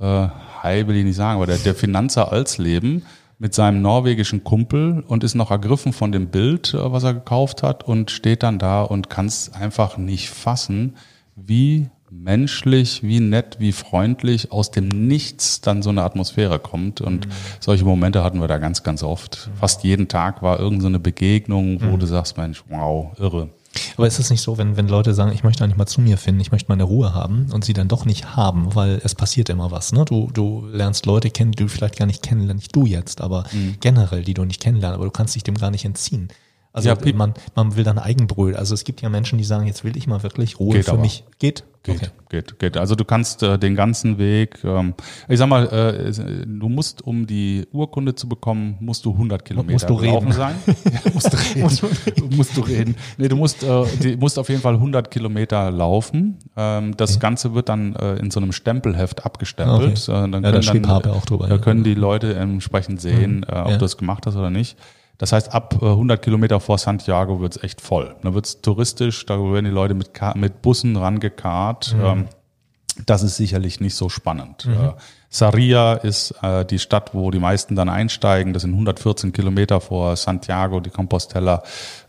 äh, 0.00 0.28
Hai 0.62 0.86
will 0.86 0.96
ich 0.96 1.04
nicht 1.04 1.16
sagen, 1.16 1.36
aber 1.36 1.46
der, 1.46 1.58
der 1.58 1.74
Finanzer 1.74 2.32
Alsleben 2.32 3.04
mit 3.38 3.54
seinem 3.54 3.82
norwegischen 3.82 4.44
Kumpel 4.44 5.04
und 5.06 5.24
ist 5.24 5.34
noch 5.34 5.50
ergriffen 5.50 5.92
von 5.92 6.12
dem 6.12 6.28
Bild, 6.28 6.74
was 6.74 7.04
er 7.04 7.14
gekauft 7.14 7.62
hat 7.62 7.84
und 7.84 8.10
steht 8.10 8.42
dann 8.42 8.58
da 8.58 8.82
und 8.82 9.08
kann 9.08 9.26
es 9.26 9.52
einfach 9.52 9.96
nicht 9.96 10.28
fassen, 10.28 10.96
wie 11.36 11.88
menschlich, 12.10 13.02
wie 13.02 13.20
nett, 13.20 13.56
wie 13.58 13.72
freundlich 13.72 14.52
aus 14.52 14.70
dem 14.70 14.88
Nichts 14.88 15.60
dann 15.60 15.82
so 15.82 15.90
eine 15.90 16.02
Atmosphäre 16.02 16.58
kommt. 16.58 17.00
Und 17.00 17.26
Mhm. 17.26 17.30
solche 17.60 17.84
Momente 17.84 18.22
hatten 18.22 18.40
wir 18.40 18.48
da 18.48 18.58
ganz, 18.58 18.82
ganz 18.82 19.02
oft. 19.02 19.50
Fast 19.58 19.84
jeden 19.84 20.08
Tag 20.08 20.42
war 20.42 20.58
irgendeine 20.58 20.82
so 20.82 20.88
eine 20.88 21.00
Begegnung, 21.00 21.74
Mhm. 21.74 21.92
wo 21.92 21.96
du 21.96 22.06
sagst, 22.06 22.36
Mensch, 22.36 22.62
wow, 22.68 23.12
irre. 23.18 23.48
Aber 23.96 24.08
ist 24.08 24.18
es 24.18 24.30
nicht 24.30 24.40
so, 24.42 24.58
wenn, 24.58 24.76
wenn 24.76 24.88
Leute 24.88 25.14
sagen, 25.14 25.30
ich 25.32 25.44
möchte 25.44 25.62
eigentlich 25.62 25.76
mal 25.76 25.86
zu 25.86 26.00
mir 26.00 26.18
finden, 26.18 26.40
ich 26.40 26.50
möchte 26.50 26.68
meine 26.70 26.82
Ruhe 26.82 27.14
haben 27.14 27.46
und 27.52 27.64
sie 27.64 27.72
dann 27.72 27.86
doch 27.86 28.04
nicht 28.04 28.34
haben, 28.34 28.74
weil 28.74 29.00
es 29.04 29.14
passiert 29.14 29.48
immer 29.48 29.70
was. 29.70 29.92
Ne? 29.92 30.04
Du, 30.04 30.28
du 30.32 30.66
lernst 30.72 31.06
Leute 31.06 31.30
kennen, 31.30 31.52
die 31.52 31.62
du 31.62 31.68
vielleicht 31.68 31.96
gar 31.96 32.06
nicht 32.06 32.22
kennenlernst, 32.22 32.62
nicht 32.64 32.74
du 32.76 32.84
jetzt, 32.86 33.20
aber 33.20 33.44
Mhm. 33.52 33.76
generell, 33.80 34.24
die 34.24 34.34
du 34.34 34.44
nicht 34.44 34.60
kennenlernst, 34.60 34.96
aber 34.96 35.04
du 35.04 35.12
kannst 35.12 35.36
dich 35.36 35.44
dem 35.44 35.54
gar 35.54 35.70
nicht 35.70 35.84
entziehen. 35.84 36.30
Also 36.72 36.88
Ja, 36.88 36.96
man, 37.14 37.34
man 37.56 37.74
will 37.76 37.82
dann 37.82 37.98
Eigenbrüll. 37.98 38.54
Also 38.54 38.74
es 38.74 38.84
gibt 38.84 39.00
ja 39.02 39.08
Menschen, 39.08 39.38
die 39.38 39.44
sagen, 39.44 39.66
jetzt 39.66 39.82
will 39.82 39.96
ich 39.96 40.06
mal 40.06 40.22
wirklich 40.22 40.60
Ruhe 40.60 40.76
Geht 40.76 40.84
für 40.84 40.92
aber. 40.92 41.00
mich. 41.00 41.24
Geht? 41.40 41.64
Geht, 41.82 41.96
Okay. 41.96 42.08
geht, 42.28 42.58
geht. 42.58 42.76
Also 42.76 42.94
du 42.94 43.06
kannst 43.06 43.42
äh, 43.42 43.58
den 43.58 43.74
ganzen 43.74 44.18
Weg, 44.18 44.58
ähm, 44.64 44.92
ich 45.30 45.38
sag 45.38 45.48
mal, 45.48 45.64
äh, 45.66 46.12
du 46.46 46.68
musst, 46.68 47.00
um 47.02 47.26
die 47.26 47.66
Urkunde 47.72 48.14
zu 48.14 48.28
bekommen, 48.28 48.76
musst 48.80 49.04
du 49.06 49.12
100 49.12 49.42
Kilometer 49.46 49.72
Musst 49.72 49.88
du 49.88 49.94
reden. 49.94 50.30
sein. 50.32 50.54
Ja, 50.66 51.10
musst 51.14 51.32
du 51.32 51.36
reden. 51.86 52.36
musst 52.36 52.56
du 52.56 52.60
reden. 52.60 52.96
Nee, 53.16 53.28
du 53.28 53.36
musst, 53.36 53.62
äh, 53.62 53.84
die, 54.02 54.16
musst 54.16 54.38
auf 54.38 54.50
jeden 54.50 54.60
Fall 54.60 54.74
100 54.74 55.10
Kilometer 55.10 55.70
laufen. 55.70 56.36
Ähm, 56.54 56.96
das 56.98 57.18
Ganze 57.18 57.54
wird 57.54 57.70
dann 57.70 57.96
äh, 57.96 58.16
in 58.16 58.30
so 58.30 58.40
einem 58.40 58.52
Stempelheft 58.52 59.24
abgestempelt. 59.24 60.06
Okay. 60.08 60.24
Äh, 60.24 60.30
dann 60.30 60.32
Ja, 60.34 60.40
da 60.40 60.50
können 60.50 60.62
schrieb 60.62 60.82
dann, 60.82 61.06
auch 61.10 61.24
drüber, 61.24 61.48
Da 61.48 61.54
ja. 61.54 61.60
können 61.62 61.82
die 61.82 61.94
Leute 61.94 62.34
entsprechend 62.34 63.00
sehen, 63.00 63.42
äh, 63.48 63.52
ob 63.52 63.68
Ja. 63.68 63.72
du 63.72 63.78
das 63.78 63.96
gemacht 63.96 64.26
hast 64.26 64.36
oder 64.36 64.50
nicht. 64.50 64.76
Das 65.20 65.32
heißt, 65.32 65.52
ab 65.52 65.76
äh, 65.82 65.84
100 65.84 66.22
Kilometer 66.22 66.60
vor 66.60 66.78
Santiago 66.78 67.40
wird's 67.40 67.62
echt 67.62 67.82
voll. 67.82 68.16
Da 68.22 68.32
wird's 68.32 68.62
touristisch, 68.62 69.26
da 69.26 69.38
werden 69.38 69.66
die 69.66 69.70
Leute 69.70 69.92
mit, 69.92 70.12
mit 70.34 70.62
Bussen 70.62 70.96
rangekarrt. 70.96 71.94
Ähm, 72.02 72.28
das 73.04 73.22
ist 73.22 73.36
sicherlich 73.36 73.80
nicht 73.80 73.94
so 73.94 74.08
spannend. 74.08 74.64
Äh, 74.64 74.92
Sarria 75.32 75.92
ist 75.92 76.34
äh, 76.42 76.64
die 76.64 76.80
Stadt, 76.80 77.14
wo 77.14 77.30
die 77.30 77.38
meisten 77.38 77.76
dann 77.76 77.88
einsteigen. 77.88 78.52
Das 78.52 78.62
sind 78.62 78.72
114 78.72 79.32
Kilometer 79.32 79.80
vor 79.80 80.16
Santiago 80.16 80.80
de 80.80 80.92
Compostela. 80.92 81.62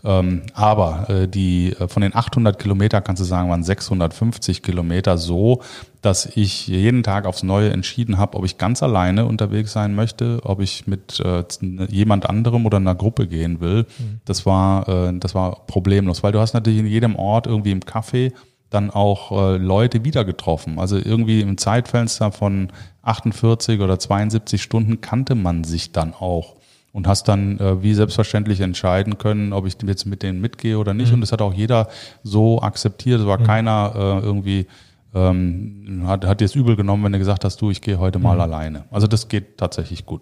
Ähm, 0.03 0.41
aber 0.55 1.07
äh, 1.07 1.27
die 1.27 1.73
äh, 1.79 1.87
von 1.87 2.01
den 2.01 2.15
800 2.15 2.57
Kilometer 2.57 2.99
kannst 2.99 3.19
du 3.19 3.23
sagen, 3.23 3.51
waren 3.51 3.61
650 3.61 4.63
Kilometer 4.63 5.19
so, 5.19 5.61
dass 6.01 6.25
ich 6.25 6.67
jeden 6.67 7.03
Tag 7.03 7.27
aufs 7.27 7.43
Neue 7.43 7.69
entschieden 7.69 8.17
habe, 8.17 8.35
ob 8.37 8.43
ich 8.43 8.57
ganz 8.57 8.81
alleine 8.81 9.27
unterwegs 9.27 9.71
sein 9.71 9.93
möchte, 9.93 10.39
ob 10.41 10.59
ich 10.59 10.87
mit 10.87 11.19
äh, 11.19 11.43
jemand 11.89 12.27
anderem 12.27 12.65
oder 12.65 12.77
einer 12.77 12.95
Gruppe 12.95 13.27
gehen 13.27 13.61
will. 13.61 13.85
Das 14.25 14.47
war 14.47 14.89
äh, 14.89 15.13
das 15.19 15.35
war 15.35 15.67
problemlos, 15.67 16.23
weil 16.23 16.31
du 16.31 16.39
hast 16.39 16.55
natürlich 16.55 16.79
in 16.79 16.87
jedem 16.87 17.15
Ort 17.15 17.45
irgendwie 17.45 17.71
im 17.71 17.81
Café 17.81 18.33
dann 18.71 18.89
auch 18.89 19.31
äh, 19.31 19.57
Leute 19.57 20.03
wieder 20.03 20.25
getroffen. 20.25 20.79
Also 20.79 20.97
irgendwie 20.97 21.41
im 21.41 21.57
Zeitfenster 21.57 22.31
von 22.31 22.71
48 23.03 23.79
oder 23.81 23.99
72 23.99 24.61
Stunden 24.61 25.01
kannte 25.01 25.35
man 25.35 25.63
sich 25.63 25.91
dann 25.91 26.13
auch 26.13 26.55
und 26.93 27.07
hast 27.07 27.27
dann 27.27 27.59
äh, 27.59 27.83
wie 27.83 27.93
selbstverständlich 27.93 28.61
entscheiden 28.61 29.17
können, 29.17 29.53
ob 29.53 29.67
ich 29.67 29.75
jetzt 29.85 30.05
mit 30.05 30.23
denen 30.23 30.41
mitgehe 30.41 30.77
oder 30.79 30.93
nicht. 30.93 31.13
Und 31.13 31.21
das 31.21 31.31
hat 31.31 31.41
auch 31.41 31.53
jeder 31.53 31.89
so 32.23 32.61
akzeptiert. 32.61 33.19
Es 33.19 33.27
war 33.27 33.37
keiner 33.37 33.93
äh, 33.95 34.25
irgendwie 34.25 34.67
ähm, 35.13 36.03
hat, 36.05 36.25
hat 36.25 36.39
dir 36.39 36.45
es 36.45 36.55
übel 36.55 36.77
genommen, 36.77 37.03
wenn 37.03 37.11
du 37.11 37.19
gesagt 37.19 37.43
hast, 37.43 37.61
du, 37.61 37.69
ich 37.69 37.81
gehe 37.81 37.99
heute 37.99 38.19
mal 38.19 38.39
alleine. 38.39 38.85
Also 38.91 39.07
das 39.07 39.27
geht 39.27 39.57
tatsächlich 39.57 40.05
gut. 40.05 40.21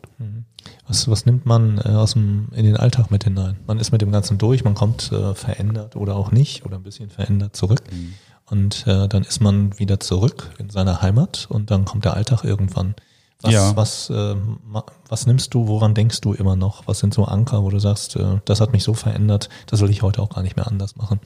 Was, 0.88 1.08
was 1.08 1.26
nimmt 1.28 1.46
man 1.46 1.78
äh, 1.78 1.90
aus 1.90 2.14
dem, 2.14 2.48
in 2.56 2.66
den 2.66 2.76
Alltag 2.76 3.12
mit 3.12 3.24
hinein? 3.24 3.58
Man 3.68 3.78
ist 3.78 3.92
mit 3.92 4.02
dem 4.02 4.12
Ganzen 4.12 4.40
durch, 4.40 4.64
man 4.64 4.74
kommt 4.74 5.12
äh, 5.12 5.36
verändert 5.36 5.96
oder 5.96 6.16
auch 6.16 6.32
nicht 6.32 6.66
oder 6.66 6.78
ein 6.78 6.84
bisschen 6.84 7.12
verändert 7.12 7.56
zurück. 7.56 7.82
Mhm. 7.92 8.14
Und 8.50 8.86
äh, 8.88 9.08
dann 9.08 9.24
ist 9.24 9.42
man 9.42 9.78
wieder 9.78 10.00
zurück 10.00 10.52
in 10.58 10.70
seiner 10.70 11.02
Heimat 11.02 11.48
und 11.50 11.70
dann 11.72 11.86
kommt 11.86 12.06
der 12.06 12.16
Alltag 12.16 12.44
irgendwann. 12.44 12.96
Was, 13.42 13.54
Ja. 13.54 13.76
was, 13.76 14.10
äh, 14.10 14.36
was 15.08 15.26
nimmst 15.28 15.54
du, 15.54 15.68
woran 15.68 15.94
denkst 15.94 16.20
du 16.22 16.34
immer 16.34 16.56
noch? 16.56 16.88
Was 16.88 17.00
sind 17.00 17.14
so 17.14 17.26
Anker, 17.26 17.64
wo 17.64 17.70
du 17.70 17.80
sagst, 17.80 18.16
äh, 18.16 18.40
das 18.46 18.60
hat 18.60 18.74
mich 18.74 18.84
so 18.84 18.94
verändert, 18.94 19.50
das 19.68 19.82
will 19.82 19.90
ich 19.90 20.02
heute 20.02 20.22
auch 20.22 20.30
gar 20.30 20.42
nicht 20.42 20.58
mehr 20.58 20.68
anders 20.68 20.96
machen? 20.98 21.20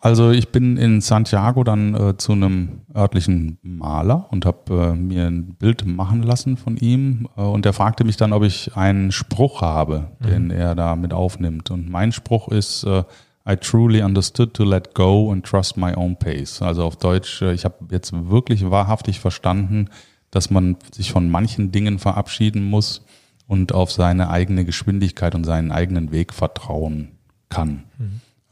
Also 0.00 0.30
ich 0.30 0.50
bin 0.50 0.76
in 0.76 1.00
Santiago 1.00 1.64
dann 1.64 1.94
äh, 1.94 2.16
zu 2.16 2.32
einem 2.32 2.82
örtlichen 2.94 3.58
Maler 3.62 4.26
und 4.30 4.46
habe 4.46 4.92
äh, 4.92 4.94
mir 4.94 5.26
ein 5.26 5.54
Bild 5.54 5.84
machen 5.86 6.22
lassen 6.22 6.56
von 6.56 6.76
ihm 6.76 7.28
äh, 7.36 7.40
und 7.40 7.66
er 7.66 7.72
fragte 7.72 8.04
mich 8.04 8.16
dann, 8.16 8.32
ob 8.32 8.44
ich 8.44 8.76
einen 8.76 9.10
Spruch 9.10 9.60
habe, 9.60 10.12
den 10.20 10.52
er 10.52 10.76
da 10.76 10.94
mit 10.94 11.12
aufnimmt. 11.12 11.72
Und 11.72 11.90
mein 11.90 12.12
Spruch 12.12 12.46
ist 12.48 12.84
äh, 12.84 13.02
I 13.48 13.56
truly 13.56 14.02
understood 14.02 14.52
to 14.54 14.64
let 14.64 14.94
go 14.94 15.30
and 15.32 15.44
trust 15.44 15.78
my 15.78 15.94
own 15.94 16.16
pace. 16.16 16.60
Also 16.60 16.84
auf 16.84 16.96
Deutsch, 16.96 17.40
äh, 17.40 17.54
ich 17.54 17.64
habe 17.64 17.76
jetzt 17.90 18.12
wirklich 18.12 18.70
wahrhaftig 18.70 19.20
verstanden, 19.20 19.88
dass 20.30 20.50
man 20.50 20.76
sich 20.92 21.10
von 21.10 21.30
manchen 21.30 21.72
Dingen 21.72 21.98
verabschieden 21.98 22.64
muss 22.64 23.02
und 23.46 23.72
auf 23.72 23.90
seine 23.90 24.28
eigene 24.28 24.66
Geschwindigkeit 24.66 25.34
und 25.34 25.44
seinen 25.44 25.72
eigenen 25.72 26.12
Weg 26.12 26.34
vertrauen 26.34 27.12
kann. 27.48 27.84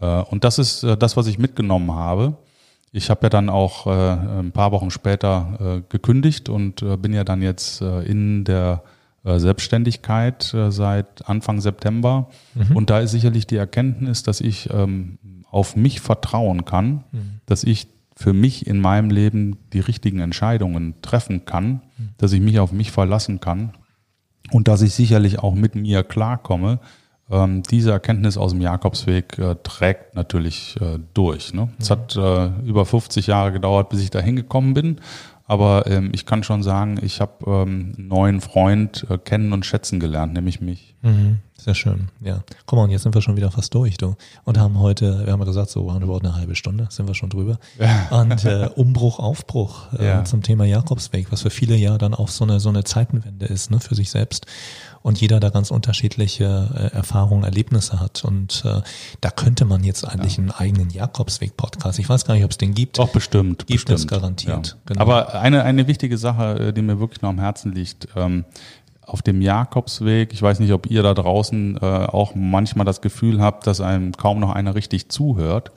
Äh, 0.01 0.23
Und 0.31 0.45
das 0.45 0.59
ist 0.59 0.83
äh, 0.85 0.97
das, 0.97 1.19
was 1.19 1.27
ich 1.27 1.39
mitgenommen 1.39 1.93
habe. 1.93 2.39
Ich 2.93 3.11
habe 3.11 3.25
ja 3.25 3.29
dann 3.29 3.51
auch 3.51 3.87
ein 3.87 4.53
paar 4.53 4.73
Wochen 4.73 4.91
später 4.91 5.83
gekündigt 5.91 6.49
und 6.49 6.83
bin 7.03 7.13
ja 7.13 7.25
dann 7.25 7.43
jetzt 7.43 7.83
in 7.83 8.45
der 8.45 8.85
Selbstständigkeit 9.39 10.53
äh, 10.55 10.71
seit 10.71 11.29
Anfang 11.29 11.61
September. 11.61 12.31
Und 12.75 12.91
da 12.91 13.01
ist 13.01 13.11
sicherlich 13.11 13.47
die 13.47 13.57
Erkenntnis, 13.57 14.23
dass 14.23 14.41
ich 14.41 14.71
ähm, 14.73 15.19
auf 15.51 15.77
mich 15.77 16.01
vertrauen 16.01 16.65
kann, 16.65 17.05
dass 17.47 17.65
ich 17.65 17.89
für 18.17 18.33
mich 18.33 18.67
in 18.67 18.81
meinem 18.81 19.11
Leben 19.11 19.59
die 19.73 19.81
richtigen 19.81 20.21
Entscheidungen 20.21 20.95
treffen 21.03 21.45
kann, 21.45 21.83
dass 22.17 22.33
ich 22.33 22.41
mich 22.41 22.59
auf 22.59 22.73
mich 22.73 22.91
verlassen 22.91 23.41
kann 23.41 23.73
und 24.51 24.69
dass 24.69 24.83
ich 24.83 24.95
sicherlich 24.95 25.39
auch 25.39 25.55
mit 25.55 25.75
mir 25.75 26.03
klarkomme. 26.03 26.81
Ähm, 27.31 27.63
diese 27.65 27.91
Erkenntnis 27.91 28.37
aus 28.37 28.53
dem 28.53 28.61
Jakobsweg 28.61 29.39
äh, 29.39 29.57
trägt 29.63 30.15
natürlich 30.15 30.77
äh, 30.81 30.99
durch. 31.13 31.53
Ne? 31.53 31.69
Es 31.79 31.91
hat 31.91 32.17
äh, 32.17 32.47
über 32.65 32.87
50 32.87 33.27
Jahre 33.27 33.53
gedauert, 33.53 33.89
bis 33.89 34.01
ich 34.01 34.11
da 34.11 34.21
hingekommen 34.21 34.75
bin. 34.75 35.01
Aber 35.49 35.87
ähm, 35.87 36.11
ich 36.13 36.27
kann 36.27 36.43
schon 36.43 36.63
sagen, 36.65 36.99
ich 37.03 37.21
habe 37.21 37.33
ähm, 37.47 37.95
einen 37.97 38.09
neuen 38.09 38.41
Freund 38.41 39.07
äh, 39.09 39.17
kennen 39.19 39.53
und 39.53 39.65
schätzen 39.65 40.01
gelernt, 40.01 40.33
nämlich 40.33 40.61
mich. 40.61 40.97
Mhm, 41.03 41.39
sehr 41.57 41.75
schön, 41.77 42.09
ja. 42.21 42.43
Guck 42.67 42.79
mal, 42.79 42.83
und 42.85 42.91
jetzt 42.91 43.03
sind 43.05 43.15
wir 43.15 43.23
schon 43.23 43.37
wieder 43.37 43.53
fast 43.53 43.73
durch, 43.73 43.97
du. 43.97 44.17
Und 44.43 44.59
haben 44.59 44.81
heute, 44.81 45.25
wir 45.25 45.33
haben 45.33 45.39
ja 45.39 45.47
gesagt, 45.47 45.71
so 45.71 45.83
roundabout 45.89 46.19
eine 46.19 46.35
halbe 46.35 46.57
Stunde, 46.57 46.89
sind 46.91 47.07
wir 47.07 47.15
schon 47.15 47.31
drüber. 47.31 47.59
Und 48.11 48.45
äh, 48.45 48.69
Umbruch, 48.75 49.21
Aufbruch 49.21 49.93
äh, 49.93 50.05
Ja. 50.05 50.25
zum 50.25 50.43
Thema 50.43 50.65
Jakobsweg, 50.65 51.31
was 51.31 51.43
für 51.43 51.51
viele 51.51 51.77
ja 51.77 51.97
dann 51.97 52.13
auch 52.15 52.29
so 52.29 52.43
eine, 52.45 52.59
so 52.59 52.69
eine 52.71 52.83
Zeitenwende 52.83 53.47
ist, 53.47 53.71
ne, 53.71 53.79
für 53.79 53.95
sich 53.95 54.11
selbst. 54.11 54.47
Und 55.07 55.21
jeder 55.21 55.39
da 55.39 55.51
ganz 55.51 55.71
unterschiedliche 55.71 56.91
äh, 56.93 56.97
Erfahrungen, 56.97 57.45
Erlebnisse 57.45 58.01
hat. 58.01 58.25
Und 58.25 58.65
äh, 58.67 58.81
da 59.21 59.31
könnte 59.31 59.65
man 59.65 59.85
jetzt 59.85 60.05
eigentlich 60.05 60.37
einen 60.37 60.51
eigenen 60.51 60.91
Jakobsweg-Podcast, 60.91 62.01
ich 62.01 62.09
weiß 62.09 62.25
gar 62.25 62.35
nicht, 62.35 62.43
ob 62.43 62.51
es 62.51 62.59
den 62.59 62.75
gibt. 62.75 62.99
Doch, 62.99 63.11
bestimmt. 63.11 63.69
Gibt 63.69 63.85
bestimmt. 63.85 64.01
es 64.01 64.09
garantiert, 64.09 64.77
genau. 64.85 65.01
Aber 65.01 65.37
eine, 65.37 65.63
eine 65.63 65.87
wichtige 65.87 66.19
Sache, 66.19 66.59
äh, 66.59 66.73
die 66.73 66.83
mir 66.83 66.99
wirklich 66.99 67.23
noch 67.23 67.29
am 67.29 67.39
Herzen 67.39 67.73
liegt, 67.73 68.09
ähm, 68.17 68.47
auf 69.03 69.23
dem 69.23 69.43
Jakobsweg, 69.43 70.33
ich 70.33 70.43
weiß 70.43 70.59
nicht, 70.59 70.73
ob 70.73 70.91
ihr 70.91 71.05
da 71.05 71.15
draußen 71.15 71.77
äh, 71.77 71.85
auch 71.85 72.35
manchmal 72.35 72.85
das 72.85 73.01
Gefühl 73.01 73.41
habt, 73.41 73.69
dass 73.69 73.81
einem 73.81 74.11
kaum 74.11 74.41
noch 74.41 74.51
einer 74.51 74.75
richtig 74.75 75.09
zuhört. 75.09 75.71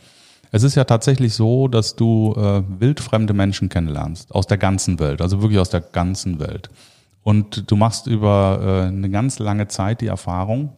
Es 0.52 0.64
ist 0.64 0.74
ja 0.74 0.86
tatsächlich 0.86 1.36
so, 1.36 1.68
dass 1.68 1.96
du 1.96 2.34
äh, 2.36 2.64
wildfremde 2.80 3.36
Menschen 3.36 3.70
kennenlernst, 3.70 4.34
aus 4.34 4.48
der 4.48 4.58
ganzen 4.58 5.00
Welt, 5.00 5.22
also 5.22 5.44
wirklich 5.44 5.60
aus 5.60 5.70
der 5.70 5.82
ganzen 5.82 6.40
Welt. 6.40 6.72
Und 7.30 7.70
du 7.70 7.76
machst 7.76 8.08
über 8.08 8.60
äh, 8.60 8.88
eine 8.88 9.08
ganz 9.12 9.38
lange 9.38 9.68
Zeit 9.68 10.02
die 10.02 10.08
Erfahrung, 10.08 10.72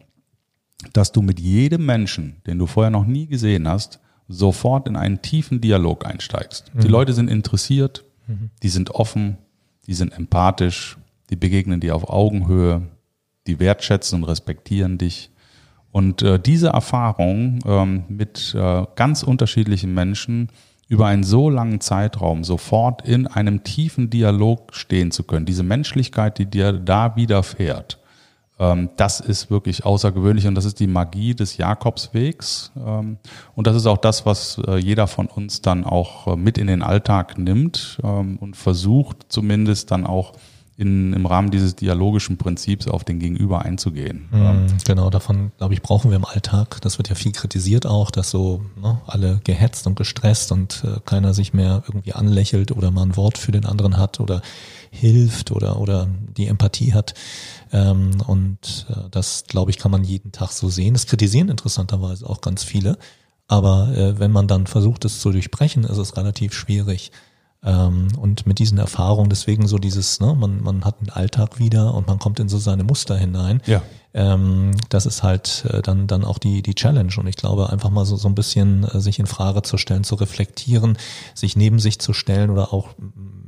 dass 0.92 1.10
du 1.10 1.22
mit 1.22 1.40
jedem 1.40 1.86
Menschen, 1.86 2.42
den 2.46 2.58
du 2.58 2.66
vorher 2.66 2.90
noch 2.90 3.06
nie 3.06 3.26
gesehen 3.26 3.66
hast, 3.66 4.00
sofort 4.28 4.86
in 4.86 4.96
einen 4.96 5.22
tiefen 5.22 5.62
Dialog 5.62 6.04
einsteigst. 6.04 6.70
Die 6.74 6.88
Leute 6.88 7.14
sind 7.14 7.30
interessiert, 7.30 8.04
die 8.62 8.68
sind 8.68 8.90
offen, 8.90 9.38
die 9.86 9.94
sind 9.94 10.12
empathisch, 10.12 10.98
die 11.30 11.36
begegnen 11.36 11.80
dir 11.80 11.96
auf 11.96 12.10
Augenhöhe, 12.10 12.82
die 13.46 13.58
wertschätzen 13.58 14.18
und 14.18 14.28
respektieren 14.28 14.98
dich. 14.98 15.30
Und 15.90 16.20
äh, 16.20 16.38
diese 16.38 16.68
Erfahrung 16.68 17.60
ähm, 17.64 18.04
mit 18.08 18.54
äh, 18.54 18.84
ganz 18.94 19.22
unterschiedlichen 19.22 19.94
Menschen 19.94 20.50
über 20.92 21.06
einen 21.06 21.24
so 21.24 21.48
langen 21.48 21.80
Zeitraum 21.80 22.44
sofort 22.44 23.08
in 23.08 23.26
einem 23.26 23.64
tiefen 23.64 24.10
Dialog 24.10 24.74
stehen 24.74 25.10
zu 25.10 25.24
können, 25.24 25.46
diese 25.46 25.62
Menschlichkeit, 25.62 26.36
die 26.36 26.44
dir 26.44 26.74
da 26.74 27.16
widerfährt, 27.16 27.98
Ähm, 28.60 28.90
das 28.98 29.18
ist 29.20 29.50
wirklich 29.50 29.86
außergewöhnlich 29.86 30.46
und 30.46 30.54
das 30.54 30.66
ist 30.66 30.78
die 30.78 30.86
Magie 30.86 31.34
des 31.34 31.56
Jakobswegs. 31.56 32.72
Ähm, 32.76 33.16
und 33.56 33.66
das 33.66 33.74
ist 33.74 33.86
auch 33.86 33.96
das, 33.96 34.26
was 34.26 34.60
äh, 34.68 34.76
jeder 34.76 35.06
von 35.06 35.26
uns 35.26 35.62
dann 35.62 35.84
auch 35.84 36.26
äh, 36.26 36.36
mit 36.36 36.58
in 36.58 36.66
den 36.66 36.82
Alltag 36.82 37.38
nimmt 37.38 37.98
ähm, 38.04 38.36
und 38.38 38.54
versucht 38.54 39.24
zumindest 39.30 39.90
dann 39.90 40.06
auch 40.06 40.34
in, 40.76 41.12
im 41.12 41.26
Rahmen 41.26 41.50
dieses 41.50 41.76
dialogischen 41.76 42.38
Prinzips 42.38 42.88
auf 42.88 43.04
den 43.04 43.18
Gegenüber 43.18 43.62
einzugehen. 43.62 44.28
Mhm, 44.30 44.66
genau, 44.84 45.10
davon, 45.10 45.52
glaube 45.58 45.74
ich, 45.74 45.82
brauchen 45.82 46.10
wir 46.10 46.16
im 46.16 46.24
Alltag. 46.24 46.80
Das 46.80 46.98
wird 46.98 47.08
ja 47.08 47.14
viel 47.14 47.32
kritisiert 47.32 47.86
auch, 47.86 48.10
dass 48.10 48.30
so 48.30 48.62
ne, 48.80 49.00
alle 49.06 49.40
gehetzt 49.44 49.86
und 49.86 49.96
gestresst 49.96 50.50
und 50.50 50.82
äh, 50.84 51.00
keiner 51.04 51.34
sich 51.34 51.52
mehr 51.52 51.82
irgendwie 51.86 52.14
anlächelt 52.14 52.72
oder 52.72 52.90
mal 52.90 53.02
ein 53.02 53.16
Wort 53.16 53.36
für 53.36 53.52
den 53.52 53.66
anderen 53.66 53.98
hat 53.98 54.18
oder 54.18 54.40
hilft 54.90 55.50
oder, 55.50 55.78
oder 55.78 56.08
die 56.36 56.46
Empathie 56.46 56.94
hat. 56.94 57.14
Ähm, 57.72 58.12
und 58.26 58.86
äh, 58.88 59.08
das, 59.10 59.44
glaube 59.46 59.70
ich, 59.70 59.78
kann 59.78 59.90
man 59.90 60.04
jeden 60.04 60.32
Tag 60.32 60.50
so 60.52 60.68
sehen. 60.68 60.94
Das 60.94 61.06
kritisieren 61.06 61.48
interessanterweise 61.48 62.28
auch 62.28 62.40
ganz 62.40 62.64
viele. 62.64 62.98
Aber 63.46 63.94
äh, 63.94 64.18
wenn 64.18 64.30
man 64.30 64.48
dann 64.48 64.66
versucht, 64.66 65.04
es 65.04 65.20
zu 65.20 65.30
durchbrechen, 65.30 65.84
ist 65.84 65.98
es 65.98 66.16
relativ 66.16 66.54
schwierig. 66.54 67.12
Ähm, 67.64 68.08
und 68.18 68.46
mit 68.46 68.58
diesen 68.58 68.78
Erfahrungen, 68.78 69.30
deswegen 69.30 69.68
so 69.68 69.78
dieses, 69.78 70.20
ne, 70.20 70.34
man, 70.34 70.62
man 70.62 70.84
hat 70.84 70.96
einen 71.00 71.10
Alltag 71.10 71.58
wieder 71.58 71.94
und 71.94 72.08
man 72.08 72.18
kommt 72.18 72.40
in 72.40 72.48
so 72.48 72.58
seine 72.58 72.82
Muster 72.84 73.16
hinein. 73.16 73.62
Ja. 73.66 73.82
Ähm, 74.14 74.72
das 74.88 75.06
ist 75.06 75.22
halt 75.22 75.64
äh, 75.70 75.82
dann, 75.82 76.06
dann 76.06 76.24
auch 76.24 76.38
die, 76.38 76.62
die 76.62 76.74
Challenge. 76.74 77.12
Und 77.16 77.26
ich 77.26 77.36
glaube, 77.36 77.70
einfach 77.70 77.90
mal 77.90 78.04
so, 78.04 78.16
so 78.16 78.28
ein 78.28 78.34
bisschen 78.34 78.84
äh, 78.84 79.00
sich 79.00 79.18
in 79.18 79.26
Frage 79.26 79.62
zu 79.62 79.78
stellen, 79.78 80.04
zu 80.04 80.16
reflektieren, 80.16 80.98
sich 81.34 81.56
neben 81.56 81.78
sich 81.78 81.98
zu 81.98 82.12
stellen 82.12 82.50
oder 82.50 82.72
auch 82.72 82.88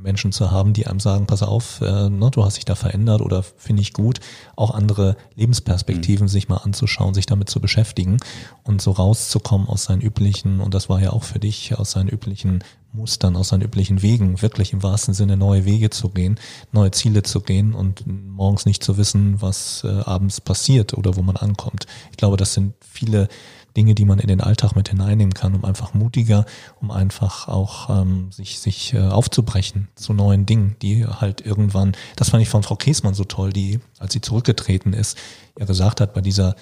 Menschen 0.05 0.33
zu 0.33 0.51
haben, 0.51 0.75
die 0.75 0.87
einem 0.87 1.01
sagen, 1.01 1.27
pass 1.27 1.43
auf, 1.43 1.81
äh, 1.81 2.09
ne, 2.09 2.31
du 2.31 2.45
hast 2.45 2.57
dich 2.57 2.65
da 2.65 2.75
verändert 2.75 3.23
oder 3.23 3.43
finde 3.43 3.83
ich 3.83 3.93
gut, 3.93 4.21
auch 4.55 4.73
andere 4.73 5.17
Lebensperspektiven 5.35 6.27
mhm. 6.27 6.29
sich 6.29 6.49
mal 6.49 6.59
anzuschauen, 6.59 7.15
sich 7.15 7.27
damit 7.27 7.49
zu 7.49 7.61
beschäftigen 7.61 8.19
und 8.63 8.83
so 8.83 8.93
rauszukommen 8.93 9.67
aus 9.67 9.85
seinen 9.85 10.03
üblichen, 10.03 10.61
und 10.61 10.75
das 10.75 10.89
war 10.89 11.01
ja 11.01 11.11
auch 11.11 11.25
für 11.25 11.39
dich, 11.39 11.77
aus 11.79 11.93
seinen 11.93 12.09
üblichen 12.09 12.63
Mustern, 12.93 13.35
aus 13.35 13.49
seinen 13.49 13.63
üblichen 13.63 14.03
Wegen, 14.03 14.41
wirklich 14.41 14.73
im 14.73 14.83
wahrsten 14.83 15.15
Sinne 15.15 15.37
neue 15.37 15.65
Wege 15.65 15.91
zu 15.91 16.11
gehen, 16.11 16.39
neue 16.71 16.93
Ziele 16.93 17.23
zu 17.23 17.41
gehen 17.41 17.75
und 17.75 18.05
morgens 18.07 18.67
nicht 18.67 18.85
zu 18.85 18.97
wissen, 18.97 19.43
was 19.43 19.83
äh, 19.85 19.89
abends 19.89 20.41
passiert 20.41 20.54
oder 20.95 21.17
wo 21.17 21.23
man 21.23 21.37
ankommt. 21.37 21.87
Ich 22.11 22.17
glaube, 22.17 22.37
das 22.37 22.55
sind 22.55 22.75
viele 22.81 23.29
Dinge, 23.77 23.95
die 23.95 24.05
man 24.05 24.19
in 24.19 24.29
den 24.29 24.41
Alltag 24.41 24.77
mit 24.77 24.89
hineinnehmen 24.89 25.35
kann, 25.35 25.55
um 25.55 25.65
einfach 25.65 25.95
mutiger, 25.95 26.47
um 26.81 26.91
einfach 26.91 27.49
auch 27.49 27.91
ähm, 27.91 28.31
sich, 28.31 28.61
sich 28.61 28.95
äh, 28.95 29.01
aufzubrechen 29.01 29.89
zu 29.97 30.13
neuen 30.13 30.47
Dingen, 30.47 30.77
die 30.81 31.05
halt 31.05 31.41
irgendwann, 31.41 31.93
das 32.17 32.31
fand 32.31 32.43
ich 32.43 32.49
von 32.49 32.63
Frau 32.63 32.77
Käsmann 32.77 33.15
so 33.15 33.25
toll, 33.25 33.53
die, 33.53 33.81
als 33.99 34.13
sie 34.13 34.21
zurückgetreten 34.21 34.93
ist, 34.93 35.19
ja 35.59 35.67
gesagt 35.67 36.01
hat, 36.01 36.15
bei 36.15 36.21
dieser 36.21 36.55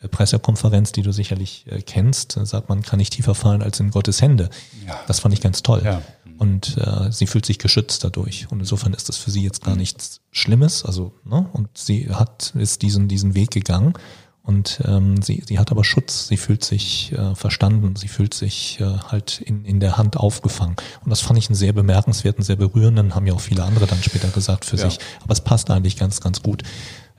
äh, 0.00 0.08
Pressekonferenz, 0.08 0.92
die 0.92 1.02
du 1.02 1.12
sicherlich 1.12 1.66
äh, 1.68 1.82
kennst, 1.82 2.32
sagt 2.32 2.68
man, 2.68 2.82
kann 2.82 2.98
nicht 2.98 3.12
tiefer 3.12 3.36
fallen 3.36 3.62
als 3.62 3.78
in 3.78 3.90
Gottes 3.90 4.20
Hände. 4.20 4.50
Ja. 4.86 4.98
Das 5.06 5.20
fand 5.20 5.34
ich 5.34 5.40
ganz 5.40 5.62
toll. 5.62 5.82
Ja. 5.84 6.02
Und 6.38 6.76
äh, 6.78 7.10
sie 7.10 7.26
fühlt 7.26 7.46
sich 7.46 7.58
geschützt 7.58 8.04
dadurch. 8.04 8.46
Und 8.50 8.60
insofern 8.60 8.92
ist 8.92 9.08
das 9.08 9.16
für 9.16 9.30
sie 9.30 9.42
jetzt 9.42 9.64
gar 9.64 9.74
mhm. 9.74 9.80
nichts 9.80 10.20
Schlimmes. 10.30 10.84
Also, 10.84 11.14
ne? 11.24 11.48
Und 11.52 11.68
sie 11.76 12.10
hat, 12.10 12.52
ist 12.56 12.82
diesen, 12.82 13.08
diesen 13.08 13.34
Weg 13.34 13.50
gegangen 13.50 13.94
und 14.46 14.80
ähm, 14.84 15.20
sie, 15.22 15.42
sie 15.44 15.58
hat 15.58 15.72
aber 15.72 15.82
Schutz, 15.82 16.28
sie 16.28 16.36
fühlt 16.36 16.64
sich 16.64 17.10
äh, 17.10 17.34
verstanden, 17.34 17.96
sie 17.96 18.06
fühlt 18.06 18.32
sich 18.32 18.78
äh, 18.80 18.84
halt 18.84 19.40
in, 19.40 19.64
in 19.64 19.80
der 19.80 19.96
Hand 19.96 20.16
aufgefangen. 20.16 20.76
Und 21.02 21.10
das 21.10 21.20
fand 21.20 21.36
ich 21.36 21.48
einen 21.48 21.56
sehr 21.56 21.72
bemerkenswerten, 21.72 22.44
sehr 22.44 22.54
berührenden, 22.54 23.16
haben 23.16 23.26
ja 23.26 23.34
auch 23.34 23.40
viele 23.40 23.64
andere 23.64 23.88
dann 23.88 24.00
später 24.04 24.28
gesagt 24.28 24.64
für 24.64 24.76
ja. 24.76 24.88
sich. 24.88 25.00
Aber 25.24 25.32
es 25.32 25.40
passt 25.40 25.68
eigentlich 25.68 25.96
ganz, 25.96 26.20
ganz 26.20 26.44
gut 26.44 26.62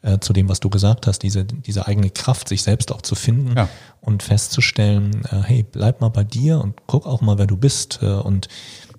äh, 0.03 0.19
zu 0.19 0.31
dem, 0.31 0.47
was 0.47 0.61
du 0.61 0.69
gesagt 0.69 1.05
hast, 1.05 1.19
diese, 1.19 1.43
diese 1.43 1.85
eigene 1.85 2.11
Kraft, 2.11 2.47
sich 2.47 2.63
selbst 2.63 2.93
auch 2.93 3.01
zu 3.01 3.13
finden 3.13 3.57
ja. 3.57 3.67
und 3.99 4.23
festzustellen, 4.23 5.25
äh, 5.25 5.41
hey, 5.43 5.65
bleib 5.69 5.99
mal 5.99 6.07
bei 6.07 6.23
dir 6.23 6.61
und 6.61 6.75
guck 6.87 7.05
auch 7.05 7.19
mal, 7.19 7.37
wer 7.37 7.47
du 7.47 7.57
bist. 7.57 7.99
Äh, 8.01 8.05
und 8.05 8.47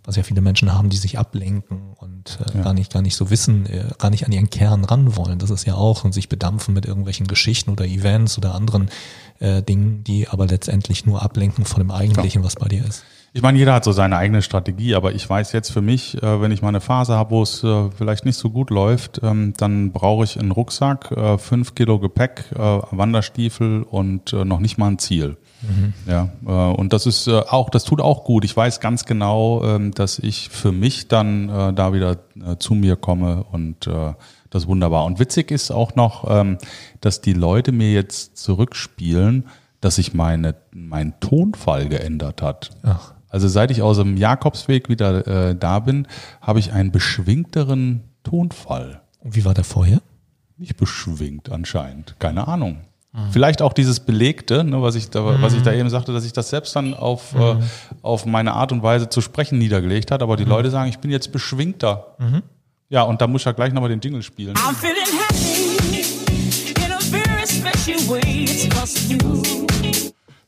was 0.08 0.16
ja 0.16 0.22
viele 0.22 0.40
Menschen 0.40 0.72
haben, 0.72 0.88
die 0.88 0.96
sich 0.96 1.18
ablenken 1.18 1.92
und 1.98 2.38
äh, 2.40 2.56
ja. 2.56 2.64
gar 2.64 2.72
nicht, 2.72 2.90
gar 2.90 3.02
nicht 3.02 3.14
so 3.14 3.28
wissen, 3.28 3.66
äh, 3.66 3.84
gar 3.98 4.08
nicht 4.08 4.24
an 4.24 4.32
ihren 4.32 4.48
Kern 4.48 4.86
ran 4.86 5.16
wollen. 5.16 5.38
Das 5.38 5.50
ist 5.50 5.66
ja 5.66 5.74
auch 5.74 6.02
und 6.02 6.12
sich 6.12 6.30
bedampfen 6.30 6.72
mit 6.72 6.86
irgendwelchen 6.86 7.26
Geschichten 7.26 7.70
oder 7.70 7.84
Events 7.84 8.38
oder 8.38 8.54
anderen 8.54 8.88
äh, 9.38 9.62
Dingen, 9.62 10.04
die 10.04 10.26
aber 10.26 10.46
letztendlich 10.46 11.04
nur 11.04 11.22
ablenken 11.22 11.66
von 11.66 11.80
dem 11.80 11.90
Eigentlichen, 11.90 12.42
was 12.42 12.56
bei 12.56 12.68
dir 12.68 12.86
ist. 12.86 13.04
Ich 13.34 13.42
meine, 13.42 13.58
jeder 13.58 13.74
hat 13.74 13.84
so 13.84 13.92
seine 13.92 14.16
eigene 14.16 14.40
Strategie, 14.40 14.94
aber 14.94 15.12
ich 15.12 15.28
weiß 15.28 15.52
jetzt 15.52 15.70
für 15.70 15.82
mich, 15.82 16.20
äh, 16.22 16.40
wenn 16.40 16.52
ich 16.52 16.62
mal 16.62 16.68
eine 16.68 16.80
Phase 16.80 17.14
habe, 17.14 17.32
wo 17.32 17.42
es 17.42 17.62
äh, 17.62 17.90
vielleicht 17.90 18.24
nicht 18.24 18.38
so 18.38 18.48
gut 18.48 18.70
läuft, 18.70 19.20
ähm, 19.22 19.52
dann 19.58 19.92
brauche 19.92 20.24
ich 20.24 20.40
einen 20.40 20.52
Rucksack, 20.52 21.12
äh, 21.12 21.36
fünf 21.36 21.74
Kilo 21.74 21.98
Gepäck, 21.98 22.46
Wanderstiefel 22.50 23.82
und 23.82 24.32
noch 24.32 24.60
nicht 24.60 24.78
mal 24.78 24.88
ein 24.88 24.98
Ziel. 24.98 25.36
Mhm. 25.62 25.92
Ja, 26.06 26.28
äh, 26.46 26.76
und 26.76 26.92
das 26.92 27.06
ist 27.06 27.26
äh, 27.26 27.40
auch, 27.40 27.70
das 27.70 27.84
tut 27.84 28.00
auch 28.00 28.24
gut. 28.24 28.44
Ich 28.44 28.56
weiß 28.56 28.80
ganz 28.80 29.04
genau, 29.04 29.62
ähm, 29.64 29.92
dass 29.92 30.18
ich 30.18 30.48
für 30.50 30.72
mich 30.72 31.08
dann 31.08 31.48
äh, 31.48 31.72
da 31.72 31.92
wieder 31.92 32.18
zu 32.60 32.74
mir 32.74 32.94
komme 32.94 33.44
und 33.50 33.86
das 34.50 34.62
ist 34.62 34.68
wunderbar. 34.68 35.04
Und 35.04 35.18
witzig 35.18 35.50
ist 35.50 35.72
auch 35.72 35.96
noch, 35.96 36.24
ähm, 36.30 36.58
dass 37.00 37.20
die 37.20 37.32
Leute 37.32 37.72
mir 37.72 37.92
jetzt 37.92 38.36
zurückspielen, 38.36 39.48
dass 39.80 39.96
sich 39.96 40.14
meine, 40.14 40.54
mein 40.70 41.18
Tonfall 41.18 41.88
geändert 41.88 42.40
hat. 42.42 42.70
Ach. 42.84 43.14
Also 43.28 43.48
seit 43.48 43.72
ich 43.72 43.82
aus 43.82 43.96
dem 43.96 44.16
Jakobsweg 44.16 44.88
wieder 44.88 45.54
da 45.54 45.80
bin, 45.80 46.06
habe 46.40 46.60
ich 46.60 46.72
einen 46.72 46.92
beschwingteren 46.92 48.04
Tonfall. 48.22 49.02
Und 49.18 49.34
wie 49.34 49.44
war 49.44 49.54
der 49.54 49.64
vorher? 49.64 50.00
Nicht 50.56 50.76
beschwingt 50.76 51.50
anscheinend. 51.50 52.14
Keine 52.20 52.46
Ahnung. 52.46 52.78
Mhm. 53.18 53.32
Vielleicht 53.32 53.62
auch 53.62 53.72
dieses 53.72 54.00
Belegte, 54.00 54.62
ne, 54.64 54.80
was, 54.80 54.94
ich 54.94 55.10
da, 55.10 55.22
mhm. 55.22 55.42
was 55.42 55.54
ich 55.54 55.62
da 55.62 55.72
eben 55.72 55.90
sagte, 55.90 56.12
dass 56.12 56.24
ich 56.24 56.32
das 56.32 56.50
selbst 56.50 56.74
dann 56.76 56.94
auf, 56.94 57.34
mhm. 57.34 57.40
äh, 57.40 57.56
auf 58.02 58.26
meine 58.26 58.52
Art 58.54 58.70
und 58.72 58.82
Weise 58.82 59.08
zu 59.08 59.20
sprechen 59.20 59.58
niedergelegt 59.58 60.10
hat. 60.10 60.22
Aber 60.22 60.36
die 60.36 60.44
mhm. 60.44 60.50
Leute 60.50 60.70
sagen, 60.70 60.88
ich 60.88 60.98
bin 60.98 61.10
jetzt 61.10 61.32
beschwingter. 61.32 62.14
Mhm. 62.18 62.42
Ja, 62.88 63.02
und 63.02 63.20
da 63.20 63.26
muss 63.26 63.42
ich 63.42 63.46
ja 63.46 63.52
gleich 63.52 63.72
nochmal 63.72 63.90
den 63.90 64.00
Jingle 64.00 64.22
spielen. 64.22 64.54
I'm 64.54 64.74
feeling 64.74 65.04
happy 65.18 66.04
in 66.84 66.92
a 66.92 67.00
very 67.00 67.46
special 67.46 68.08
way. 68.08 68.44
It's 68.44 69.10
you. 69.10 69.66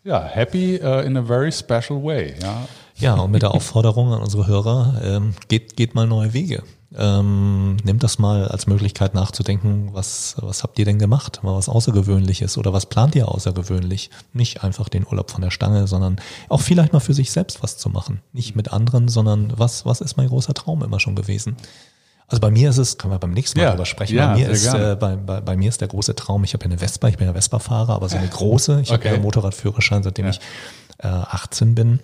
Ja, 0.03 0.21
happy 0.21 0.81
uh, 0.81 1.03
in 1.05 1.17
a 1.19 1.23
very 1.23 1.53
special 1.53 2.03
way. 2.03 2.35
Ja. 2.41 2.67
Ja, 3.01 3.15
und 3.15 3.31
mit 3.31 3.43
der 3.43 3.53
Aufforderung 3.53 4.13
an 4.13 4.21
unsere 4.21 4.47
Hörer, 4.47 5.01
ähm, 5.03 5.35
geht, 5.49 5.77
geht 5.77 5.95
mal 5.95 6.07
neue 6.07 6.33
Wege. 6.33 6.63
Ähm, 6.97 7.77
nehmt 7.85 8.03
das 8.03 8.19
mal 8.19 8.49
als 8.49 8.67
Möglichkeit 8.67 9.15
nachzudenken, 9.15 9.91
was, 9.93 10.35
was 10.41 10.65
habt 10.65 10.77
ihr 10.79 10.85
denn 10.85 10.99
gemacht? 10.99 11.41
Mal 11.45 11.55
was 11.55 11.69
Außergewöhnliches 11.69 12.59
oder 12.59 12.73
was 12.73 12.87
plant 12.87 13.15
ihr 13.15 13.29
außergewöhnlich? 13.29 14.11
Nicht 14.33 14.65
einfach 14.65 14.89
den 14.89 15.07
Urlaub 15.07 15.31
von 15.31 15.41
der 15.41 15.53
Stange, 15.53 15.87
sondern 15.87 16.21
auch 16.49 16.61
vielleicht 16.61 16.93
mal 16.93 16.99
für 16.99 17.15
sich 17.15 17.31
selbst 17.31 17.63
was 17.63 17.79
zu 17.79 17.91
machen. 17.91 18.21
Nicht 18.33 18.57
mit 18.57 18.73
anderen, 18.73 19.07
sondern 19.07 19.53
was, 19.57 19.87
was 19.87 20.01
ist 20.01 20.17
mein 20.17 20.29
großer 20.29 20.53
Traum 20.53 20.83
immer 20.83 20.99
schon 20.99 21.15
gewesen? 21.15 21.57
Also 22.27 22.41
bei 22.41 22.51
mir 22.51 22.71
ist 22.71 22.79
es, 22.79 22.99
können 22.99 23.13
wir 23.13 23.19
beim 23.19 23.33
nächsten 23.33 23.59
Mal 23.59 23.65
ja, 23.65 23.71
drüber 23.71 23.87
sprechen. 23.87 24.17
Ja, 24.17 24.33
bei, 24.33 24.39
mir 24.39 24.49
ist, 24.51 24.67
äh, 24.67 24.97
bei, 24.99 25.17
bei, 25.17 25.41
bei, 25.41 25.57
mir 25.57 25.69
ist 25.69 25.81
der 25.81 25.89
große 25.89 26.17
Traum, 26.17 26.43
ich 26.43 26.55
habe 26.55 26.65
ja 26.65 26.71
eine 26.71 26.79
Vespa, 26.79 27.09
ich 27.09 27.19
bin 27.19 27.27
ja 27.27 27.33
Vespa-Fahrer, 27.33 27.95
aber 27.95 28.09
so 28.09 28.17
eine 28.17 28.29
große. 28.29 28.81
Ich 28.83 28.91
okay. 28.91 29.09
habe 29.09 29.17
ja 29.17 29.23
Motorradführerschein, 29.23 30.03
seitdem 30.03 30.27
ja. 30.27 30.31
ich 30.33 30.41
äh, 30.99 31.07
18 31.07 31.75
bin 31.75 32.01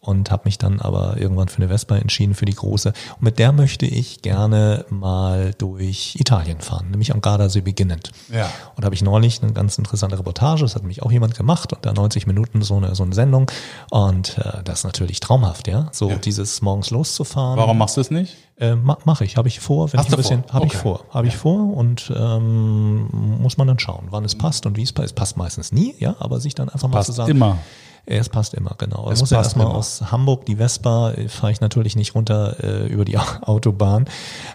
und 0.00 0.30
habe 0.30 0.42
mich 0.46 0.56
dann 0.56 0.80
aber 0.80 1.18
irgendwann 1.18 1.48
für 1.48 1.58
eine 1.58 1.68
Vespa 1.68 1.96
entschieden, 1.96 2.34
für 2.34 2.46
die 2.46 2.54
große. 2.54 2.88
Und 3.16 3.22
mit 3.22 3.38
der 3.38 3.52
möchte 3.52 3.84
ich 3.84 4.22
gerne 4.22 4.86
mal 4.88 5.52
durch 5.58 6.16
Italien 6.18 6.60
fahren, 6.60 6.90
nämlich 6.90 7.12
am 7.12 7.20
Gardasee 7.20 7.60
beginnend. 7.60 8.10
Ja. 8.32 8.46
Und 8.76 8.82
da 8.82 8.86
habe 8.86 8.94
ich 8.94 9.02
neulich 9.02 9.42
eine 9.42 9.52
ganz 9.52 9.76
interessante 9.76 10.18
Reportage, 10.18 10.62
das 10.62 10.74
hat 10.74 10.84
mich 10.84 11.02
auch 11.02 11.12
jemand 11.12 11.34
gemacht 11.34 11.72
und 11.72 11.84
da 11.84 11.92
90 11.92 12.26
Minuten 12.26 12.62
so 12.62 12.76
eine, 12.76 12.94
so 12.94 13.02
eine 13.02 13.14
Sendung 13.14 13.50
und 13.90 14.38
äh, 14.38 14.62
das 14.64 14.80
ist 14.80 14.84
natürlich 14.84 15.20
traumhaft, 15.20 15.68
ja, 15.68 15.88
so 15.92 16.08
ja. 16.08 16.16
dieses 16.16 16.62
morgens 16.62 16.90
loszufahren. 16.90 17.58
Warum 17.58 17.76
machst 17.76 17.96
du 17.98 18.00
es 18.00 18.10
nicht? 18.10 18.36
Äh, 18.56 18.76
Mache 18.76 19.24
ich, 19.24 19.36
habe 19.36 19.48
ich 19.48 19.60
vor, 19.60 19.92
wenn 19.92 20.00
Hast 20.00 20.08
ich 20.08 20.14
ein 20.14 20.16
bisschen, 20.16 20.44
habe 20.50 20.66
okay. 20.66 20.76
ich 20.76 20.82
vor, 20.82 21.04
habe 21.10 21.26
ich 21.26 21.36
vor 21.36 21.76
und 21.76 22.12
ähm, 22.14 23.08
muss 23.40 23.56
man 23.56 23.66
dann 23.66 23.78
schauen, 23.78 24.08
wann 24.10 24.24
es 24.24 24.34
passt 24.34 24.66
und 24.66 24.76
wie 24.76 24.82
es 24.82 24.92
passt. 24.92 25.06
Es 25.06 25.12
passt 25.14 25.36
meistens 25.38 25.72
nie, 25.72 25.94
ja, 25.98 26.16
aber 26.18 26.40
sich 26.40 26.54
dann 26.54 26.68
einfach 26.68 26.88
mal 26.88 27.02
zu 27.02 27.12
sagen. 27.12 27.30
Immer. 27.30 27.58
Es 28.06 28.28
passt 28.28 28.54
immer, 28.54 28.74
genau. 28.78 29.10
Es 29.10 29.20
muss 29.20 29.30
ja 29.30 29.38
erstmal 29.38 29.66
aus 29.66 30.10
Hamburg, 30.10 30.46
die 30.46 30.56
Vespa, 30.56 31.12
äh, 31.12 31.28
fahre 31.28 31.52
ich 31.52 31.60
natürlich 31.60 31.96
nicht 31.96 32.14
runter 32.14 32.56
äh, 32.62 32.86
über 32.86 33.04
die 33.04 33.18
Autobahn 33.42 34.06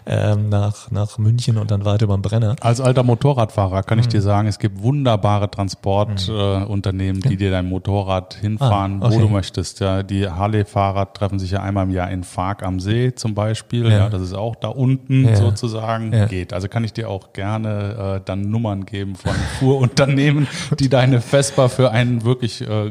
ähm, 0.04 0.48
nach, 0.48 0.90
nach 0.90 1.18
München 1.18 1.56
und 1.56 1.70
dann 1.70 1.84
weiter 1.84 2.04
über 2.04 2.16
den 2.16 2.22
Brenner. 2.22 2.56
Als 2.60 2.80
alter 2.80 3.02
Motorradfahrer 3.02 3.82
kann 3.82 3.98
mhm. 3.98 4.02
ich 4.02 4.08
dir 4.08 4.22
sagen, 4.22 4.48
es 4.48 4.58
gibt 4.58 4.82
wunderbare 4.82 5.50
Transportunternehmen, 5.50 7.20
mhm. 7.20 7.26
äh, 7.26 7.28
die 7.28 7.36
dir 7.36 7.50
dein 7.50 7.68
Motorrad 7.68 8.34
hinfahren, 8.34 9.02
ah, 9.02 9.06
okay. 9.06 9.16
wo 9.16 9.20
du 9.20 9.28
möchtest. 9.28 9.80
Ja, 9.80 10.02
die 10.02 10.28
Harley-Fahrer 10.28 11.12
treffen 11.12 11.38
sich 11.38 11.52
ja 11.52 11.62
einmal 11.62 11.84
im 11.84 11.90
Jahr 11.90 12.10
in 12.10 12.24
Fark 12.24 12.62
am 12.62 12.80
See 12.80 13.14
zum 13.14 13.34
Beispiel. 13.34 13.84
Ja, 13.84 13.98
ja 13.98 14.08
das 14.08 14.22
ist 14.22 14.34
auch 14.34 14.56
da 14.56 14.68
unten 14.68 15.28
ja. 15.28 15.36
sozusagen 15.36 16.12
ja. 16.12 16.26
geht. 16.26 16.52
Also 16.52 16.68
kann 16.68 16.84
ich 16.84 16.92
dir 16.92 17.08
auch 17.08 17.32
gerne 17.32 18.16
äh, 18.16 18.20
dann 18.24 18.42
Nummern 18.42 18.86
geben 18.86 19.16
von 19.16 19.32
Fuhrunternehmen, 19.58 20.46
die 20.78 20.88
deine 20.88 21.20
Vespa 21.20 21.68
für 21.68 21.90
einen 21.90 22.24
wirklich 22.24 22.60
äh, 22.60 22.90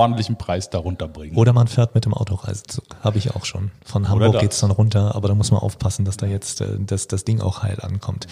ordentlichen 0.00 0.36
Preis 0.36 0.70
darunter 0.70 1.08
bringen. 1.08 1.36
Oder 1.36 1.52
man 1.52 1.68
fährt 1.68 1.94
mit 1.94 2.06
dem 2.06 2.14
Autoreisezug. 2.14 2.84
Habe 3.02 3.18
ich 3.18 3.34
auch 3.36 3.44
schon. 3.44 3.70
Von 3.84 4.08
Hamburg 4.08 4.32
das. 4.32 4.42
geht's 4.42 4.60
dann 4.60 4.70
runter, 4.70 5.14
aber 5.14 5.28
da 5.28 5.34
muss 5.34 5.50
man 5.50 5.60
aufpassen, 5.60 6.04
dass 6.04 6.16
da 6.16 6.26
jetzt 6.26 6.62
äh, 6.62 6.78
das, 6.78 7.06
das 7.06 7.24
Ding 7.24 7.40
auch 7.40 7.62
heil 7.62 7.78
ankommt. 7.80 8.26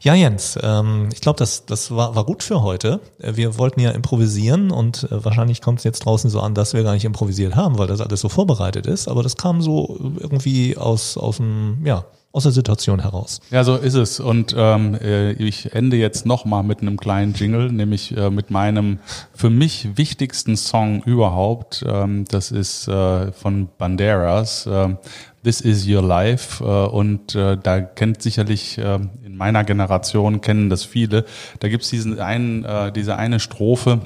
Ja, 0.00 0.14
Jens, 0.14 0.58
ähm, 0.60 1.08
ich 1.12 1.20
glaube, 1.20 1.38
das, 1.38 1.66
das 1.66 1.94
war, 1.94 2.16
war 2.16 2.24
gut 2.24 2.42
für 2.42 2.62
heute. 2.62 3.00
Äh, 3.18 3.36
Wir 3.36 3.56
wollten 3.58 3.80
ja 3.80 3.92
improvisieren 3.92 4.70
und 4.72 5.04
äh, 5.04 5.24
wahrscheinlich 5.24 5.62
kommt 5.62 5.78
es 5.78 5.84
jetzt 5.84 6.00
draußen 6.04 6.28
so 6.30 6.40
an, 6.40 6.54
dass 6.54 6.74
wir 6.74 6.82
gar 6.82 6.94
nicht 6.94 7.04
improvisiert 7.04 7.54
haben, 7.54 7.78
weil 7.78 7.86
das 7.86 8.00
alles 8.00 8.20
so 8.20 8.28
vorbereitet 8.28 8.86
ist. 8.86 9.06
Aber 9.06 9.22
das 9.22 9.36
kam 9.36 9.62
so 9.62 9.96
irgendwie 10.18 10.76
aus, 10.76 11.16
aus 11.16 11.36
dem, 11.36 11.86
ja, 11.86 12.04
aus 12.34 12.42
der 12.42 12.52
Situation 12.52 13.00
heraus. 13.00 13.40
Ja, 13.52 13.62
so 13.62 13.76
ist 13.76 13.94
es. 13.94 14.18
Und 14.18 14.54
ähm, 14.58 14.96
äh, 15.00 15.32
ich 15.34 15.72
ende 15.72 15.96
jetzt 15.96 16.26
nochmal 16.26 16.64
mit 16.64 16.82
einem 16.82 16.96
kleinen 16.96 17.32
Jingle, 17.32 17.70
nämlich 17.70 18.16
äh, 18.16 18.28
mit 18.28 18.50
meinem 18.50 18.98
für 19.32 19.50
mich 19.50 19.96
wichtigsten 19.96 20.56
Song 20.56 21.04
überhaupt. 21.04 21.84
Ähm, 21.86 22.24
das 22.24 22.50
ist 22.50 22.88
äh, 22.88 23.30
von 23.30 23.68
Banderas. 23.78 24.68
ähm, 24.70 24.98
This 25.44 25.60
is 25.60 25.86
Your 25.86 26.02
Life. 26.02 26.64
Äh, 26.64 26.88
und 26.88 27.36
äh, 27.36 27.56
da 27.56 27.80
kennt 27.80 28.20
sicherlich 28.20 28.78
äh, 28.78 28.98
in 29.24 29.36
meiner 29.36 29.62
Generation 29.62 30.40
kennen 30.40 30.70
das 30.70 30.82
viele. 30.84 31.26
Da 31.60 31.68
gibt's 31.68 31.90
diesen 31.90 32.18
einen, 32.18 32.64
äh, 32.64 32.90
diese 32.90 33.16
eine 33.16 33.38
Strophe, 33.38 34.00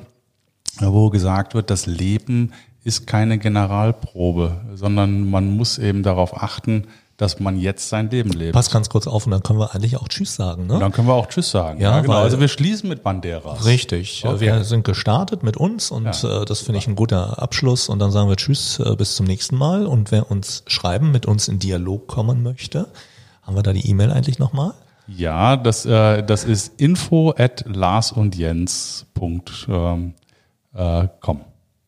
wo 0.81 1.09
gesagt 1.09 1.55
wird, 1.55 1.71
das 1.71 1.87
Leben 1.87 2.53
ist 2.85 3.07
keine 3.07 3.39
Generalprobe, 3.39 4.61
sondern 4.75 5.31
man 5.31 5.57
muss 5.57 5.79
eben 5.79 6.03
darauf 6.03 6.43
achten, 6.43 6.85
dass 7.19 7.39
man 7.41 7.59
jetzt 7.59 7.89
sein 7.91 8.09
Leben 8.11 8.31
lebt. 8.31 8.53
Pass 8.55 8.71
ganz 8.71 8.89
kurz 8.89 9.07
auf 9.07 9.27
und 9.27 9.33
dann 9.33 9.43
können 9.43 9.59
wir 9.59 9.75
eigentlich 9.75 9.97
auch 9.97 10.09
Tschüss 10.09 10.37
sagen. 10.37 10.67
Ne? 10.69 10.75
Und 10.75 10.81
dann 10.81 10.93
können 10.93 11.07
wir 11.09 11.15
auch 11.15 11.27
Tschüss 11.27 11.51
sagen. 11.51 11.81
Ja, 11.81 12.01
genau. 12.01 12.15
weil- 12.15 12.23
Also 12.23 12.41
wir 12.41 12.49
schließen 12.49 12.89
mit 12.89 13.03
Banderas. 13.03 13.65
Richtig. 13.67 14.25
Okay. 14.25 14.41
Wir 14.41 14.65
sind 14.65 14.85
gestartet 14.85 15.43
mit 15.43 15.57
uns 15.57 15.91
und 15.91 16.05
Ja. 16.23 16.43
äh, 16.43 16.45
das 16.47 16.61
finde 16.61 16.79
ich 16.79 16.87
ein 16.87 16.95
guter 16.95 17.43
Abschluss. 17.43 17.89
Und 17.89 17.99
dann 17.99 18.11
sagen 18.13 18.29
wir 18.31 18.37
Tschüss, 18.37 18.79
äh, 18.79 18.95
bis 18.97 19.17
zum 19.17 19.27
nächsten 19.27 19.57
Mal. 19.57 19.85
Und 19.87 20.13
wer 20.13 20.31
uns 20.31 20.63
schreiben, 20.69 21.11
mit 21.11 21.27
uns 21.27 21.49
in 21.49 21.59
Dialog 21.59 22.07
kommen 22.07 22.43
möchte, 22.43 22.87
haben 23.43 23.57
wir 23.57 23.63
da 23.65 23.73
die 23.73 23.91
E-Mail 23.91 24.13
eigentlich 24.13 24.39
nochmal? 24.39 24.75
Ja, 25.09 25.57
das, 25.57 25.87
äh, 25.87 26.23
das 26.23 26.45
ist 26.45 26.81
info 26.81 27.35
at 27.37 27.65
larsundjens.com. 27.67 29.43
Ähm, 29.69 30.15
äh, 30.75 31.09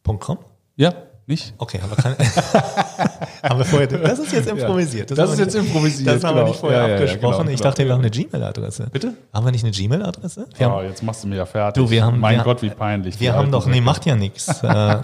.com? 0.02 0.38
ja, 0.76 0.92
nicht? 1.30 1.54
Okay, 1.56 1.80
haben 1.80 1.90
wir 1.90 1.96
keine. 1.96 2.16
haben 3.42 3.58
wir 3.58 3.64
vorher. 3.64 3.86
Das 3.86 4.18
ist 4.18 4.32
jetzt 4.32 4.48
improvisiert. 4.48 5.10
Das 5.10 5.18
haben 5.18 5.30
ist 5.30 5.38
wir 5.38 5.44
jetzt 5.46 5.54
nicht- 5.54 5.66
improvisiert, 5.66 6.08
Das 6.16 6.24
haben 6.24 6.34
wir 6.36 6.40
genau. 6.42 6.48
nicht 6.50 6.60
vorher 6.60 6.78
Ja, 6.80 6.84
ja, 6.88 6.94
ja, 6.96 7.00
abgesprochen. 7.00 7.38
genau, 7.38 7.50
ich 7.50 7.56
genau. 7.56 7.70
dachte, 7.70 7.84
wir 7.86 7.92
haben 7.94 8.00
eine 8.00 8.10
Gmail-Adresse. 8.10 8.88
Bitte? 8.92 9.14
Haben 9.32 9.46
wir 9.46 9.52
nicht 9.52 9.64
eine 9.64 9.72
Gmail-Adresse? 9.72 10.46
Wir 10.58 10.66
Ja, 10.66 10.82
jetzt 10.82 11.02
machst 11.02 11.24
du 11.24 11.28
mir 11.28 11.36
ja 11.36 11.46
fertig. 11.46 11.82
du, 11.82 11.88
wir 11.90 12.04
haben. 12.04 12.18
mein 12.20 12.36
wir, 12.38 12.44
Gott, 12.44 12.60
wie 12.62 12.68
peinlich. 12.70 13.18
Wir 13.20 13.32
haben 13.34 13.50
doch, 13.50 13.66
nee, 13.66 13.80
macht 13.80 14.04
ja 14.06 14.16
nichts. 14.16 14.62
Äh, 14.62 14.96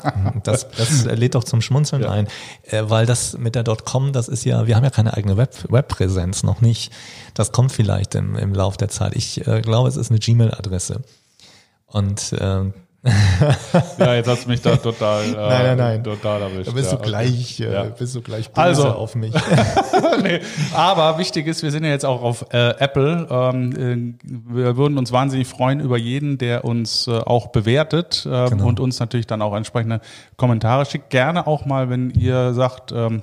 Das, 0.43 0.69
das 0.71 1.05
lädt 1.07 1.35
doch 1.35 1.45
zum 1.45 1.61
Schmunzeln 1.63 2.05
ein, 2.05 2.27
äh, 2.65 2.83
weil 2.87 3.07
das 3.07 3.39
mit 3.39 3.55
der 3.55 3.65
.com, 3.65 4.13
das 4.13 4.29
ist 4.29 4.45
ja, 4.45 4.67
wir 4.67 4.77
haben 4.77 4.85
ja 4.85 4.91
keine 4.91 5.15
eigene 5.15 5.37
Web, 5.37 5.51
Webpräsenz, 5.71 6.43
noch 6.43 6.61
nicht. 6.61 6.93
Das 7.35 7.53
kommt 7.53 7.73
vielleicht 7.73 8.15
im, 8.15 8.37
im 8.37 8.53
Lauf 8.55 8.77
der 8.77 8.89
Zeit. 8.89 9.15
Ich 9.17 9.47
äh, 9.47 9.61
glaube, 9.63 9.89
es 9.89 9.97
ist 9.97 10.11
eine 10.11 10.19
Gmail-Adresse. 10.19 11.01
Und 11.87 12.33
äh, 12.33 12.65
Ja, 13.99 14.15
jetzt 14.15 14.29
hast 14.29 14.45
du 14.45 14.49
mich 14.49 14.61
da 14.63 14.77
total, 14.77 15.25
äh, 15.25 15.31
Nein, 15.35 15.49
nein, 15.49 15.77
nein. 15.77 16.05
total 16.05 16.43
erwischt. 16.43 16.69
da 16.69 16.73
bist 16.73 16.91
ja, 16.93 16.99
du 16.99 17.03
gleich, 17.03 17.61
okay. 17.61 17.87
äh, 17.89 17.93
bist 17.97 18.15
du 18.15 18.21
gleich 18.21 18.51
böse 18.51 18.61
Also. 18.61 18.89
auf 18.89 19.15
mich. 19.15 19.35
nee, 20.23 20.41
aber 20.75 21.19
wichtig 21.19 21.47
ist, 21.47 21.63
wir 21.63 21.71
sind 21.71 21.85
ja 21.85 21.91
jetzt 21.91 22.05
auch 22.05 22.23
auf 22.23 22.47
äh, 22.53 22.71
Apple. 22.79 23.27
Ähm, 23.31 24.19
äh, 24.23 24.55
wir 24.55 24.77
würden 24.77 24.99
uns 24.99 25.13
wahnsinnig 25.13 25.47
freuen 25.47 25.81
über 25.81 25.97
jeden, 25.99 26.39
der 26.39 26.65
uns 26.65 27.07
äh, 27.07 27.13
auch 27.13 27.49
bewertet 27.49 28.27
ähm, 28.31 28.51
Genau. 28.51 28.67
und 28.67 28.81
uns 28.81 28.99
natürlich 29.01 29.27
dann 29.27 29.43
auch 29.43 29.55
entsprechende 29.55 30.01
Kommentare 30.37 30.87
schickt. 30.87 31.11
Gerne 31.11 31.47
auch 31.47 31.65
mal, 31.65 31.91
wenn 31.91 32.11
ihr 32.11 32.55
sagt, 32.55 32.93
ähm, 32.93 33.23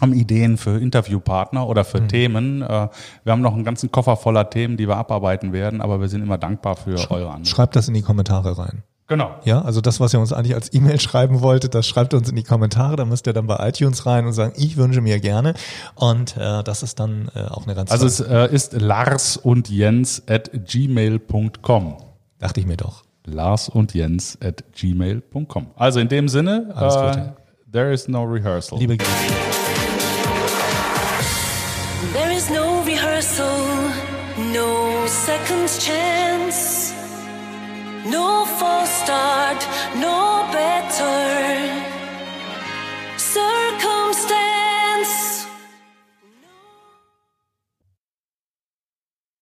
haben 0.00 0.12
Ideen 0.12 0.58
für 0.58 0.78
Interviewpartner 0.78 1.66
oder 1.66 1.84
für 1.84 2.06
Themen. 2.06 2.60
Äh, 2.62 2.88
wir 3.24 3.32
haben 3.32 3.40
noch 3.40 3.54
einen 3.54 3.64
ganzen 3.64 3.90
Koffer 3.90 4.16
voller 4.16 4.50
Themen, 4.50 4.76
die 4.76 4.86
wir 4.88 4.96
abarbeiten 4.96 5.52
werden, 5.52 5.80
aber 5.80 6.00
wir 6.00 6.08
sind 6.08 6.22
immer 6.22 6.38
dankbar 6.38 6.76
für 6.76 6.96
eure 7.10 7.28
Antworten. 7.28 7.44
Schreibt 7.46 7.76
das 7.76 7.88
in 7.88 7.94
die 7.94 8.02
Kommentare 8.02 8.58
rein. 8.58 8.82
Genau. 9.08 9.36
Ja, 9.44 9.62
also 9.62 9.80
das, 9.80 10.00
was 10.00 10.12
ihr 10.12 10.18
uns 10.20 10.32
eigentlich 10.32 10.54
als 10.56 10.72
E-Mail 10.74 10.98
schreiben 11.00 11.40
wolltet, 11.40 11.74
das 11.76 11.86
schreibt 11.86 12.12
uns 12.12 12.28
in 12.28 12.34
die 12.34 12.42
Kommentare. 12.42 12.96
Da 12.96 13.04
müsst 13.04 13.26
ihr 13.28 13.32
dann 13.32 13.46
bei 13.46 13.68
iTunes 13.68 14.04
rein 14.04 14.26
und 14.26 14.32
sagen, 14.32 14.52
ich 14.56 14.76
wünsche 14.76 15.00
mir 15.00 15.20
gerne. 15.20 15.54
Und 15.94 16.36
äh, 16.36 16.64
das 16.64 16.82
ist 16.82 16.98
dann 16.98 17.30
äh, 17.36 17.42
auch 17.44 17.64
eine 17.66 17.76
ganz 17.76 17.92
Also 17.92 18.06
es 18.06 18.18
äh, 18.20 18.52
ist 18.52 18.72
Lars 18.72 19.36
und 19.36 19.68
Jens 19.70 20.22
at 20.28 20.50
gmail.com. 20.52 21.96
dachte 22.40 22.60
ich 22.60 22.66
mir 22.66 22.76
doch. 22.76 23.04
Lars 23.24 23.68
und 23.68 23.94
Jens 23.94 24.38
at 24.42 24.64
gmail.com. 24.72 25.68
Also 25.76 26.00
in 26.00 26.08
dem 26.08 26.28
Sinne, 26.28 26.72
Alles 26.74 26.96
äh, 26.96 27.00
Gute. 27.00 27.36
there 27.72 27.92
is 27.92 28.08
no 28.08 28.24
rehearsal. 28.24 28.78
Liebe 28.78 28.96
There 32.12 32.32
is 32.36 32.48
no 32.50 32.82
rehearsal, 32.84 33.46
no 34.52 35.06
second 35.06 35.68
chance, 35.78 36.92
no 38.10 38.44
false 38.44 38.90
start, 39.02 39.60
no 39.96 40.48
better. 40.52 41.85